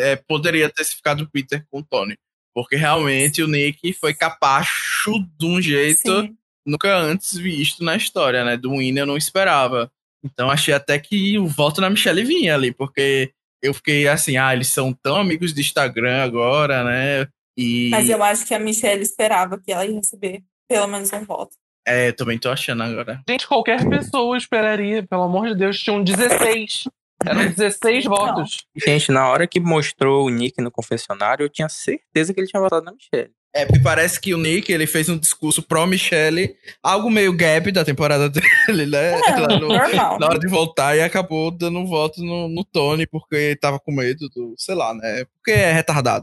[0.00, 2.16] é, poderia ter ficado Peter com o Tony.
[2.54, 6.36] Porque realmente o Nick foi capacho de um jeito Sim.
[6.66, 8.56] nunca antes visto na história, né?
[8.56, 9.90] Do Winner eu não esperava.
[10.24, 14.52] Então achei até que o voto na Michelle vinha ali, porque eu fiquei assim, ah,
[14.52, 17.28] eles são tão amigos de Instagram agora, né?
[17.56, 21.24] E Mas eu acho que a Michelle esperava que ela ia receber pelo menos um
[21.24, 21.54] voto.
[21.86, 23.20] é, eu também tô achando agora.
[23.28, 26.84] Gente, qualquer pessoa esperaria, pelo amor de Deus, tinham 16.
[27.24, 28.16] Eram 16 Então.
[28.16, 28.56] votos.
[28.84, 32.60] Gente, na hora que mostrou o Nick no confessionário, eu tinha certeza que ele tinha
[32.60, 33.30] votado na Michelle.
[33.54, 37.70] É, porque parece que o Nick ele fez um discurso pro Michelle, algo meio gap
[37.70, 38.30] da temporada
[38.66, 39.12] dele, né?
[39.20, 40.18] É, no- normal.
[40.18, 43.92] na hora de voltar e acabou dando um voto no, no Tony porque tava com
[43.92, 45.26] medo do, sei lá, né?
[45.34, 46.22] Porque é retardado.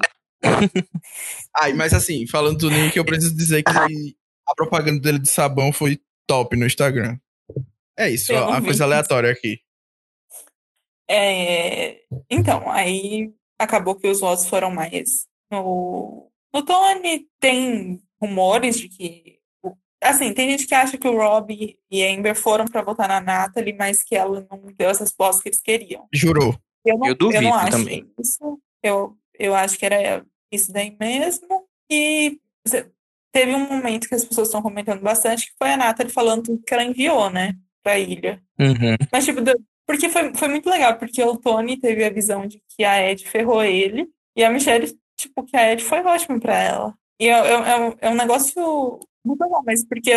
[1.58, 4.16] Ai, mas assim, falando do Nick, eu preciso dizer que
[4.48, 7.18] a propaganda dele de sabão foi top no Instagram.
[7.98, 9.60] É isso, Eu ó, uma coisa aleatória aqui.
[11.10, 17.28] É, então, aí acabou que os votos foram mais no, no Tony.
[17.40, 19.40] Tem rumores de que.
[20.02, 23.20] Assim, tem gente que acha que o Rob e a Amber foram pra votar na
[23.20, 26.08] Natalie, mas que ela não deu as respostas que eles queriam.
[26.14, 26.58] Jurou.
[26.86, 28.10] Eu não, Eu duvido não acho também.
[28.18, 28.62] isso.
[28.82, 31.66] Eu, eu acho que era isso daí mesmo.
[31.90, 32.40] E
[33.32, 36.64] teve um momento que as pessoas estão comentando bastante, que foi a Natalie falando tudo
[36.64, 38.42] que ela enviou, né, pra ilha.
[38.60, 38.96] Uhum.
[39.12, 39.42] Mas, tipo,
[39.88, 43.28] porque foi, foi muito legal, porque o Tony teve a visão de que a Ed
[43.28, 46.94] ferrou ele, e a Michelle, tipo, que a Ed foi ótima pra ela.
[47.20, 50.12] E é, é, é um- é um negócio muito legal, mas porque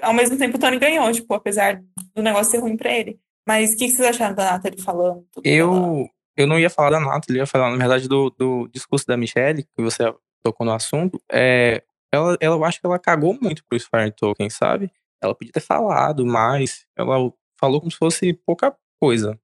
[0.00, 1.82] ao mesmo tempo o Tony ganhou, tipo, apesar
[2.14, 3.18] do negócio ser ruim pra ele.
[3.46, 5.24] Mas o que, que vocês acharam da Natalie falando?
[5.44, 9.06] Eu, eu não ia falar da Natalie, eu ia falar, na verdade, do, do discurso
[9.06, 11.20] da Michelle, que você tocou no assunto.
[11.32, 11.82] É,
[12.12, 14.90] ela, ela, eu acho que ela cagou muito pro Fire Token, sabe?
[15.22, 16.86] Ela podia ter falado mais.
[16.96, 19.38] Ela falou como se fosse pouca coisa.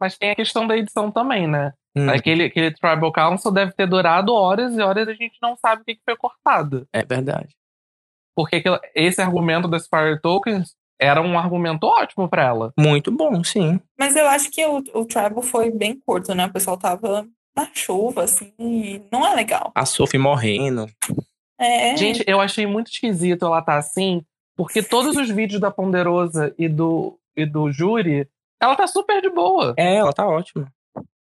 [0.00, 1.72] Mas tem a questão da edição também, né?
[1.96, 5.56] Hum, Aquele, aquele Tribal Council deve ter durado horas e horas e a gente não
[5.56, 6.86] sabe o que foi cortado.
[6.92, 7.54] é verdade.
[8.36, 8.62] Porque
[8.94, 12.72] esse argumento das Fire Tokens era um argumento ótimo pra ela.
[12.78, 13.80] Muito bom, sim.
[13.98, 16.46] Mas eu acho que o, o Tribal foi bem curto, né?
[16.46, 17.26] O pessoal tava
[17.56, 19.70] na chuva, assim, e não é legal.
[19.74, 20.86] A Sophie morrendo.
[21.58, 24.22] É, Gente, eu achei muito esquisito ela tá assim,
[24.56, 28.28] porque todos os vídeos da Ponderosa e do, e do Júri,
[28.60, 29.74] ela tá super de boa.
[29.76, 30.72] É, ela tá ótima.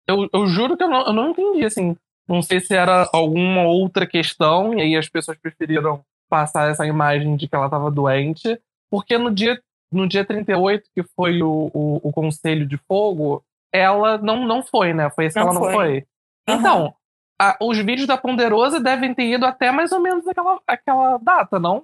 [0.08, 1.98] Eu, eu juro que eu não, eu não entendi, assim.
[2.28, 7.36] Não sei se era alguma outra questão, e aí as pessoas preferiram passar essa imagem
[7.36, 8.60] de que ela tava doente,
[8.96, 9.62] porque no dia,
[9.92, 13.44] no dia 38, que foi o, o, o Conselho de Fogo,
[13.74, 15.10] ela não, não foi, né?
[15.10, 15.74] Foi esse que Não ela não foi.
[15.74, 16.06] foi.
[16.48, 16.60] Aham.
[16.60, 16.96] Então,
[17.42, 21.60] a- os vídeos da Ponderosa devem ter ido até mais ou menos aquela, aquela data,
[21.60, 21.84] não?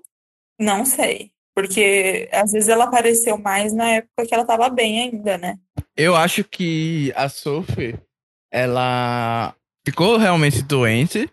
[0.57, 1.31] não sei.
[1.53, 5.59] Porque às vezes ela apareceu mais na época que ela tava bem ainda, né?
[5.97, 7.99] Eu acho que a Sophie,
[8.49, 9.53] ela
[9.85, 11.29] ficou realmente doente.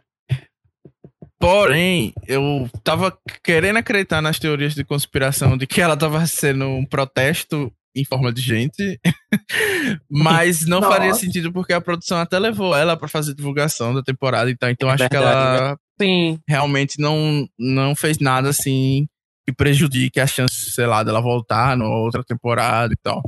[1.38, 6.84] Porém, eu tava querendo acreditar nas teorias de conspiração de que ela tava sendo um
[6.84, 9.00] protesto em forma de gente.
[10.10, 11.20] Mas não faria Nossa.
[11.20, 14.70] sentido porque a produção até levou ela pra fazer divulgação da temporada e tal.
[14.70, 16.38] Então acho que Verdade, ela Sim.
[16.48, 19.06] realmente não, não fez nada assim
[19.46, 23.22] que prejudique a chance, sei lá, dela voltar numa outra temporada e tal.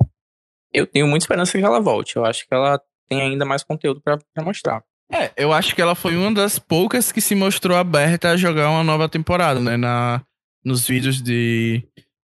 [0.72, 2.16] Eu tenho muita esperança que ela volte.
[2.16, 4.82] Eu acho que ela tem ainda mais conteúdo pra mostrar.
[5.10, 8.70] É, eu acho que ela foi uma das poucas que se mostrou aberta a jogar
[8.70, 9.76] uma nova temporada, né?
[9.76, 10.22] Na,
[10.64, 11.82] nos vídeos de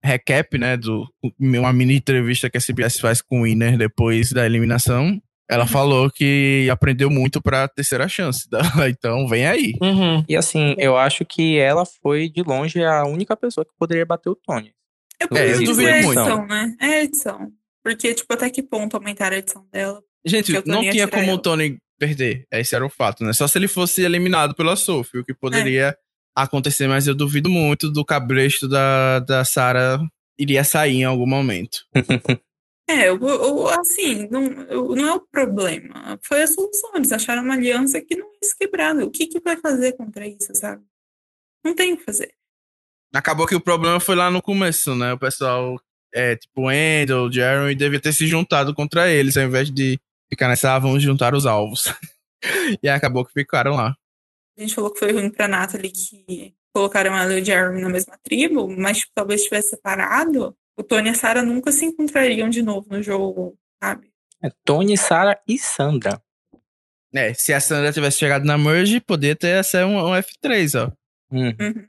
[0.04, 0.78] recap, né?
[0.78, 1.08] Do,
[1.40, 5.20] uma mini entrevista que a CBS faz com o Winner depois da eliminação.
[5.50, 8.50] Ela falou que aprendeu muito pra terceira chance.
[8.50, 8.64] dela.
[8.90, 9.74] Então, vem aí.
[9.82, 10.24] Uhum.
[10.28, 14.30] E assim, eu acho que ela foi, de longe, a única pessoa que poderia bater
[14.30, 14.74] o Tony.
[15.20, 16.20] Eu É, eu duvido ver a muito.
[16.20, 16.76] edição, né?
[16.80, 17.52] É a edição.
[17.84, 20.02] Porque, tipo, até que ponto aumentar a edição dela?
[20.26, 21.42] Gente, o não tinha como o ela.
[21.42, 22.46] Tony perder.
[22.52, 23.34] Esse era o fato, né?
[23.34, 25.98] Só se ele fosse eliminado pela Sophie, o que poderia
[26.36, 30.00] acontecer, mas eu duvido muito do cabresto da, da Sarah
[30.40, 31.80] iria sair em algum momento.
[32.90, 36.18] É, o, o- assim, não, o- não é o problema.
[36.24, 36.92] Foi a solução.
[36.96, 38.96] Eles acharam uma aliança que não ia se quebrar.
[38.96, 40.82] O que que vai fazer contra isso, sabe?
[41.66, 42.32] Não tem o que fazer.
[43.14, 45.12] Acabou que o problema foi lá no começo, né?
[45.12, 45.78] O pessoal,
[46.16, 50.00] é, tipo, o Endel, o Jeremy, devia ter se juntado contra eles, ao invés de
[50.30, 51.86] ficar nessa, ah, vamos juntar os alvos.
[52.82, 53.96] e aí acabou que ficaram lá.
[54.58, 57.90] A gente falou que foi ruim pra Natalie que colocaram ela e o Jeremy na
[57.90, 62.50] mesma tribo, mas tipo, talvez tivesse separado, o Tony e a Sarah nunca se encontrariam
[62.50, 64.12] de novo no jogo, sabe?
[64.44, 66.22] É Tony, Sarah e Sandra.
[67.14, 70.92] É, se a Sandra tivesse chegado na Merge, poderia ter ser um, um F3, ó.
[71.32, 71.48] Hum.
[71.60, 71.88] Uhum.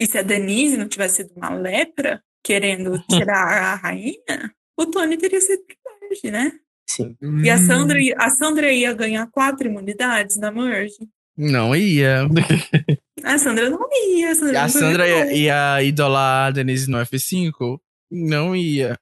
[0.00, 5.16] E se a Denise não tivesse sido uma lepra, querendo tirar a rainha, o Tony
[5.16, 5.62] teria sido
[6.00, 6.52] merge, né?
[6.96, 7.16] Sim.
[7.42, 10.96] E a Sandra, ia- a Sandra ia ganhar quatro imunidades na merge.
[11.36, 12.26] Não ia.
[13.24, 13.78] A Sandra não
[14.08, 14.30] ia.
[14.30, 17.78] A Sandra, E a não Sandra ia, ia idolar a Denise no F5?
[18.10, 18.98] Não ia.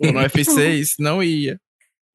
[0.00, 0.90] Ou no F6?
[0.98, 1.58] Não ia.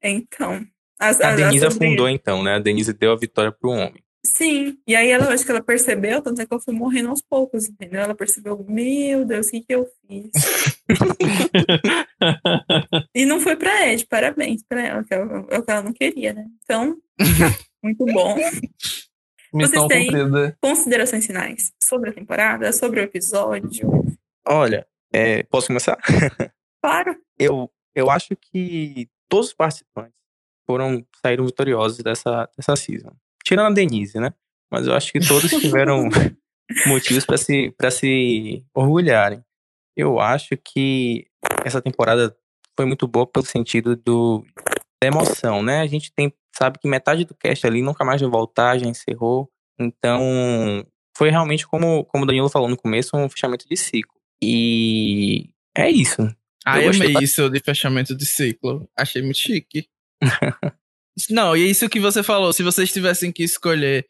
[0.02, 0.64] Então.
[1.00, 2.54] A, A Denise Sandra ia- afundou então, né?
[2.54, 4.02] A Denise deu a vitória pro homem.
[4.24, 4.76] Sim.
[4.86, 7.22] E aí ela eu acho que ela percebeu, tanto é que ela foi morrendo aos
[7.22, 8.00] poucos, entendeu?
[8.00, 10.30] Ela percebeu, meu Deus, o que, que eu fiz?
[13.14, 16.32] E não foi pra Ed, parabéns pra ela, que é o que ela não queria,
[16.32, 16.46] né?
[16.64, 16.96] Então,
[17.82, 18.36] muito bom.
[19.52, 20.56] Missão têm- cumprida.
[20.60, 23.88] Considerações finais sobre a temporada, sobre o episódio.
[24.46, 25.96] Olha, é, posso começar?
[26.82, 27.16] Claro.
[27.38, 30.14] Eu, eu acho que todos os participantes
[30.66, 33.14] foram saíram vitoriosos dessa, dessa season.
[33.48, 34.34] Tirando a Denise, né?
[34.70, 36.06] Mas eu acho que todos tiveram
[36.86, 39.42] motivos para se, pra se orgulharem.
[39.96, 41.26] Eu acho que
[41.64, 42.36] essa temporada
[42.76, 44.44] foi muito boa pelo sentido do,
[45.02, 45.80] da emoção, né?
[45.80, 49.50] A gente tem, sabe que metade do cast ali nunca mais vai voltar, já encerrou.
[49.80, 50.84] Então,
[51.16, 54.20] foi realmente, como, como o Danilo falou no começo, um fechamento de ciclo.
[54.42, 56.20] E é isso.
[56.66, 58.86] Ai, Eu amei isso de fechamento de ciclo.
[58.94, 59.88] Achei muito chique.
[61.30, 62.52] Não, e é isso que você falou.
[62.52, 64.06] Se vocês tivessem que escolher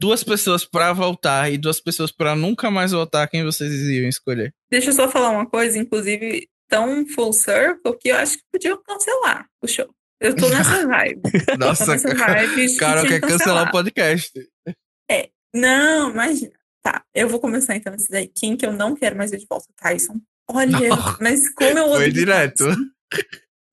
[0.00, 4.54] duas pessoas pra voltar e duas pessoas pra nunca mais voltar, quem vocês iam escolher?
[4.70, 8.80] Deixa eu só falar uma coisa, inclusive, tão full circle que eu acho que podiam
[8.82, 9.88] cancelar o show.
[10.20, 11.22] Eu tô nessa vibe.
[11.46, 12.76] Tô Nossa, nessa vibe.
[12.76, 14.32] cara, que quer cancelar o podcast.
[15.54, 16.52] Não, imagina.
[16.82, 18.28] Tá, eu vou começar então esse daí.
[18.28, 19.66] Quem que eu não quero mais ver de volta?
[19.76, 20.20] Tyson.
[20.50, 21.16] Olha, Não.
[21.20, 22.64] mas como eu Foi odeio direto.
[22.66, 22.80] Tyson.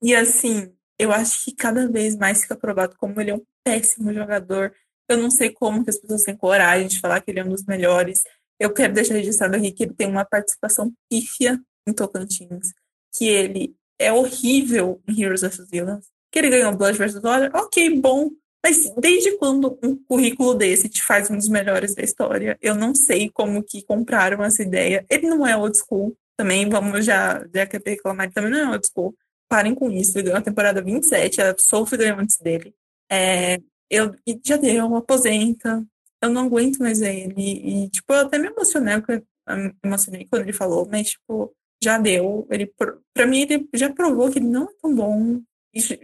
[0.01, 4.13] E assim, eu acho que cada vez mais fica provado como ele é um péssimo
[4.13, 4.73] jogador.
[5.09, 7.49] Eu não sei como que as pessoas têm coragem de falar que ele é um
[7.49, 8.23] dos melhores.
[8.59, 12.73] Eu quero deixar registrado aqui que ele tem uma participação pífia em Tocantins.
[13.13, 16.05] Que ele é horrível em Heroes vs Villains.
[16.31, 18.29] Que ele ganhou Blood vs Water, ok, bom.
[18.65, 22.57] Mas desde quando um currículo desse te faz um dos melhores da história?
[22.59, 25.05] Eu não sei como que compraram essa ideia.
[25.07, 26.17] Ele não é old school.
[26.35, 29.15] Também vamos já, já que reclamar, ele também não é old school.
[29.47, 30.17] Parem com isso.
[30.17, 32.75] Ele ganhou a temporada 27, a Sophie ganhou antes dele.
[33.11, 33.59] É,
[33.89, 35.85] eu e já deu, aposenta.
[36.21, 37.33] Eu não aguento mais ele.
[37.37, 42.47] E, tipo, eu até me emocionei, me emocionei quando ele falou, mas, tipo, já deu.
[42.49, 42.71] Ele,
[43.13, 45.41] pra mim, ele já provou que ele não é tão bom.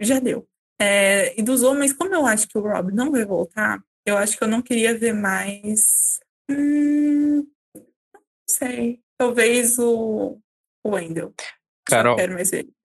[0.00, 0.46] Já deu.
[0.80, 4.36] É, e dos homens, como eu acho que o Rob não vai voltar, eu acho
[4.36, 6.20] que eu não queria ver mais.
[6.50, 9.00] Hum, não sei.
[9.16, 10.38] Talvez o,
[10.84, 11.32] o Wendell.
[11.84, 12.16] Carol,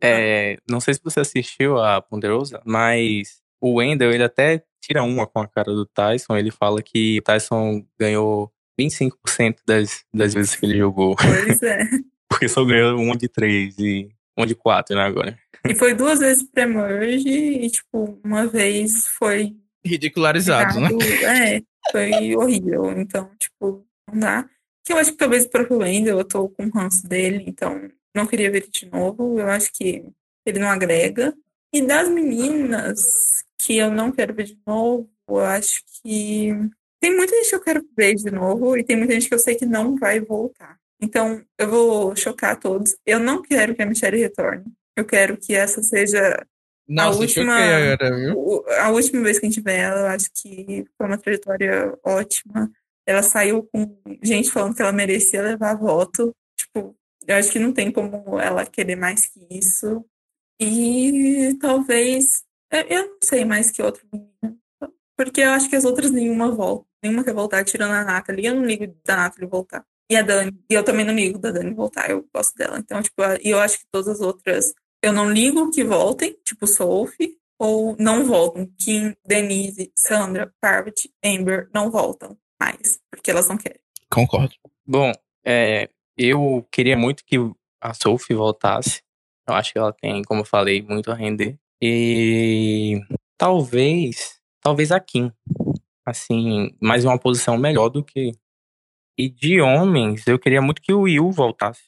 [0.02, 5.28] é, não sei se você assistiu a Ponderosa, mas o Wendell, ele até tira uma
[5.28, 6.36] com a cara do Tyson.
[6.36, 11.16] Ele fala que o Tyson ganhou 25% das, das vezes que ele jogou.
[11.16, 11.80] Pois é.
[12.30, 15.38] Porque só ganhou uma de três e uma de quatro, né, agora.
[15.68, 19.56] E foi duas vezes pré-merge e, tipo, uma vez foi.
[19.84, 20.90] Ridicularizado, né?
[21.24, 21.62] É,
[21.92, 22.92] foi horrível.
[22.98, 24.50] Então, tipo, não dá.
[24.86, 28.28] Que eu acho que talvez o Wendell eu tô com o ranço dele, então não
[28.28, 29.40] queria ver ele de novo.
[29.40, 30.06] Eu acho que
[30.46, 31.34] ele não agrega.
[31.74, 36.52] E das meninas que eu não quero ver de novo, eu acho que
[37.00, 39.40] tem muita gente que eu quero ver de novo e tem muita gente que eu
[39.40, 40.78] sei que não vai voltar.
[41.00, 42.96] Então, eu vou chocar todos.
[43.06, 44.66] Eu não quero que a Michelle retorne.
[44.96, 46.44] Eu quero que essa seja
[46.88, 47.56] Nossa, a última,
[48.80, 50.00] a última vez que a gente vê ela.
[50.00, 52.72] Eu acho que foi uma trajetória ótima.
[53.06, 56.36] Ela saiu com gente falando que ela merecia levar voto.
[57.28, 60.06] Eu acho que não tem como ela querer mais que isso.
[60.60, 62.44] E talvez.
[62.72, 64.58] Eu não sei mais que outra menina.
[65.16, 66.88] Porque eu acho que as outras nenhuma volta.
[67.04, 68.46] Nenhuma quer voltar, tirando a Nathalie.
[68.46, 69.86] Eu não ligo da Nathalie voltar.
[70.10, 70.58] E a Dani.
[70.70, 72.10] E eu também não ligo da Dani voltar.
[72.10, 72.80] Eu gosto dela.
[72.80, 74.74] Então, tipo, e eu acho que todas as outras.
[75.02, 78.66] Eu não ligo que voltem, tipo Sophie, ou não voltam.
[78.80, 83.80] Kim, Denise, Sandra, Parvati, Amber não voltam mais, porque elas não querem.
[84.10, 84.56] Concordo.
[84.86, 85.12] Bom,
[85.46, 87.38] é, eu queria muito que
[87.82, 89.04] a Sophie voltasse.
[89.48, 91.58] Eu acho que ela tem, como eu falei, muito a render.
[91.82, 93.00] E
[93.38, 95.32] talvez, talvez a Kim.
[96.06, 98.32] Assim, mais uma posição melhor do que.
[99.18, 101.84] E de homens, eu queria muito que o Will voltasse.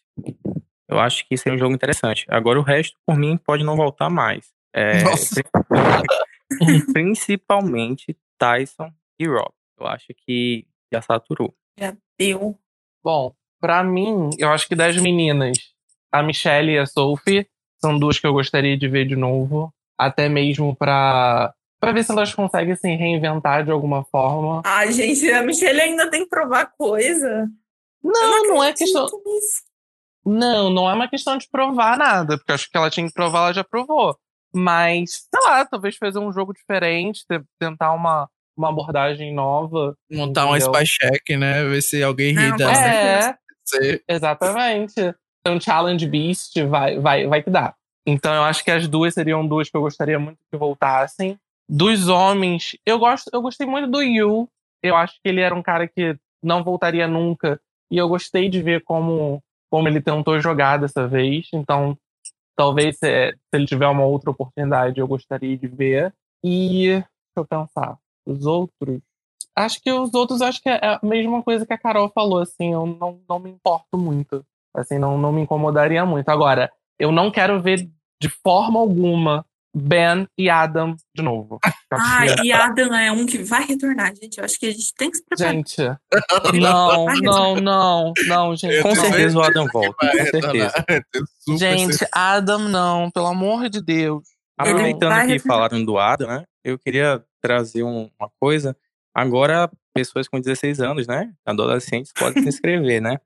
[0.88, 2.26] Eu acho que seria um jogo interessante.
[2.28, 4.52] Agora o resto, por mim, pode não voltar mais.
[4.74, 5.42] É, Nossa.
[6.94, 9.52] Principalmente Tyson e Rob.
[9.80, 11.56] Eu acho que já saturou.
[11.80, 12.60] Já deu.
[13.04, 15.58] Bom, pra mim, eu acho que das meninas,
[16.12, 17.48] a Michelle e a Sophie
[17.80, 19.74] são duas que eu gostaria de ver de novo.
[19.98, 24.62] Até mesmo pra, pra ver se elas conseguem se reinventar de alguma forma.
[24.66, 27.48] Ai, gente, a Michelle ainda tem que provar coisa.
[28.02, 29.22] Não, não, é acredito questão.
[29.26, 29.62] nisso.
[30.26, 33.14] Não, não é uma questão de provar nada, porque eu acho que ela tinha que
[33.14, 34.16] provar, ela já provou.
[34.54, 39.96] Mas, sei lá, talvez fazer um jogo diferente, te- tentar uma, uma abordagem nova.
[40.10, 40.74] Montar um entendeu?
[40.76, 41.64] spy check, né?
[41.66, 42.72] Ver se alguém ri Não, dela.
[42.74, 43.36] É,
[44.08, 45.16] Exatamente.
[45.42, 47.74] Então, Challenge Beast vai, vai, vai que dá.
[48.06, 51.38] Então, eu acho que as duas seriam duas que eu gostaria muito que voltassem.
[51.68, 54.50] Dos homens, eu gosto, eu gostei muito do Yu.
[54.82, 57.60] Eu acho que ele era um cara que não voltaria nunca.
[57.92, 61.48] E eu gostei de ver como, como ele tentou jogar dessa vez.
[61.54, 61.98] Então,
[62.56, 66.14] talvez se, se ele tiver uma outra oportunidade, eu gostaria de ver.
[66.44, 67.98] E deixa eu pensar.
[68.26, 69.00] Os outros.
[69.60, 72.74] Acho que os outros acho que é a mesma coisa que a Carol falou, assim,
[72.74, 74.46] eu não, não me importo muito.
[74.76, 76.30] Assim, não, não me incomodaria muito.
[76.30, 77.90] Agora, eu não quero ver
[78.22, 79.46] de forma alguma
[79.76, 81.60] Ben e Adam de novo.
[81.90, 84.38] Que- e Adam é um que vai retornar, gente.
[84.38, 85.54] Eu acho que a gente tem que se preparar.
[85.54, 85.78] Gente,
[86.62, 88.82] não, não, não, não, gente.
[88.84, 90.86] Com certeza o Adam volta, com certeza.
[91.58, 92.06] Gente.
[92.14, 94.24] Adam não, pelo amor de Deus.
[94.58, 95.40] Aproveitando que retornar.
[95.48, 96.44] falaram do Adam, né?
[96.64, 98.76] Eu queria trazer um- uma coisa.
[99.20, 101.32] Agora, pessoas com 16 anos, né?
[101.46, 103.18] Adolescentes podem se inscrever, né?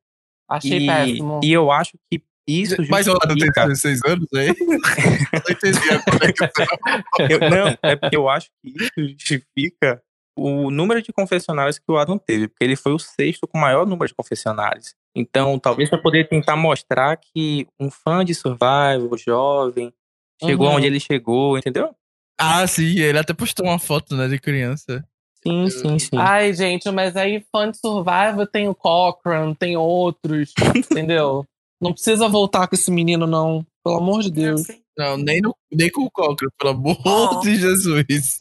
[0.49, 1.39] Achei e, péssimo.
[1.43, 4.47] e eu acho que isso Mas o Adam tem justifica- 16 anos aí?
[4.57, 7.49] não entendi a conexão.
[7.49, 10.01] Não, é porque eu acho que isso justifica
[10.37, 13.61] o número de confessionários que o Adam teve, porque ele foi o sexto com o
[13.61, 14.95] maior número de confessionários.
[15.15, 19.93] Então, talvez para poder tentar mostrar que um fã de Survival, jovem,
[20.43, 20.75] chegou Uhum.
[20.77, 21.95] onde ele chegou, entendeu?
[22.37, 25.07] Ah, sim, ele até postou uma foto, né, de criança.
[25.45, 26.17] Sim, sim, sim.
[26.17, 31.45] Ai, gente, mas aí fã de Survivor tem o Cochran, tem outros, entendeu?
[31.81, 33.65] Não precisa voltar com esse menino, não.
[33.83, 34.67] Pelo amor de Eu Deus.
[34.97, 37.39] Não, nem, no, nem com o Cochran, pelo amor Oh.
[37.41, 38.39] de Jesus.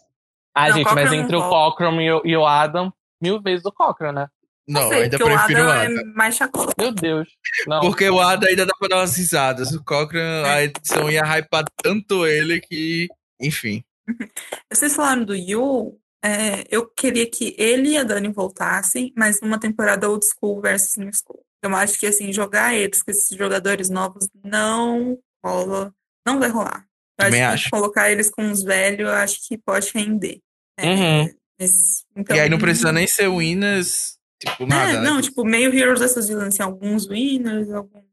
[0.54, 1.76] Ah, Não, gente, mas entre o volta.
[1.78, 4.28] Cochran e o, e o Adam, mil vezes o Cochran, né?
[4.68, 5.82] Não, sei, ainda prefiro o o Adam.
[5.82, 6.72] Adam é mais chacota.
[6.78, 7.28] Meu Deus.
[7.66, 7.80] Não.
[7.80, 9.72] Porque o Adam ainda dá pra dar umas risadas.
[9.72, 13.08] O Cochran, a edição ia hypar tanto ele que.
[13.40, 13.82] Enfim.
[14.72, 19.58] Vocês falaram do Yu, É, eu queria que ele e a Dani voltassem, mas numa
[19.58, 21.44] temporada old school versus new school.
[21.62, 25.92] Eu acho que, assim, jogar eles com esses jogadores novos não rola,
[26.26, 26.86] não vai rolar.
[27.18, 27.70] Eu Também acho acho.
[27.70, 30.40] colocar eles com os velhos, eu acho que pode render.
[30.78, 31.34] É, Uhum.
[31.58, 35.00] esse- então, E aí não precisa nem ser winners, tipo, nada, É, né?
[35.00, 38.04] não, tipo, meio Heroes dessas villains, assim, alguns winners, alguns.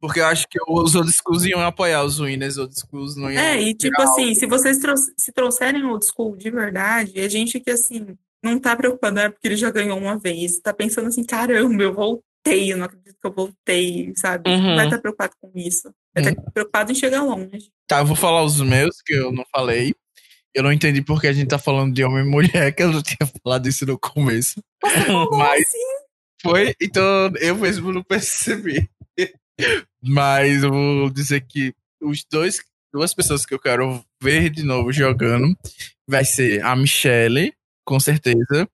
[0.00, 3.30] Porque eu acho que os old schools iam apoiar os winners, os old schools não
[3.30, 3.42] iam.
[3.42, 7.60] É, e tipo assim, se vocês trou- se trouxerem old school de verdade, é gente
[7.60, 11.82] que assim, não tá preocupada porque ele já ganhou uma vez, tá pensando assim, caramba,
[11.82, 14.48] eu voltei, eu não acredito que eu voltei, sabe?
[14.50, 14.68] Uhum.
[14.68, 15.92] Não vai estar preocupado com isso.
[16.14, 17.70] Vai estar preocupado em chegar longe.
[17.86, 19.94] Tá, eu vou falar os meus, que eu não falei.
[20.54, 23.02] Eu não entendi porque a gente tá falando de homem e mulher, que eu não
[23.02, 24.60] tinha falado isso no começo.
[24.82, 25.68] Mas
[26.42, 28.88] foi, então eu mesmo não percebi.
[30.02, 32.60] Mas eu vou dizer que os dois,
[32.92, 35.54] duas pessoas que eu quero ver de novo jogando
[36.08, 37.52] vai ser a Michelle,
[37.84, 38.68] com certeza.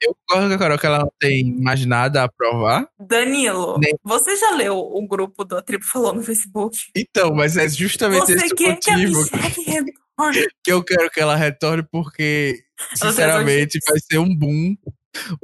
[0.00, 2.86] Eu concordo com a Carol que ela não tem mais nada a provar.
[3.00, 6.76] Danilo, Nem- você já leu o grupo do Tribo Falou no Facebook?
[6.94, 9.22] Então, mas é justamente Você esse que a motivo
[9.66, 10.46] retorne?
[10.62, 12.62] que eu quero que ela retorne, porque,
[12.94, 14.76] sinceramente, vai ser um boom.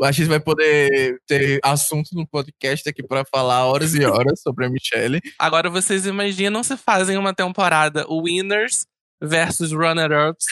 [0.02, 4.66] A gente vai poder ter assunto no podcast aqui pra falar horas e horas sobre
[4.66, 5.20] a Michelle.
[5.38, 8.86] Agora vocês imaginam se fazem uma temporada Winners
[9.22, 10.44] versus Runner-Ups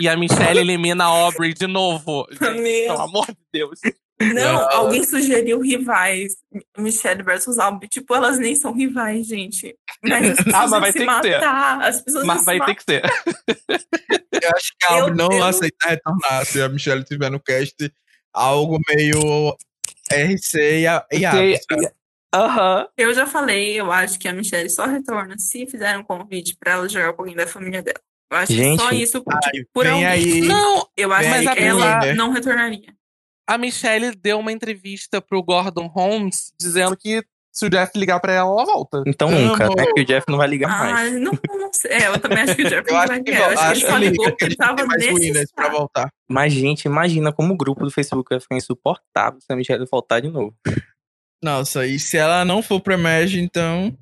[0.00, 2.26] e a Michelle elimina a Aubrey de novo.
[2.30, 3.80] Gente, pelo amor de Deus.
[4.20, 4.70] Não, Não.
[4.72, 6.32] alguém sugeriu rivais.
[6.76, 7.86] Michelle versus Albi.
[7.86, 9.76] Tipo, elas nem são rivais, gente.
[10.02, 11.30] Mas as pessoas Ah, mas vão vai se ter que ter.
[11.40, 11.82] matar.
[11.82, 13.02] As pessoas Mas vai ter que ser.
[13.68, 17.74] Eu acho que a Aubrey não eu- aceita retornar se a Michelle estiver no cast.
[18.38, 19.56] Algo meio
[20.10, 21.58] RC e a, e Sei-
[22.34, 22.86] Aham.
[22.96, 26.72] Eu já falei, eu acho que a Michelle só retorna se fizerem um convite pra
[26.72, 28.00] ela jogar com alguém da família dela.
[28.30, 29.02] Eu acho que só Gente.
[29.02, 30.06] isso Ai, por vem alguém.
[30.06, 30.40] aí.
[30.42, 32.16] Não, Eu acho que aí, ela Winner.
[32.16, 32.94] não retornaria.
[33.48, 37.22] a Michelle deu uma entrevista pro Gordon Holmes dizendo que
[37.58, 39.02] se o Jeff ligar pra ela, ela volta.
[39.06, 39.40] Então Amo.
[39.40, 39.86] nunca, né?
[39.94, 41.12] Que o Jeff não vai ligar Ah, mais.
[41.14, 41.90] não, não sei.
[41.90, 43.38] É, eu também acho que o Jeff não vai querer.
[43.38, 44.82] Eu acho que ele só ligou porque ele tava
[45.12, 46.08] winners pra voltar.
[46.30, 50.20] Mas, gente, imagina como o grupo do Facebook vai ficar insuportável se a Michelle voltar
[50.20, 50.54] de novo.
[51.42, 53.96] Nossa, e se ela não for pra Merge, então.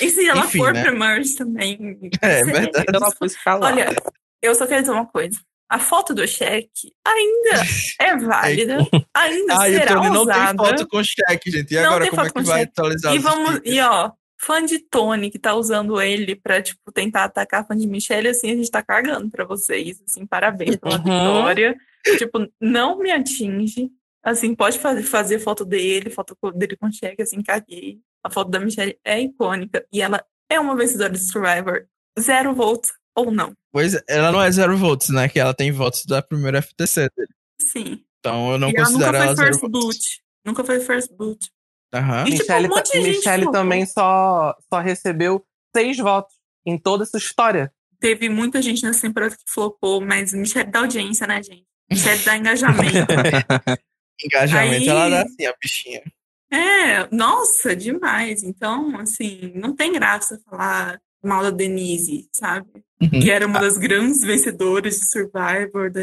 [0.00, 0.82] E se ela Enfim, for né?
[0.82, 1.98] pra Merge também?
[2.20, 2.86] É Você- verdade.
[2.94, 3.66] Ela foi escalada.
[3.74, 3.96] Olha,
[4.42, 5.38] eu só quero dizer uma coisa.
[5.70, 7.62] A foto do cheque ainda
[8.00, 8.78] é válida,
[9.14, 10.56] ainda Ah, e o será Tony não tem usada.
[10.64, 11.74] foto com cheque, gente.
[11.74, 12.70] E Não agora como é que vai cheque.
[12.72, 16.90] atualizar E os vamos, e ó, fã de Tony que tá usando ele pra, tipo,
[16.92, 20.96] tentar atacar fã de Michelle, assim, a gente tá cagando pra vocês, assim, parabéns pela
[20.96, 21.02] Uhum.
[21.04, 21.76] vitória.
[22.16, 23.90] Tipo, não me atinge,
[24.22, 27.98] assim, pode fazer, fazer foto dele, foto dele com cheque, assim, caguei.
[28.24, 31.84] A foto da Michelle é icônica e ela é uma vencedora de Survivor.
[32.18, 33.52] Zero votos ou não.
[33.72, 35.28] Pois é, ela não é zero votos, né?
[35.28, 37.28] Que ela tem votos da primeira FTC dele.
[37.60, 38.02] Sim.
[38.20, 39.80] Então eu não e ela considero nunca ela foi zero first votos.
[39.80, 40.22] boot.
[40.44, 41.50] Nunca foi first boot.
[41.94, 42.22] Aham.
[42.26, 46.34] E, tipo, Michelle, um de gente Michelle também só, só recebeu seis votos
[46.66, 47.72] em toda essa história.
[48.00, 51.64] Teve muita gente nessa temporada que flopou, mas Michelle dá audiência, né, gente?
[51.90, 52.82] Michelle dá engajamento.
[54.24, 56.02] Engajamento, Aí- ela dá assim, a bichinha.
[56.50, 58.42] é, nossa, demais.
[58.42, 62.68] Então, assim, não tem graça falar mal da Denise, sabe?
[63.00, 63.20] Uhum.
[63.20, 66.00] Que era uma das grandes vencedoras de Survivor, da,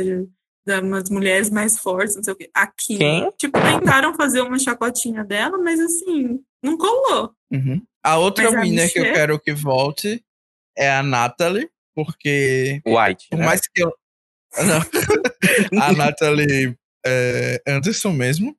[0.66, 2.50] da umas mulheres mais fortes, não sei o quê.
[2.54, 3.32] Aqui, Quem?
[3.38, 7.32] tipo, tentaram fazer uma chacotinha dela, mas assim, não colou.
[7.52, 7.82] Uhum.
[8.04, 10.24] A outra Mas a winner que eu Michelle- quero que volte
[10.78, 13.28] é a Natalie, porque White.
[13.30, 13.46] por né?
[13.46, 13.92] mais que eu.
[14.66, 14.80] Não.
[15.82, 18.56] a Natalie é, Anderson mesmo.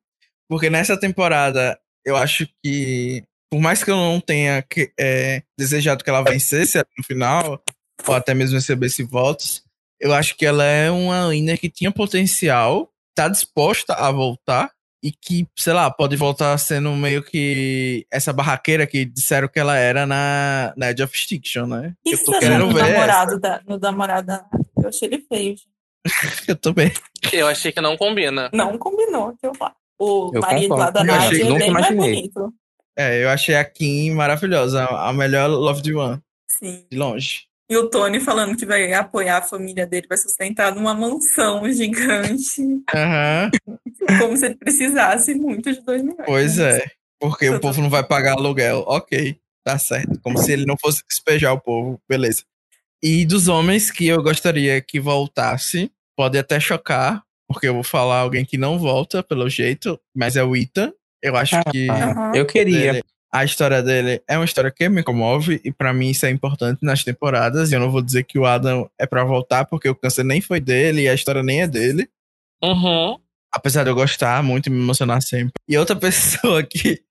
[0.49, 6.03] Porque nessa temporada eu acho que, por mais que eu não tenha que- é, desejado
[6.03, 7.61] que ela vencesse no final,
[8.07, 9.63] ou até mesmo recebesse votos,
[9.99, 14.71] eu acho que ela é uma winner que tinha potencial, tá disposta a voltar.
[15.03, 19.77] E que, sei lá, pode voltar sendo meio que essa barraqueira que disseram que ela
[19.77, 21.93] era na, na Edge of Extinction, né?
[22.03, 24.45] E eu você tô tá querendo no ver namorado da, no namorado da
[24.81, 25.55] Eu achei ele feio.
[26.47, 26.91] Eu também.
[27.31, 28.49] Eu achei que não combina.
[28.51, 29.75] Não combinou, que eu lá.
[29.99, 31.11] O Eu marido lá da concordo.
[31.11, 32.53] Eu Nádia achei- é bem mais bonito.
[32.97, 36.19] É, eu achei a Kim maravilhosa, a melhor Loved One,
[36.49, 36.83] Sim.
[36.89, 37.47] de longe.
[37.69, 42.61] E o Tony falando que vai apoiar a família dele, vai sustentar numa mansão gigante.
[42.95, 43.51] Aham,
[44.19, 46.25] Como se ele precisasse muito de dois milhões.
[46.25, 46.77] pois né?
[46.77, 46.85] é.
[47.19, 48.83] Porque o povo não vai pagar aluguel.
[48.87, 50.19] Ok, tá certo.
[50.21, 51.99] Como se ele não fosse despejar o povo.
[52.07, 52.43] Beleza.
[53.03, 58.19] E dos homens que eu gostaria que voltasse, pode até chocar, porque eu vou falar
[58.19, 60.93] alguém que não volta, pelo jeito, mas é o Ethan.
[61.21, 61.89] Eu acho que.
[61.89, 62.31] Aham.
[62.35, 63.01] Eu queria.
[63.31, 66.79] a história dele é uma história que me comove e pra mim isso é importante
[66.81, 67.71] nas temporadas.
[67.71, 70.41] E eu não vou dizer que o Adam é pra voltar porque o câncer nem
[70.41, 72.09] foi dele e a história nem é dele.
[72.63, 73.17] Uhum.
[73.53, 75.53] Apesar de eu gostar muito e me emocionar sempre.
[75.67, 77.01] E outra pessoa que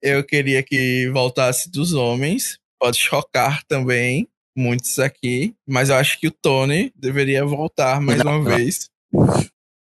[0.00, 6.28] eu queria que voltasse dos homens, pode chocar também muitos aqui, mas eu acho que
[6.28, 8.90] o Tony deveria voltar mais uma Não, vez.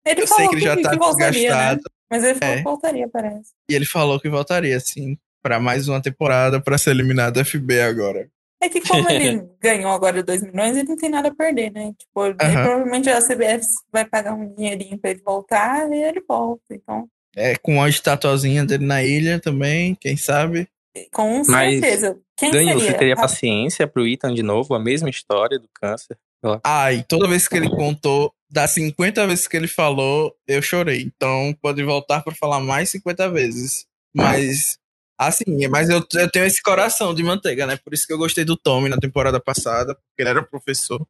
[0.06, 1.80] Ele Eu falou sei que ele já que, tá que voltaria, né?
[2.12, 2.58] Mas ele falou É.
[2.58, 3.50] que voltaria, parece.
[3.70, 7.80] E ele falou que voltaria, assim, pra mais uma temporada pra ser eliminado do FB
[7.80, 8.28] agora.
[8.62, 11.92] É que como ele ganhou agora 2 milhões, ele não tem nada a perder, né?
[11.98, 16.62] Tipo, provavelmente a CBF vai pagar um dinheirinho pra ele voltar e ele volta.
[16.70, 20.68] Então, É, com a estatuazinha dele na ilha também, quem sabe?
[21.10, 22.18] com Mas, certeza.
[22.36, 22.92] Quem Danilo, seria?
[22.92, 24.74] você teria Ah, paciência pro Ethan de novo?
[24.74, 26.18] A mesma história do câncer?
[26.62, 31.00] Ai, toda vez que ele contou, das 50 vezes que ele falou, eu chorei.
[31.02, 33.86] Então pode voltar pra falar mais 50 vezes.
[34.14, 34.78] Mas,
[35.18, 37.78] assim, mas eu, eu tenho esse coração de manteiga, né?
[37.78, 41.00] Por isso que eu gostei do Tommy na temporada passada, porque ele era professor.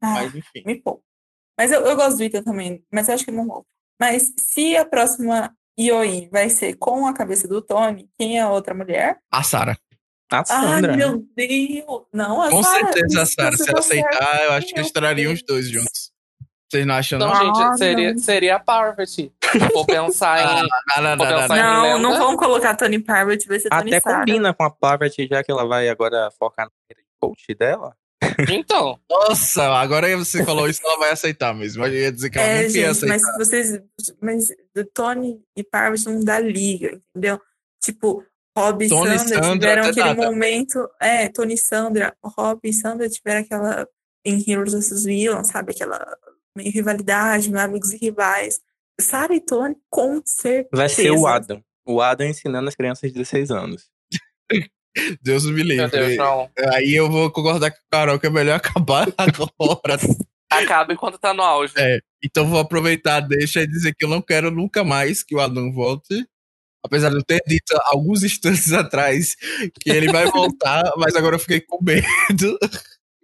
[0.00, 0.62] ah, Mas enfim.
[0.64, 1.02] me poupa.
[1.58, 3.66] Mas eu, eu gosto do Ethan também, mas eu acho que não volta.
[4.00, 8.50] Mas se a próxima IOI vai ser com a cabeça do Tony, quem é a
[8.50, 9.18] outra mulher?
[9.30, 9.76] A Sarah.
[10.30, 10.92] A Ai, Sandra.
[10.92, 10.96] né?
[10.96, 12.06] meu Deus!
[12.12, 14.90] Não, a Com Sarah, certeza a você Se ela tá aceitar, eu acho que eles
[14.90, 16.01] trariam os dois juntos.
[16.72, 17.30] Vocês não acham, não?
[17.30, 18.18] Ah, gente, seria, não.
[18.18, 19.30] seria a Parvati.
[19.74, 20.42] Vou pensar em.
[20.42, 21.82] Ah, não, não, Vou não, não, em não.
[21.82, 24.20] Não, não vão colocar Tony Parrott, vai ser Tony Até Sarah.
[24.20, 27.94] combina com a Parvati, já que ela vai agora focar na coach dela.
[28.48, 31.84] Então, Nossa, agora você falou isso, ela vai aceitar mesmo.
[31.84, 33.08] Eu ia dizer que ela É, nunca ia gente, aceitar.
[33.18, 33.80] mas vocês.
[34.22, 37.38] Mas o Tony e Parvati não dá liga, entendeu?
[37.84, 38.24] Tipo,
[38.56, 40.22] Rob e Sandra Sandra, tiveram até aquele nada.
[40.30, 40.88] momento.
[40.98, 43.86] É, Tony e Sandra, Rob e Sandra tiveram aquela.
[44.24, 45.02] Em Heroes vs.
[45.04, 45.72] Villains, sabe?
[45.72, 46.16] Aquela
[46.56, 48.60] meio rivalidade, meio amigos e rivais.
[49.00, 50.68] Sarah e Tony, com certeza.
[50.72, 51.62] Vai ser o Adam.
[51.84, 53.90] O Adam ensinando as crianças de 16 anos.
[55.22, 56.16] Deus me meu Deus, livre.
[56.16, 56.50] não.
[56.74, 59.98] Aí eu vou concordar com o Carol que é melhor acabar agora.
[60.50, 61.72] Acaba enquanto tá no auge.
[61.78, 61.98] É.
[62.22, 65.72] Então vou aproveitar, deixa e dizer que eu não quero nunca mais que o Adam
[65.72, 66.26] volte.
[66.84, 69.34] Apesar de eu ter dito alguns instantes atrás
[69.80, 72.58] que ele vai voltar, mas agora eu fiquei com medo.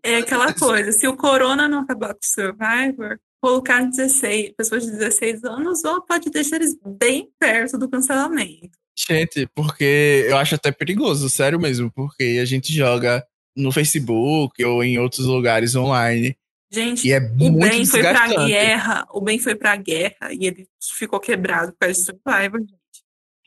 [0.08, 4.92] É aquela coisa, se o Corona não acabar com o Survivor, colocar 16, pessoas de
[4.92, 8.76] 16 anos, ou pode deixar eles bem perto do cancelamento.
[8.98, 13.24] Gente, porque eu acho até perigoso, sério mesmo, porque a gente joga
[13.56, 16.36] no Facebook ou em outros lugares online
[16.70, 20.68] Gente, e é o Ben foi pra guerra, o Ben foi pra guerra e ele
[20.82, 22.74] ficou quebrado por causa de Survivor, gente.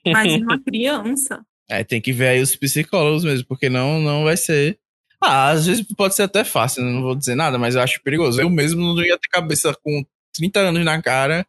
[0.03, 1.45] Imagina uma criança.
[1.69, 4.79] É, tem que ver aí os psicólogos mesmo, porque não, não vai ser.
[5.23, 8.41] Ah, às vezes pode ser até fácil, não vou dizer nada, mas eu acho perigoso.
[8.41, 10.03] Eu mesmo não ia ter cabeça com
[10.33, 11.45] 30 anos na cara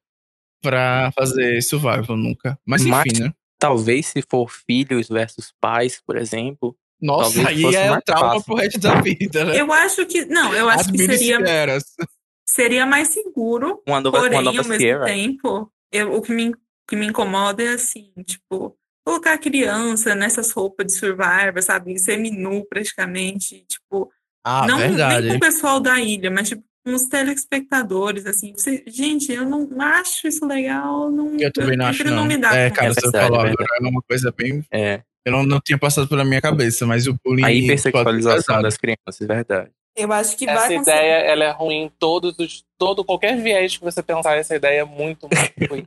[0.61, 2.59] pra fazer survival nunca.
[2.67, 3.33] Mas enfim, Mas- né?
[3.59, 6.77] Talvez se for filhos versus pais, por exemplo.
[7.01, 8.45] Nossa, aí é mais trauma fácil.
[8.45, 9.61] pro resto da vida, né?
[9.61, 11.39] Eu acho que, não, eu acho As que seria,
[12.45, 16.51] seria mais seguro, Uma nova, porém, uma nova ao mesmo tempo, eu, o que me,
[16.51, 16.57] o
[16.89, 22.65] que me incomoda é assim, tipo, colocar a criança nessas roupas de Survivor, sabe, seminu
[22.69, 24.11] praticamente, tipo,
[24.45, 25.23] Ah, não verdade.
[25.23, 28.53] nem com o pessoal da ilha, mas tipo, com os telespectadores, assim.
[28.53, 31.11] Você- gente, eu não acho isso legal.
[31.11, 32.25] Não, Eu também não acho, não.
[32.25, 34.65] me dar É, cara, você falou é agora, é uma coisa bem.
[34.73, 35.01] É.
[35.25, 37.45] Eu não, não tinha passado pela minha cabeça, mas o bullying.
[37.45, 39.71] A hipersexualização das crianças, verdade.
[39.97, 42.65] Eu acho que Essa vai ideia, ela é ruim em todos os.
[42.79, 45.33] Todo, qualquer viés que você pensar, essa ideia é muito, muito
[45.71, 45.87] ruim.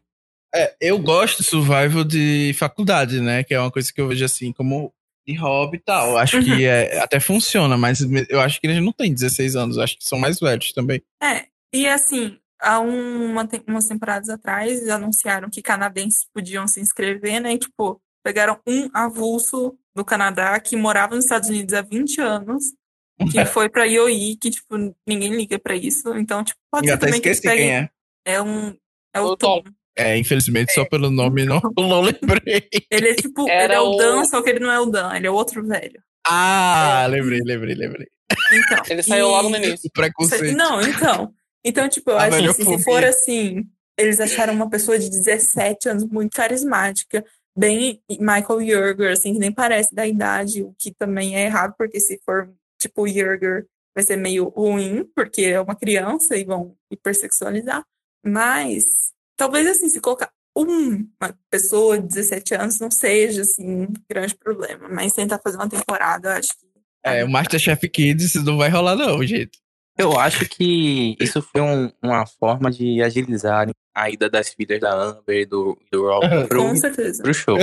[0.56, 3.44] É, eu gosto de survival de faculdade, né?
[3.44, 4.94] Que é uma coisa que eu vejo assim como
[5.28, 6.12] de hobby e tal.
[6.12, 6.44] Eu Acho Uhum.
[6.44, 8.00] que é, até funciona, mas
[8.30, 11.02] eu acho que eles não têm 16 anos, eu acho que são mais velhos também.
[11.22, 17.54] É, e assim, há uma, umas temporadas atrás anunciaram que canadenses podiam se inscrever, né?
[17.54, 22.64] E, tipo, pegaram um avulso do Canadá que morava nos Estados Unidos há 20 anos,
[23.32, 24.76] que foi pra IOI, que, tipo,
[25.08, 26.16] ninguém liga pra isso.
[26.18, 27.76] Então, tipo, pode E ser até também que eles esqueci quem peguem.
[27.76, 27.90] é.
[28.36, 28.76] É um.
[29.14, 29.62] É o O Tom.
[29.64, 29.72] Tom.
[29.98, 32.68] É, infelizmente, só pelo nome não, não lembrei.
[32.92, 34.86] Ele é tipo, Era ele é o o- Dan, só que ele não é o
[34.86, 36.02] Dan, ele é o outro velho.
[36.28, 38.08] Ah, lembrei, lembrei, lembrei.
[38.52, 39.88] Então, Ele saiu e- logo no início.
[39.88, 40.58] O preconceito.
[40.58, 41.34] Não, então.
[41.64, 43.64] Então, tipo, eu A acho assim, se for assim,
[43.98, 47.24] eles acharam uma pessoa de 17 anos muito carismática,
[47.58, 52.00] bem Michael Yerger, assim, que nem parece da idade, o que também é errado, porque
[52.00, 52.50] se for
[52.80, 53.66] tipo o Yerger,
[53.96, 57.84] vai ser meio ruim, porque é uma criança e vão hipersexualizar.
[58.26, 58.84] Mas,
[59.38, 61.10] talvez assim, se colocar uma
[61.50, 64.88] pessoa de 17 anos não seja, assim, um grande problema.
[64.90, 66.66] Mas tentar fazer uma temporada, eu acho que.
[67.04, 69.60] É, o Masterchef Kids não vai rolar, não, gente.
[69.98, 74.94] Eu acho que isso foi um- uma forma de agilizar a ida das filhas da
[74.94, 77.24] Amber e do, do Rob pro, Com certeza.
[77.24, 77.58] pro show.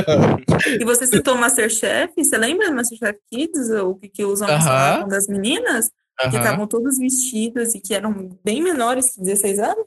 [0.80, 3.68] E você citou Masterchef, você lembra do Masterchef Kids?
[3.70, 4.68] O que, que os homens Aham.
[4.68, 5.90] falavam das meninas?
[6.20, 6.38] Que Aham.
[6.38, 9.84] estavam todas vestidas e que eram bem menores que 16 anos?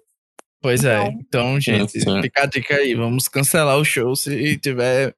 [0.66, 0.98] Pois é.
[1.04, 2.22] Então- Então, gente, sim.
[2.24, 2.96] fica a dica aí.
[2.96, 5.14] Vamos cancelar o show se tiver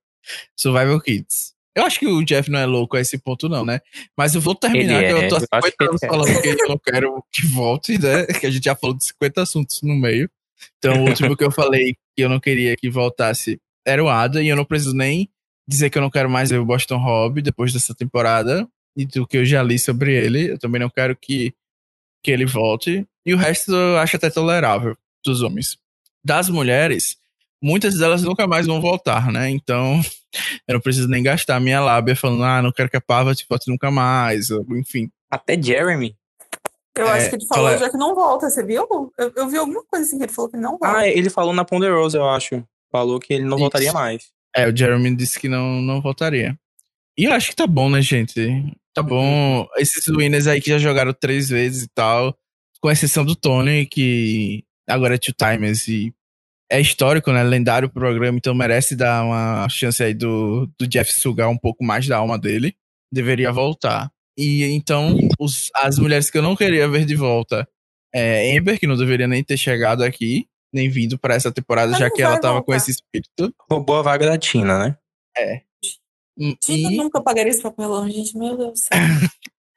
[0.58, 1.54] Survival Kids.
[1.74, 3.80] Eu acho que o Jeff não é louco a esse ponto, não, né?
[4.18, 5.90] Mas eu vou terminar, Ele que é, eu tô há eu acho 50 que ele
[5.90, 6.08] anos é.
[6.08, 8.26] falando que eu não quero que volte, né?
[8.26, 10.30] Que a gente já falou de 50 assuntos no meio.
[10.80, 14.44] Então, o último que eu falei que eu não queria que voltasse era o Ada,
[14.44, 15.30] e eu não preciso nem
[15.66, 18.68] dizer que eu não quero mais ver o Boston Rob depois dessa temporada
[18.98, 20.52] e do que eu já li sobre ele.
[20.52, 21.54] Eu também não quero que,
[22.22, 23.08] que ele volte.
[23.26, 25.78] E o resto eu acho até tolerável dos homens.
[26.24, 27.18] Das mulheres,
[27.62, 29.50] muitas delas nunca mais vão voltar, né?
[29.50, 30.02] Então,
[30.68, 33.70] eu não preciso nem gastar minha lábia falando, ah, não quero que a Parvati volte
[33.70, 35.10] nunca mais, enfim.
[35.30, 36.16] Até Jeremy.
[36.98, 38.88] Eu É, acho que ele falou fala- já que não volta, você viu?
[39.18, 40.98] Eu, eu vi alguma coisa assim que ele falou que não volta.
[40.98, 42.64] Ah, ele falou na Ponderosa, eu acho.
[42.92, 43.60] Falou que ele não Isso.
[43.60, 44.32] voltaria mais.
[44.56, 46.58] É, o Jeremy disse que não, não voltaria.
[47.16, 48.34] E eu acho que tá bom, né, gente?
[48.96, 49.68] Tá bom.
[49.78, 52.36] Esses winners aí que já jogaram três vezes e tal,
[52.82, 56.14] com exceção do Tony, que agora é two timers e
[56.72, 57.44] é histórico, né?
[57.44, 62.08] Lendário programa, então merece dar uma chance aí do, do Jeff sugar um pouco mais
[62.08, 62.76] da alma dele.
[63.12, 64.12] Deveria voltar.
[64.38, 67.68] E então, os- as mulheres que eu não queria ver de volta
[68.14, 72.00] é Amber, que não deveria nem ter chegado aqui, nem vindo pra essa temporada, Mas
[72.00, 72.78] já que ela tava com voltar.
[72.78, 73.54] esse espírito.
[73.72, 74.98] Roubou a vaga da Tina, né?
[76.62, 78.38] Tina E- nunca pagaria esse papelão, gente.
[78.38, 78.98] Meu Deus do céu.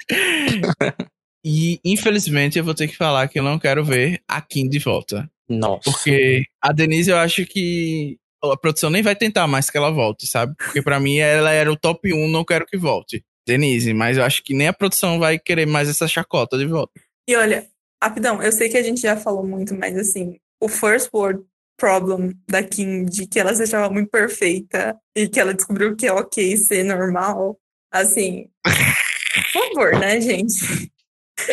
[1.44, 4.78] E, infelizmente, eu vou ter que falar que eu não quero ver a Kim de
[4.78, 5.30] volta.
[5.48, 5.90] Nossa.
[5.90, 10.26] Porque a Denise, eu acho que a produção nem vai tentar mais que ela volte,
[10.26, 10.54] sabe?
[10.56, 13.24] Porque pra mim ela era o top 1, não quero que volte.
[13.46, 16.92] Denise, mas eu acho que nem a produção vai querer mais essa chacota de volta.
[17.28, 17.66] E olha,
[18.02, 21.42] rapidão, eu sei que a gente já falou muito, mas assim, o first world
[21.76, 26.06] problem da Kim, de que ela se achava muito perfeita e que ela descobriu que
[26.06, 27.58] é ok ser normal,
[27.90, 30.92] assim, por favor, né, gente?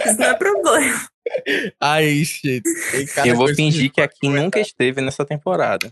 [0.05, 1.07] Isso não é problema.
[1.81, 2.23] Ai,
[3.13, 5.91] cada Eu vou fingir que a Kim nunca esteve nessa temporada.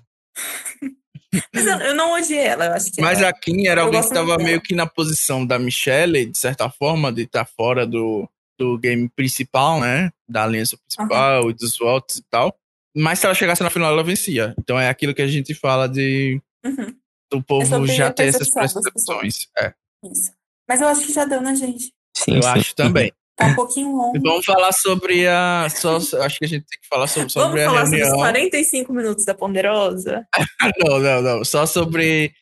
[1.53, 3.85] Mas eu, eu não odiei ela, eu acho que Mas ela- a Kim era Eu
[3.85, 4.43] alguém que tava muito dela.
[4.49, 9.09] meio que na posição da Michelle, de certa forma, de estar fora do, do game
[9.09, 10.11] principal, né?
[10.29, 12.57] Da aliança principal e dos votos e tal.
[12.95, 14.55] Mas se ela chegasse na final, ela vencia.
[14.57, 16.95] Então é aquilo que a gente fala de Uhum,
[17.29, 19.47] do povo já ter essas percepções.
[19.57, 19.73] É,
[20.09, 20.31] isso.
[20.67, 21.93] Mas eu acho que já deu, né, gente?
[22.15, 22.47] Sim, eu sim.
[22.49, 23.11] acho também.
[23.35, 24.19] Tá um pouquinho longo.
[24.21, 25.67] Vamos falar sobre a.
[25.69, 28.15] Só, acho que a gente tem que falar sobre, Vamos sobre a falar sobre reunião.
[28.17, 30.25] os 45 minutos da Ponderosa?
[30.85, 31.43] Não, não, não.
[31.45, 32.33] Só sobre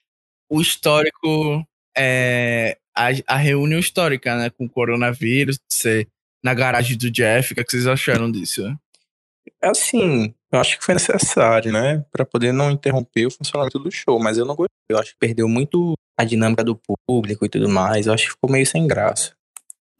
[0.50, 1.66] o histórico.
[1.98, 4.50] É, a, a reunião histórica, né?
[4.52, 6.08] Com o coronavírus, ser
[6.44, 7.52] na garagem do Jeff.
[7.52, 8.64] O que, é que vocês acharam disso?
[9.62, 12.06] Assim, eu acho que foi necessário, né?
[12.12, 14.20] Pra poder não interromper o funcionamento do show.
[14.22, 14.70] Mas eu não gostei.
[14.90, 18.06] Eu acho que perdeu muito a dinâmica do público e tudo mais.
[18.06, 19.34] Eu acho que ficou meio sem graça.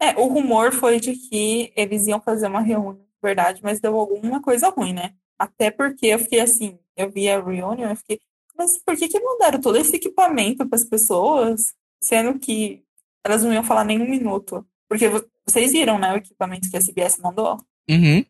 [0.04, 3.98] É, o rumor foi de que eles iam fazer uma reunião, de verdade, mas deu
[3.98, 5.14] alguma coisa ruim, né?
[5.38, 8.20] Até porque eu fiquei assim, eu vi a reunião, eu fiquei,
[8.56, 12.82] mas por que que mandaram todo esse equipamento para as pessoas, sendo que
[13.24, 14.64] elas não iam falar nem um minuto?
[14.88, 17.58] Porque vo- vocês viram, né, o equipamento que a CBS mandou?
[17.90, 18.24] Uhum.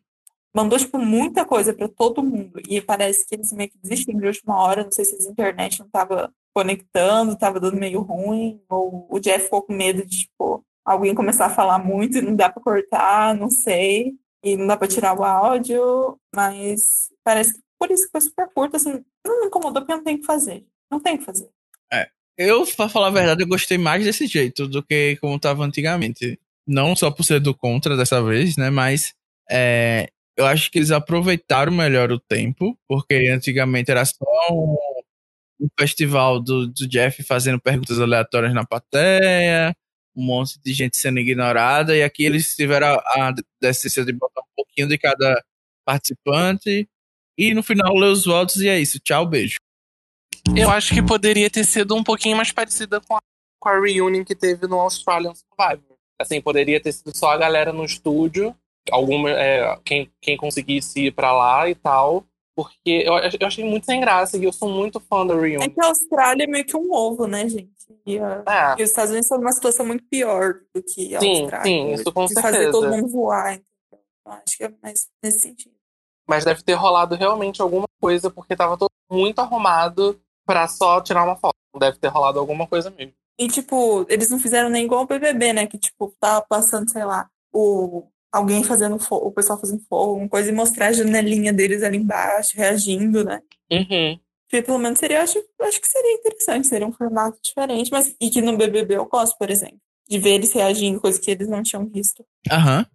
[0.53, 2.61] Mandou, tipo, muita coisa para todo mundo.
[2.69, 4.85] E parece que eles meio que desistiram de última hora.
[4.85, 8.61] Não sei se a internet não tava conectando, tava dando meio ruim.
[8.69, 12.35] Ou o Jeff ficou com medo de, tipo, alguém começar a falar muito e não
[12.35, 14.13] dá para cortar, não sei.
[14.43, 16.17] E não dá para tirar o áudio.
[16.33, 19.03] Mas parece que por isso que foi super curto, assim.
[19.25, 20.65] Não me incomodou porque não tem o que fazer.
[20.91, 21.49] Não tem o que fazer.
[22.37, 26.39] Eu, pra falar a verdade, eu gostei mais desse jeito do que como tava antigamente.
[26.67, 28.69] Não só por ser do contra dessa vez, né?
[28.69, 29.13] Mas
[29.49, 34.75] é, eu acho que eles aproveitaram melhor o tempo, porque antigamente era só um,
[35.61, 39.75] um festival do, do Jeff fazendo perguntas aleatórias na plateia,
[40.15, 44.41] um monte de gente sendo ignorada, e aqui eles tiveram a, a decência de botar
[44.41, 45.43] um pouquinho de cada
[45.85, 46.87] participante,
[47.37, 48.99] e no final ler os votos e é isso.
[48.99, 49.57] Tchau, beijo.
[50.55, 53.19] Eu acho que poderia ter sido um pouquinho mais parecida com a,
[53.59, 55.97] com a reunion que teve no Australian Survivor.
[56.19, 58.55] Assim, poderia ter sido só a galera no estúdio,
[58.89, 62.25] alguma, é, quem, quem conseguisse ir pra lá e tal.
[62.55, 65.69] Porque eu, eu achei muito sem graça e eu sou muito fã da É reunion.
[65.69, 67.74] que a Austrália é meio que um ovo, né, gente?
[68.05, 71.19] E, a- É, e os Estados Unidos estão numa situação muito pior do que a
[71.19, 71.63] Sim, Austrália.
[71.65, 72.71] sim, isso com de fazer certeza.
[72.71, 73.59] todo mundo voar.
[73.91, 75.75] Eu acho que é mais nesse sentido.
[76.27, 81.23] mas deve ter rolado realmente alguma coisa, porque tava todo muito arrumado pra só tirar
[81.23, 81.53] uma foto.
[81.77, 83.13] Deve ter rolado alguma coisa mesmo.
[83.37, 85.67] E, tipo, eles não fizeram nem igual o BBB, né?
[85.67, 90.29] Que, tipo, tava passando, sei lá, o, alguém fazendo fogo, o pessoal fazendo fogo, uma
[90.29, 93.41] coisa, e mostrar a janelinha deles ali embaixo, reagindo, né?
[93.71, 94.19] Uhum.
[94.49, 98.41] Pelo menos seria, acho, acho que seria interessante, seria um formato diferente, mas e que
[98.41, 101.85] no BBB eu gosto, por exemplo, de ver eles reagindo, coisa que eles não tinham
[101.87, 102.23] visto.
[102.51, 102.85] Aham.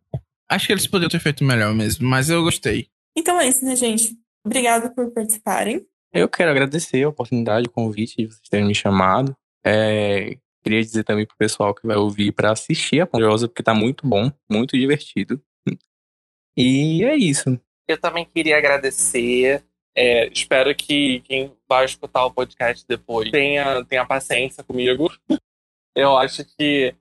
[0.49, 2.89] Acho que eles poderiam ter feito melhor mesmo, mas eu gostei.
[3.17, 4.17] Então é isso, né, gente?
[4.45, 5.87] Obrigada por participarem.
[6.13, 9.37] Eu quero agradecer a oportunidade, o convite de vocês terem me chamado.
[9.65, 13.75] É, queria dizer também pro pessoal que vai ouvir para assistir a Ponderosa, porque tá
[13.75, 15.41] muito bom, muito divertido.
[16.57, 17.61] E é isso.
[17.87, 19.65] Eu também queria agradecer.
[19.97, 25.11] É, espero que quem vai escutar o podcast depois tenha, tenha paciência comigo.
[25.95, 26.95] Eu acho que,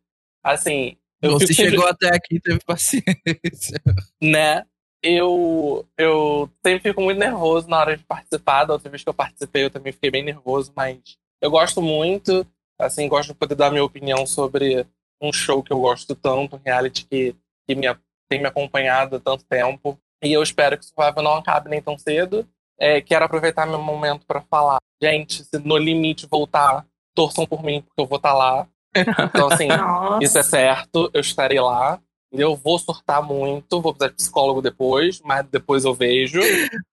[0.43, 0.97] assim.
[1.21, 3.81] Você sempre- chegou até aqui e teve paciência.
[4.21, 4.65] né?
[5.01, 8.65] Eu, eu sempre fico muito nervoso na hora de participar.
[8.65, 10.99] Da outra vez que eu participei, eu também fiquei bem nervoso, mas
[11.41, 12.45] eu gosto muito.
[12.77, 14.85] Assim, gosto de poder dar minha opinião sobre
[15.21, 17.35] um show que eu gosto tanto, um reality que,
[17.67, 17.87] que me,
[18.29, 19.99] tem me acompanhado há tanto tempo.
[20.23, 22.47] E eu espero que o Survival não acabe nem tão cedo.
[22.79, 24.79] É, quero aproveitar meu momento para falar.
[25.01, 28.67] Gente, se no limite voltar, torçam por mim, porque eu vou estar lá.
[28.95, 30.23] Então, assim, Nossa.
[30.23, 31.99] isso é certo, eu estarei lá.
[32.31, 36.39] Eu vou surtar muito, vou precisar de psicólogo depois, mas depois eu vejo.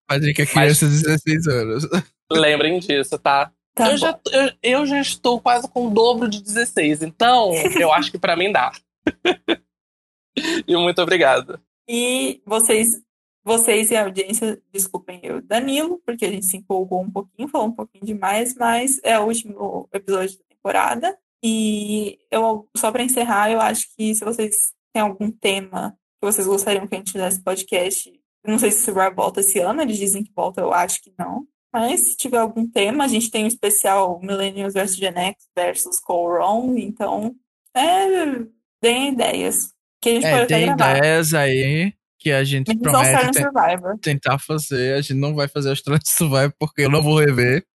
[0.09, 1.87] É que a criança de 16 anos.
[2.31, 3.51] Lembrem disso, tá?
[3.75, 3.97] Tá eu, bom.
[3.97, 8.17] já, eu, eu já estou quase com o dobro de 16, então eu acho que
[8.17, 8.71] pra mim dá.
[10.67, 11.59] e muito obrigado.
[11.87, 12.99] E vocês,
[13.47, 17.67] vocês e a audiência, desculpem eu Danilo, porque a gente se empolgou um pouquinho, falou
[17.67, 21.17] um pouquinho demais, mas é o último episódio da temporada.
[21.41, 26.45] E eu, só para encerrar, eu acho que se vocês têm algum tema que vocês
[26.45, 28.11] gostariam que a gente fizesse podcast,
[28.45, 31.13] não sei se o Survivor volta esse ano, eles dizem que volta, eu acho que
[31.17, 31.47] não.
[31.71, 35.99] Mas se tiver algum tema, a gente tem um especial Millennials vs Gen X versus
[35.99, 37.33] Cole então
[37.73, 38.45] é,
[38.81, 39.73] deem ideias.
[40.01, 40.97] Que a gente pode É, até tem gravar.
[40.97, 41.93] ideias aí
[42.27, 43.97] que a gente Menos promete ten- Survivor.
[44.01, 44.95] tentar fazer.
[44.95, 47.65] A gente não vai fazer os Trans Survival porque eu não vou rever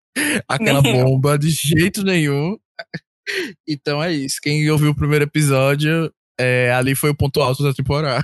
[0.46, 2.56] aquela bomba de jeito nenhum.
[3.66, 4.38] Então é isso.
[4.42, 8.22] Quem ouviu o primeiro episódio, é, ali foi o ponto alto da temporada.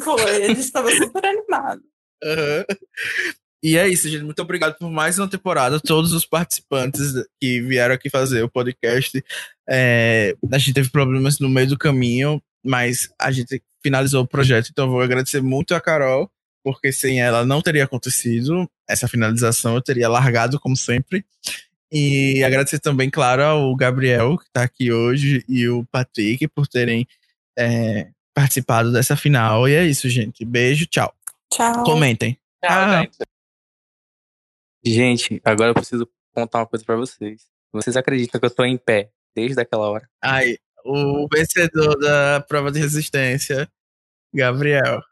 [0.00, 1.82] Foi, a gente tava super animado.
[2.24, 2.64] Aham.
[3.62, 4.24] E é isso, gente.
[4.24, 5.80] Muito obrigado por mais uma temporada.
[5.80, 9.22] Todos os participantes que vieram aqui fazer o podcast.
[9.68, 14.68] É, a gente teve problemas no meio do caminho, mas a gente finalizou o projeto.
[14.70, 16.30] Então eu vou agradecer muito a Carol,
[16.62, 19.74] porque sem ela não teria acontecido essa finalização.
[19.74, 21.24] Eu teria largado, como sempre.
[21.92, 27.06] E agradecer também, claro, ao Gabriel, que está aqui hoje, e o Patrick por terem
[27.56, 29.68] é, participado dessa final.
[29.68, 30.44] E é isso, gente.
[30.44, 31.14] Beijo, tchau.
[31.52, 31.84] Tchau.
[31.84, 32.32] Comentem.
[32.64, 33.02] Tchau, Ah.
[33.02, 33.18] gente.
[34.86, 37.42] Gente, agora eu preciso contar uma coisa pra vocês.
[37.72, 40.08] Vocês acreditam que eu tô em pé desde aquela hora?
[40.22, 43.68] Aí, o vencedor da prova de resistência,
[44.34, 45.02] Gabriel.